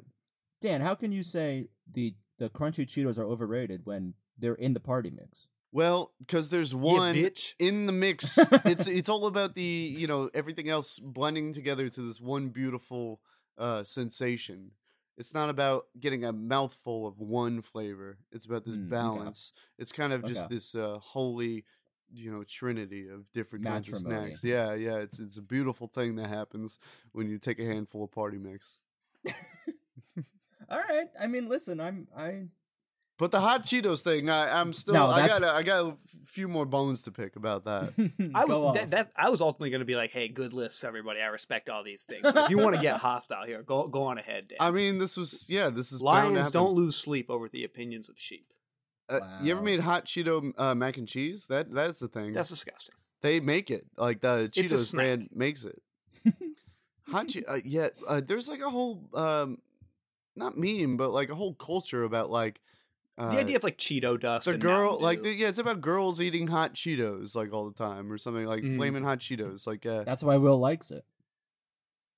Dan, 0.60 0.80
how 0.82 0.94
can 0.94 1.10
you 1.12 1.22
say 1.24 1.68
the 1.92 2.14
the 2.38 2.48
crunchy 2.50 2.86
Cheetos 2.86 3.18
are 3.18 3.24
overrated 3.24 3.82
when 3.84 4.14
they're 4.38 4.54
in 4.54 4.72
the 4.74 4.80
party 4.80 5.10
mix? 5.10 5.48
Well, 5.74 6.12
because 6.20 6.50
there's 6.50 6.72
one 6.74 7.16
bitch. 7.16 7.54
in 7.58 7.86
the 7.86 7.92
mix. 7.92 8.38
it's 8.64 8.86
it's 8.86 9.08
all 9.08 9.26
about 9.26 9.54
the 9.56 9.62
you 9.62 10.06
know 10.06 10.30
everything 10.32 10.68
else 10.68 10.98
blending 11.00 11.52
together 11.52 11.88
to 11.90 12.00
this 12.00 12.20
one 12.20 12.48
beautiful 12.50 13.20
uh, 13.58 13.82
sensation. 13.82 14.70
It's 15.18 15.34
not 15.34 15.50
about 15.50 15.86
getting 15.98 16.24
a 16.24 16.32
mouthful 16.32 17.06
of 17.08 17.18
one 17.18 17.60
flavor. 17.60 18.18
It's 18.32 18.46
about 18.46 18.64
this 18.64 18.76
Mm, 18.76 18.82
okay. 18.86 18.90
balance. 18.90 19.52
It's 19.78 19.90
kind 19.92 20.12
of 20.12 20.24
just 20.24 20.44
Okay. 20.46 20.54
this 20.54 20.74
uh, 20.76 20.98
holy, 21.00 21.64
you 22.12 22.30
know, 22.32 22.44
trinity 22.44 23.08
of 23.08 23.30
different 23.32 23.64
kinds 23.64 23.88
of 23.88 23.96
snacks. 23.96 24.44
Yeah, 24.44 24.74
yeah. 24.74 24.98
It's 24.98 25.18
it's 25.18 25.38
a 25.38 25.42
beautiful 25.42 25.88
thing 25.88 26.14
that 26.16 26.28
happens 26.28 26.78
when 27.12 27.28
you 27.28 27.38
take 27.38 27.58
a 27.58 27.64
handful 27.64 28.04
of 28.04 28.12
party 28.12 28.38
mix. 28.38 28.78
All 30.70 30.78
right. 30.88 31.06
I 31.20 31.26
mean, 31.26 31.48
listen, 31.48 31.80
I'm 31.80 32.06
I 32.16 32.48
But 33.18 33.30
the 33.30 33.40
hot 33.40 33.62
Cheetos 33.62 34.02
thing, 34.02 34.28
I, 34.28 34.60
I'm 34.60 34.72
still. 34.72 34.94
No, 34.94 35.06
I 35.10 35.28
got. 35.28 35.42
I 35.44 35.62
got 35.62 35.86
a 35.86 35.94
few 36.26 36.48
more 36.48 36.66
bones 36.66 37.02
to 37.02 37.12
pick 37.12 37.36
about 37.36 37.64
that. 37.64 37.92
I 38.34 38.44
was 38.44 38.74
that, 38.74 38.90
that 38.90 39.12
I 39.16 39.30
was 39.30 39.40
ultimately 39.40 39.70
going 39.70 39.80
to 39.80 39.84
be 39.86 39.94
like, 39.94 40.10
"Hey, 40.10 40.26
good 40.28 40.52
lists, 40.52 40.82
everybody. 40.82 41.20
I 41.20 41.26
respect 41.26 41.68
all 41.68 41.84
these 41.84 42.02
things. 42.02 42.22
If 42.24 42.50
you 42.50 42.58
want 42.58 42.74
to 42.74 42.82
get 42.82 42.96
hostile 42.96 43.46
here, 43.46 43.62
go 43.62 43.86
go 43.86 44.04
on 44.04 44.18
ahead, 44.18 44.48
Dan. 44.48 44.58
I 44.60 44.72
mean, 44.72 44.98
this 44.98 45.16
was. 45.16 45.48
Yeah, 45.48 45.70
this 45.70 45.92
is. 45.92 46.02
bound 46.02 46.30
to 46.30 46.40
Lions 46.40 46.50
don't 46.50 46.72
lose 46.74 46.96
sleep 46.96 47.30
over 47.30 47.48
the 47.48 47.62
opinions 47.64 48.08
of 48.08 48.18
sheep. 48.18 48.46
Uh, 49.08 49.20
You 49.42 49.52
ever 49.52 49.62
made 49.62 49.80
hot 49.80 50.06
Cheeto 50.06 50.52
uh, 50.58 50.74
mac 50.74 50.96
and 50.96 51.06
cheese? 51.06 51.46
That 51.46 51.72
that's 51.72 51.98
the 52.00 52.08
thing. 52.08 52.32
That's 52.32 52.48
disgusting. 52.48 52.94
they 53.22 53.38
make 53.38 53.70
it 53.70 53.86
like 53.96 54.22
the 54.22 54.50
Cheetos 54.52 54.92
brand 54.92 55.28
makes 55.32 55.64
it. 55.64 55.80
hot 57.08 57.28
che- 57.28 57.44
uh, 57.46 57.60
yeah, 57.64 57.90
uh, 58.08 58.20
there's 58.26 58.48
like 58.48 58.60
a 58.60 58.70
whole 58.70 59.08
um, 59.14 59.58
not 60.36 60.56
meme, 60.56 60.96
but 60.96 61.10
like 61.12 61.28
a 61.30 61.34
whole 61.34 61.54
culture 61.54 62.02
about 62.02 62.30
like 62.30 62.60
uh, 63.18 63.30
the 63.30 63.38
idea 63.38 63.56
of 63.56 63.64
like 63.64 63.78
Cheeto 63.78 64.18
dust. 64.20 64.46
the 64.46 64.52
and 64.52 64.60
girl 64.60 64.98
like 65.00 65.22
the, 65.22 65.32
yeah, 65.32 65.48
it's 65.48 65.58
about 65.58 65.80
girls 65.80 66.20
eating 66.20 66.46
hot 66.48 66.74
Cheetos 66.74 67.34
like 67.36 67.52
all 67.52 67.68
the 67.70 67.74
time 67.74 68.10
or 68.12 68.18
something 68.18 68.44
like 68.46 68.62
Mhm. 68.62 68.76
flaming 68.76 69.04
hot 69.04 69.18
Cheetos. 69.20 69.66
Like 69.66 69.86
uh, 69.86 70.02
That's 70.04 70.22
why 70.22 70.36
Will 70.36 70.58
likes 70.58 70.90
it. 70.90 71.04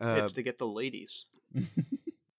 uh 0.01 0.29
to 0.29 0.43
get 0.43 0.59
the 0.59 0.67
ladies. 0.67 1.27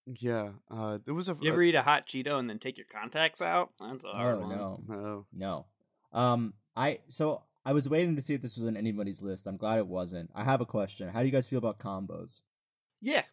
yeah, 0.06 0.50
uh, 0.72 1.00
there 1.06 1.14
was 1.14 1.28
a 1.30 1.38
You 1.42 1.52
ever 1.52 1.62
eat 1.62 1.76
a 1.76 1.82
hot 1.82 2.08
Cheeto 2.08 2.40
and 2.40 2.50
then 2.50 2.60
take 2.60 2.78
your 2.78 2.88
contacts 2.92 3.42
out? 3.42 3.72
That's 3.80 4.04
a 4.04 4.08
hard 4.08 4.36
oh 4.38 4.40
one. 4.42 4.50
no. 4.50 4.82
no. 4.88 5.26
No. 5.34 5.66
Um 6.14 6.54
I 6.76 7.00
so 7.10 7.44
I 7.66 7.74
was 7.74 7.90
waiting 7.90 8.16
to 8.16 8.22
see 8.22 8.34
if 8.34 8.42
this 8.42 8.58
was 8.58 8.68
on 8.68 8.78
anybody's 8.78 9.22
list. 9.22 9.46
I'm 9.46 9.58
glad 9.58 9.80
it 9.80 9.88
wasn't. 9.88 10.32
I 10.34 10.44
have 10.46 10.62
a 10.62 10.66
question. 10.66 11.10
How 11.10 11.20
do 11.20 11.26
you 11.26 11.32
guys 11.32 11.48
feel 11.48 11.60
about 11.60 11.80
combos? 11.80 12.42
Yeah. 13.02 13.24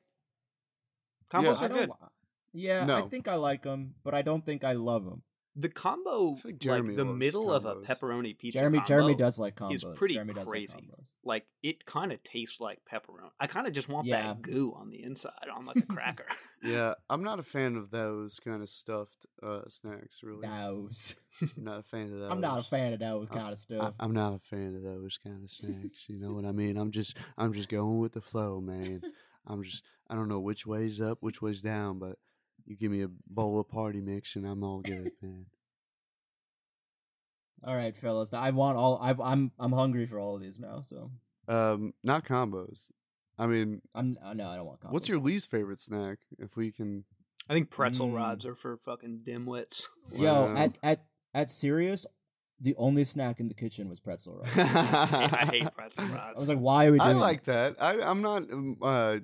Combos 1.33 1.63
I 1.63 1.67
are 1.67 1.69
don't 1.69 1.79
good. 1.79 1.91
Li- 2.55 2.63
Yeah, 2.63 2.87
I 2.89 3.03
think 3.03 3.29
I 3.29 3.35
like 3.35 3.63
them, 3.63 3.95
but 4.05 4.15
I 4.15 4.23
don't 4.23 4.45
think 4.45 4.65
I 4.65 4.73
love 4.73 5.05
them. 5.05 5.23
The 5.57 5.69
combo, 5.69 6.37
like 6.45 6.65
like, 6.65 6.97
the 6.97 7.05
loves 7.05 7.17
middle 7.19 7.53
of 7.53 7.65
a 7.65 7.77
pepperoni 7.77 8.37
pizza. 8.37 8.59
Jeremy 8.59 8.79
combo, 8.79 8.89
Jeremy 8.89 9.15
does 9.15 9.39
like 9.39 9.55
combos. 9.55 9.75
is 9.75 9.85
pretty 9.95 10.15
Jeremy 10.15 10.35
crazy. 10.35 10.79
like. 10.91 11.07
Like 11.23 11.47
it 11.63 11.87
kind 11.87 12.11
of 12.13 12.21
tastes 12.25 12.61
like 12.61 12.81
pepperoni. 12.93 13.31
I 13.39 13.47
kind 13.47 13.69
of 13.69 13.73
just 13.73 13.89
want 13.89 14.09
Yeah. 14.09 14.21
that 14.23 14.43
goo 14.43 14.75
on 14.77 14.91
the 14.91 15.01
inside 15.01 15.47
on 15.57 15.65
like 15.65 15.77
a 15.77 15.83
cracker. 15.83 16.27
Yeah, 16.65 16.95
I'm 17.09 17.23
not 17.23 17.39
a 17.39 17.45
fan 17.45 17.77
of 17.77 17.91
those 17.93 18.41
kind 18.41 18.63
of 18.63 18.69
stuffed 18.69 19.27
uh, 19.45 19.61
snacks. 19.69 20.23
Really, 20.25 20.41
Those. 20.49 21.15
I'm 21.41 21.51
not 21.59 21.79
a 21.81 21.83
fan 21.85 22.13
of 22.13 22.19
those. 22.19 22.33
I'm 22.33 22.41
not 22.41 22.59
a 22.59 22.63
fan 22.65 22.93
of 22.93 22.99
those 22.99 23.29
I'm- 23.29 23.37
kind 23.39 23.47
of 23.47 23.53
I, 23.53 23.55
stuff. 23.55 23.95
I'm 24.01 24.13
not 24.13 24.35
a 24.35 24.39
fan 24.41 24.75
of 24.75 24.83
those 24.83 25.19
kind 25.23 25.45
of 25.45 25.51
snacks. 25.53 26.07
You 26.09 26.19
know 26.19 26.33
what 26.33 26.47
I 26.47 26.53
mean? 26.53 26.77
I'm 26.77 26.91
just 26.91 27.17
I'm 27.39 27.53
just 27.53 27.69
going 27.69 27.99
with 28.01 28.13
the 28.15 28.21
flow, 28.23 28.61
man. 28.61 29.03
I'm 29.47 29.63
just 29.63 29.85
I 30.11 30.17
don't 30.17 30.29
know 30.29 30.41
which 30.41 30.67
way's 30.67 31.01
up, 31.01 31.19
which 31.21 31.41
way's 31.41 31.63
down, 31.63 32.01
but 32.01 32.19
you 32.67 32.77
give 32.77 32.91
me 32.91 33.03
a 33.03 33.09
bowl 33.29 33.59
of 33.61 33.69
party 33.69 34.01
mix 34.01 34.37
and 34.37 34.47
I'm 34.47 34.63
all 34.65 34.81
good, 34.81 35.11
man. 35.23 35.47
all 37.65 37.77
right, 37.77 37.97
fellas. 37.97 38.35
I 38.35 38.51
want 38.51 38.77
all. 38.77 38.99
I, 39.01 39.15
I'm 39.33 39.53
I'm 39.59 39.73
hungry 39.73 40.07
for 40.07 40.19
all 40.19 40.35
of 40.37 40.43
these 40.43 40.59
now. 40.61 40.81
So 40.81 41.11
Um, 41.49 41.95
not 42.03 42.25
combos. 42.25 42.91
I 43.39 43.47
mean, 43.47 43.81
I'm 43.95 44.17
uh, 44.23 44.35
no, 44.35 44.49
I 44.49 44.57
don't 44.57 44.67
want 44.67 44.81
combos. 44.81 44.93
what's 44.93 45.09
your 45.09 45.19
least 45.19 45.51
favorite 45.51 45.81
snack? 45.81 46.19
If 46.39 46.57
we 46.57 46.71
can, 46.73 47.05
I 47.49 47.55
think 47.55 47.71
pretzel 47.71 48.09
Mm. 48.09 48.15
rods 48.17 48.45
are 48.47 48.55
for 48.55 48.77
fucking 48.77 49.21
dimwits. 49.27 49.87
Yo, 50.13 50.45
Wow. 50.47 50.55
at 50.57 50.79
at 50.83 51.05
at 51.33 51.51
Sirius, 51.51 52.07
the 52.61 52.75
only 52.77 53.05
snack 53.05 53.41
in 53.41 53.49
the 53.49 53.55
kitchen 53.55 53.89
was 53.89 53.99
pretzel 54.01 54.37
rods. 54.43 54.57
I 54.59 55.49
hate 55.51 55.75
pretzel 55.75 56.05
rods. 56.07 56.37
I 56.37 56.41
was 56.41 56.49
like, 56.49 56.59
why 56.59 56.87
are 56.87 56.93
we 56.93 57.01
I 57.01 57.09
doing? 57.09 57.19
like 57.21 57.45
that. 57.45 57.77
I 57.81 58.01
I'm 58.03 58.21
not 58.23 58.43
um, 58.53 58.77
uh 58.83 59.19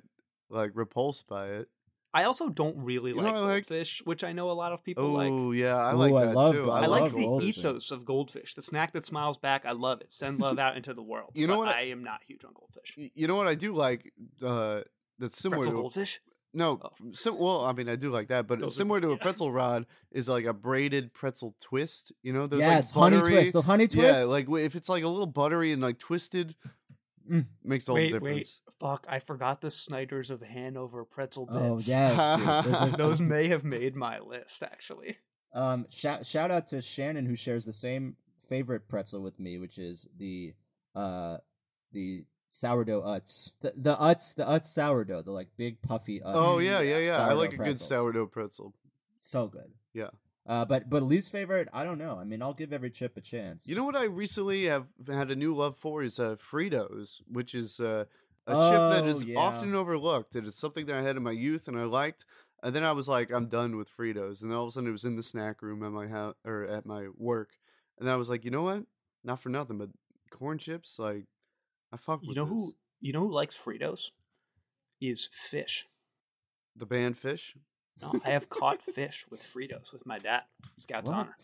like 0.49 0.71
repulsed 0.73 1.27
by 1.27 1.47
it. 1.49 1.69
I 2.13 2.25
also 2.25 2.49
don't 2.49 2.75
really 2.77 3.11
You 3.11 3.17
like 3.17 3.25
what 3.27 3.35
I 3.35 3.39
like? 3.39 3.67
goldfish, 3.67 4.01
which 4.05 4.23
I 4.23 4.33
know 4.33 4.51
a 4.51 4.53
lot 4.53 4.73
of 4.73 4.83
people 4.83 5.09
like. 5.09 5.31
Oh 5.31 5.51
yeah, 5.53 5.75
I 5.77 5.93
Ooh, 5.93 5.97
like 5.97 6.13
I 6.13 6.25
that 6.27 6.35
love 6.35 6.55
too. 6.55 6.65
go- 6.65 6.71
I, 6.71 6.81
I 6.83 6.85
like 6.87 7.13
the 7.13 7.23
goldfish. 7.23 7.57
ethos 7.57 7.91
of 7.91 8.05
goldfish, 8.05 8.53
the 8.55 8.61
snack 8.61 8.91
that 8.93 9.05
smiles 9.05 9.37
back. 9.37 9.65
I 9.65 9.71
love 9.71 10.01
it. 10.01 10.11
Send 10.11 10.39
love 10.39 10.59
out 10.59 10.75
into 10.75 10.93
the 10.93 11.01
world. 11.03 11.31
You 11.35 11.47
know 11.47 11.53
but 11.53 11.59
what 11.59 11.67
I- 11.69 11.79
I, 11.79 11.83
am 11.85 12.03
not 12.03 12.19
huge 12.27 12.43
on 12.43 12.51
goldfish. 12.53 12.97
You 13.15 13.27
know 13.27 13.35
what 13.35 13.47
I 13.47 13.55
do 13.55 13.73
like? 13.73 14.11
Uh, 14.43 14.81
that's 15.19 15.37
similar 15.37 15.59
Pretzel 15.63 15.73
to 15.77 15.81
goldfish. 15.81 16.19
No, 16.53 16.81
Oh. 16.83 16.89
sim- 17.13 17.37
well, 17.39 17.63
I 17.63 17.71
mean, 17.71 17.87
I 17.87 17.95
do 17.95 18.09
like 18.09 18.27
that, 18.27 18.45
but 18.45 18.59
Those 18.59 18.71
are- 18.73 18.75
similar 18.75 18.99
to 18.99 19.07
a 19.07 19.11
yeah. 19.11 19.21
pretzel 19.21 19.53
rod 19.53 19.85
is 20.11 20.27
like 20.27 20.43
a 20.43 20.51
braided 20.53 21.13
pretzel 21.13 21.55
twist. 21.61 22.11
You 22.23 22.33
know, 22.33 22.45
those 22.45 22.59
yes, 22.59 22.93
like 22.93 23.13
honey 23.13 23.25
twist. 23.25 23.53
The 23.53 23.61
honey 23.61 23.87
twist. 23.87 24.25
Yeah, 24.27 24.29
like 24.29 24.49
if 24.49 24.75
it's 24.75 24.89
like 24.89 25.03
a 25.05 25.07
little 25.07 25.27
buttery 25.27 25.71
and 25.71 25.81
like 25.81 25.97
twisted, 25.97 26.55
Mm. 27.31 27.45
makes 27.63 27.87
all 27.87 27.95
Wait, 27.95 28.11
the 28.11 28.19
wait. 28.19 28.29
difference. 28.29 28.61
Fuck! 28.79 29.05
I 29.09 29.19
forgot 29.19 29.61
the 29.61 29.71
Snyder's 29.71 30.29
of 30.31 30.41
Hanover 30.41 31.05
pretzel 31.05 31.45
bits. 31.45 31.57
oh 31.59 31.79
yes, 31.83 32.37
dude. 32.65 32.73
Those, 32.73 32.97
Those 32.97 33.17
some- 33.17 33.27
may 33.27 33.47
have 33.47 33.63
made 33.63 33.95
my 33.95 34.19
list 34.19 34.61
actually. 34.63 35.17
Um, 35.53 35.85
shout 35.89 36.25
shout 36.25 36.51
out 36.51 36.67
to 36.67 36.81
Shannon 36.81 37.25
who 37.25 37.35
shares 37.35 37.65
the 37.65 37.73
same 37.73 38.15
favorite 38.49 38.87
pretzel 38.89 39.21
with 39.21 39.39
me, 39.39 39.57
which 39.59 39.77
is 39.77 40.07
the 40.17 40.53
uh 40.95 41.37
the 41.93 42.25
sourdough 42.49 43.01
Utz. 43.03 43.51
The 43.61 43.71
the 43.77 43.95
Utz 43.95 44.35
the 44.35 44.43
Utz 44.45 44.65
sourdough, 44.65 45.21
the 45.21 45.31
like 45.31 45.49
big 45.57 45.81
puffy 45.81 46.19
Utz. 46.19 46.23
Oh 46.35 46.59
yeah, 46.59 46.81
yeah, 46.81 46.97
yeah. 46.99 47.17
I 47.17 47.33
like 47.33 47.53
a 47.53 47.57
good 47.57 47.77
sourdough 47.79 48.27
pretzel. 48.27 48.73
So 49.19 49.47
good. 49.47 49.71
Yeah. 49.93 50.09
Uh, 50.51 50.65
but 50.65 50.89
but 50.89 51.01
least 51.01 51.31
favorite, 51.31 51.69
I 51.73 51.85
don't 51.85 51.97
know. 51.97 52.17
I 52.19 52.25
mean, 52.25 52.41
I'll 52.41 52.53
give 52.53 52.73
every 52.73 52.89
chip 52.89 53.15
a 53.15 53.21
chance. 53.21 53.69
You 53.69 53.75
know 53.75 53.85
what 53.85 53.95
I 53.95 54.03
recently 54.03 54.65
have 54.65 54.87
had 55.07 55.31
a 55.31 55.35
new 55.35 55.53
love 55.53 55.77
for 55.77 56.03
is 56.03 56.19
uh, 56.19 56.35
Fritos, 56.35 57.21
which 57.31 57.55
is 57.55 57.79
uh, 57.79 58.03
a 58.47 58.51
chip 58.51 58.81
that 58.89 59.03
Oh, 59.05 59.21
yeah. 59.25 59.39
often 59.39 59.73
overlooked. 59.73 60.35
It 60.35 60.45
is 60.45 60.55
something 60.57 60.85
that 60.87 60.97
I 60.97 61.03
had 61.03 61.15
in 61.15 61.23
my 61.23 61.31
youth 61.31 61.69
and 61.69 61.79
I 61.79 61.83
liked. 61.85 62.25
And 62.63 62.75
then 62.75 62.83
I 62.83 62.91
was 62.91 63.07
like, 63.07 63.31
I'm 63.31 63.47
done 63.47 63.77
with 63.77 63.89
Fritos. 63.89 64.41
And 64.41 64.51
then 64.51 64.57
all 64.57 64.63
of 64.65 64.67
a 64.67 64.71
sudden 64.73 64.89
it 64.89 64.91
was 64.91 65.05
in 65.05 65.15
the 65.15 65.23
snack 65.23 65.61
room 65.61 65.83
at 65.83 65.91
my 65.93 66.07
house 66.07 66.35
or 66.43 66.65
at 66.65 66.85
my 66.85 67.07
work. 67.17 67.51
And 67.97 68.05
then 68.05 68.13
I 68.13 68.17
was 68.17 68.29
like, 68.29 68.43
you 68.43 68.51
know 68.51 68.63
what? 68.63 68.83
Not 69.23 69.39
for 69.39 69.47
nothing, 69.49 69.77
but 69.77 69.89
corn 70.31 70.57
chips, 70.57 70.99
like 70.99 71.27
I 71.93 71.97
fuck 71.97 72.19
with 72.21 72.29
You 72.29 72.35
know 72.35 72.45
this. 72.45 72.51
who? 72.53 72.75
You 72.99 73.13
know 73.13 73.21
who 73.21 73.31
likes 73.31 73.55
Fritos? 73.57 74.11
Is 74.99 75.29
fish. 75.31 75.87
the 76.75 76.85
band 76.85 77.15
Phish, 77.15 77.55
No, 78.01 78.19
I 78.25 78.29
have 78.31 78.49
caught 78.49 78.81
fish 78.81 79.25
with 79.29 79.41
Fritos 79.41 79.91
with 79.93 80.05
my 80.05 80.19
dad. 80.19 80.43
Scout's 80.77 81.09
What? 81.09 81.17
honor. 81.19 81.35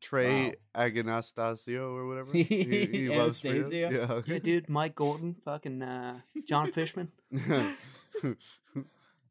Trey 0.00 0.54
Wow. 0.74 0.84
Agonastasio 0.86 1.94
or 1.94 2.06
whatever. 2.06 2.32
He, 2.32 2.42
he 2.44 3.08
loves 3.16 3.40
Fritos. 3.40 3.70
Anastasio? 3.70 4.22
Yeah, 4.26 4.38
dude, 4.40 4.68
Mike 4.68 4.94
Gordon, 4.94 5.36
fucking 5.44 5.82
uh, 5.82 6.18
John 6.46 6.70
Fishman. 6.72 7.10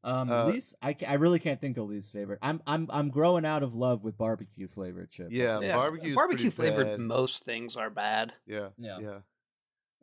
Um, 0.04 0.32
Uh, 0.32 0.46
least 0.46 0.76
I, 0.84 0.96
I 1.08 1.16
really 1.16 1.40
can't 1.40 1.60
think 1.60 1.78
of 1.78 1.88
least 1.88 2.14
favorite. 2.14 2.38
I'm 2.44 2.62
I'm 2.68 2.88
I'm 2.92 3.10
growing 3.10 3.44
out 3.44 3.64
of 3.64 3.74
love 3.74 4.04
with 4.04 4.16
barbecue 4.20 4.68
flavored 4.68 5.10
chips. 5.10 5.32
Yeah, 5.32 5.54
tell 5.54 5.62
you 5.64 5.68
Yeah, 5.70 5.74
that. 5.74 5.80
barbecue's 5.82 6.16
barbecue 6.16 6.52
flavored. 6.52 6.86
bad. 6.86 7.00
Most 7.00 7.44
things 7.44 7.76
are 7.76 7.90
bad. 7.90 8.34
Yeah. 8.46 8.68
Yeah. 8.78 9.00
Yeah. 9.00 9.20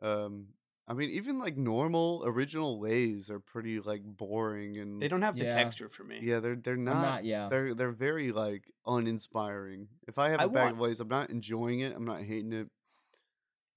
Um 0.01 0.47
I 0.87 0.93
mean 0.93 1.09
even 1.11 1.39
like 1.39 1.55
normal 1.57 2.23
original 2.25 2.79
Lay's 2.79 3.29
are 3.29 3.39
pretty 3.39 3.79
like 3.79 4.03
boring 4.03 4.77
and 4.77 5.01
They 5.01 5.07
don't 5.07 5.21
have 5.21 5.35
the 5.37 5.45
Yeah. 5.45 5.55
texture 5.55 5.87
for 5.89 6.03
me. 6.03 6.19
Yeah, 6.21 6.39
they're 6.41 6.55
they're 6.57 6.75
not, 6.75 7.01
not. 7.01 7.23
Yeah. 7.25 7.47
they're 7.49 7.73
they're 7.73 7.91
very 7.91 8.31
like 8.31 8.71
uninspiring. 8.85 9.87
If 10.07 10.17
I 10.19 10.29
have 10.29 10.39
a 10.41 10.43
I 10.43 10.47
bag 10.47 10.53
want- 10.55 10.71
of 10.73 10.79
Lay's, 10.81 10.99
I'm 10.99 11.07
not 11.07 11.29
enjoying 11.29 11.79
it. 11.79 11.95
I'm 11.95 12.05
not 12.05 12.21
hating 12.23 12.51
it. 12.53 12.67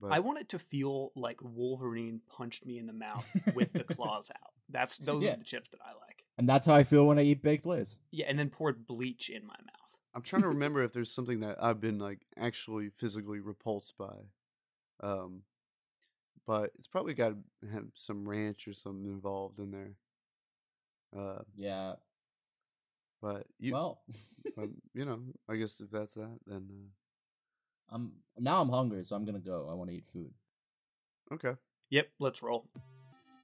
But 0.00 0.12
I 0.12 0.18
want 0.18 0.38
it 0.40 0.48
to 0.50 0.58
feel 0.58 1.12
like 1.14 1.38
Wolverine 1.40 2.20
punched 2.28 2.66
me 2.66 2.76
in 2.78 2.86
the 2.86 2.92
mouth 2.92 3.26
with 3.54 3.72
the 3.72 3.84
claws 3.94 4.30
out. 4.30 4.50
That's 4.68 4.98
those 4.98 5.24
Yeah. 5.24 5.34
are 5.34 5.36
the 5.38 5.44
chips 5.44 5.70
that 5.70 5.80
I 5.82 5.92
like. 5.92 6.24
And 6.36 6.46
that's 6.48 6.66
how 6.66 6.74
I 6.74 6.82
feel 6.82 7.06
when 7.06 7.18
I 7.18 7.22
eat 7.22 7.40
baked 7.42 7.64
Lay's. 7.64 7.98
Yeah, 8.10 8.26
and 8.28 8.38
then 8.38 8.50
poured 8.50 8.86
bleach 8.86 9.30
in 9.30 9.46
my 9.46 9.54
mouth. 9.54 9.96
I'm 10.14 10.20
trying 10.22 10.42
to 10.42 10.48
remember 10.56 10.82
if 10.82 10.92
there's 10.92 11.10
something 11.10 11.40
that 11.40 11.56
I've 11.62 11.80
been 11.80 11.98
like 11.98 12.26
actually 12.36 12.90
physically 12.90 13.38
repulsed 13.40 13.96
by. 13.96 14.16
Um 15.00 15.42
but 16.46 16.70
it's 16.76 16.86
probably 16.88 17.14
got 17.14 17.30
to 17.30 17.68
have 17.72 17.84
some 17.94 18.28
ranch 18.28 18.66
or 18.68 18.72
something 18.72 19.06
involved 19.06 19.58
in 19.58 19.70
there. 19.70 19.92
Uh 21.16 21.42
Yeah. 21.56 21.94
but 23.22 23.46
you 23.58 23.72
well, 23.72 24.00
but, 24.56 24.68
you 24.94 25.04
know, 25.04 25.20
I 25.48 25.56
guess 25.56 25.80
if 25.80 25.90
that's 25.90 26.14
that 26.14 26.38
then 26.46 26.68
uh, 26.70 27.94
I'm 27.94 28.12
now 28.38 28.60
I'm 28.60 28.68
hungry, 28.70 29.02
so 29.04 29.14
I'm 29.16 29.24
gonna 29.24 29.38
go. 29.38 29.68
I 29.70 29.74
want 29.74 29.90
to 29.90 29.96
eat 29.96 30.06
food. 30.06 30.32
okay. 31.32 31.54
Yep, 31.90 32.08
let's 32.18 32.42
roll. 32.42 32.68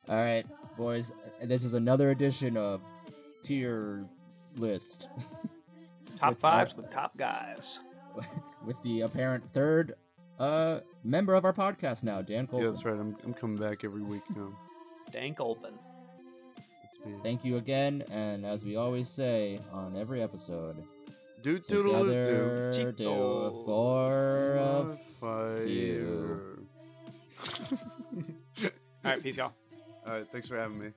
All 0.09 0.17
right, 0.17 0.45
boys. 0.77 1.13
uh, 1.13 1.47
This 1.47 1.63
is 1.63 1.75
another 1.75 2.11
edition 2.11 2.57
of 2.57 2.83
tier 3.43 4.05
list 4.57 5.09
Top 6.19 6.31
With 6.31 6.45
our- 6.45 6.69
with 6.77 6.91
top 6.91 7.17
guys. 7.17 7.81
with 8.67 8.81
the 8.83 9.01
apparent 9.03 9.45
third 9.45 9.95
uh 10.39 10.81
member 11.05 11.35
of 11.35 11.45
our 11.45 11.53
podcast 11.53 12.05
now, 12.05 12.23
Dan 12.23 12.47
Cole. 12.47 12.61
Yeah, 12.61 12.67
that's 12.67 12.85
right. 12.85 12.95
I'm 12.99 13.17
I'm 13.25 13.35
coming 13.35 13.57
back 13.57 13.85
every 13.85 14.03
week 14.03 14.23
now. 14.35 14.53
Dan 15.11 15.35
Kolpin. 15.35 15.73
That's 16.83 16.99
me. 17.05 17.15
Thank 17.23 17.45
you 17.45 17.57
again, 17.57 18.03
and 18.11 18.45
as 18.47 18.65
we 18.65 18.77
always 18.77 19.09
say 19.09 19.61
on 19.73 19.97
every 19.97 20.23
episode, 20.23 20.83
Do 21.43 21.59
toodle 21.59 22.05
together 22.05 22.73
Chico. 22.73 23.51
do 23.51 23.65
for 23.65 24.57
a 24.59 24.97
few. 25.65 26.67
All 29.05 29.11
right, 29.11 29.23
peace, 29.23 29.37
y'all. 29.37 29.53
All 30.07 30.13
right, 30.13 30.27
thanks 30.29 30.49
for 30.49 30.57
having 30.57 30.79
me. 30.79 30.91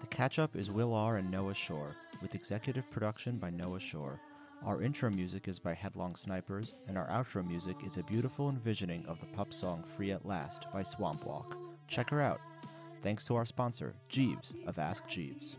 The 0.00 0.06
Catch 0.08 0.38
Up 0.38 0.54
is 0.56 0.70
Will 0.70 0.92
R. 0.94 1.16
and 1.16 1.30
Noah 1.30 1.54
Shore, 1.54 1.94
with 2.20 2.34
executive 2.34 2.90
production 2.90 3.38
by 3.38 3.50
Noah 3.50 3.80
Shore. 3.80 4.18
Our 4.64 4.82
intro 4.82 5.10
music 5.10 5.48
is 5.48 5.58
by 5.58 5.72
Headlong 5.72 6.14
Snipers, 6.14 6.74
and 6.88 6.98
our 6.98 7.08
outro 7.08 7.46
music 7.46 7.76
is 7.86 7.96
a 7.96 8.02
beautiful 8.02 8.50
envisioning 8.50 9.06
of 9.06 9.20
the 9.20 9.26
pup 9.26 9.52
song 9.52 9.82
Free 9.96 10.10
at 10.10 10.26
Last 10.26 10.66
by 10.72 10.82
Swamp 10.82 11.24
Walk. 11.24 11.56
Check 11.86 12.10
her 12.10 12.20
out. 12.20 12.40
Thanks 13.00 13.24
to 13.26 13.36
our 13.36 13.46
sponsor, 13.46 13.94
Jeeves 14.08 14.54
of 14.66 14.78
Ask 14.78 15.06
Jeeves. 15.06 15.56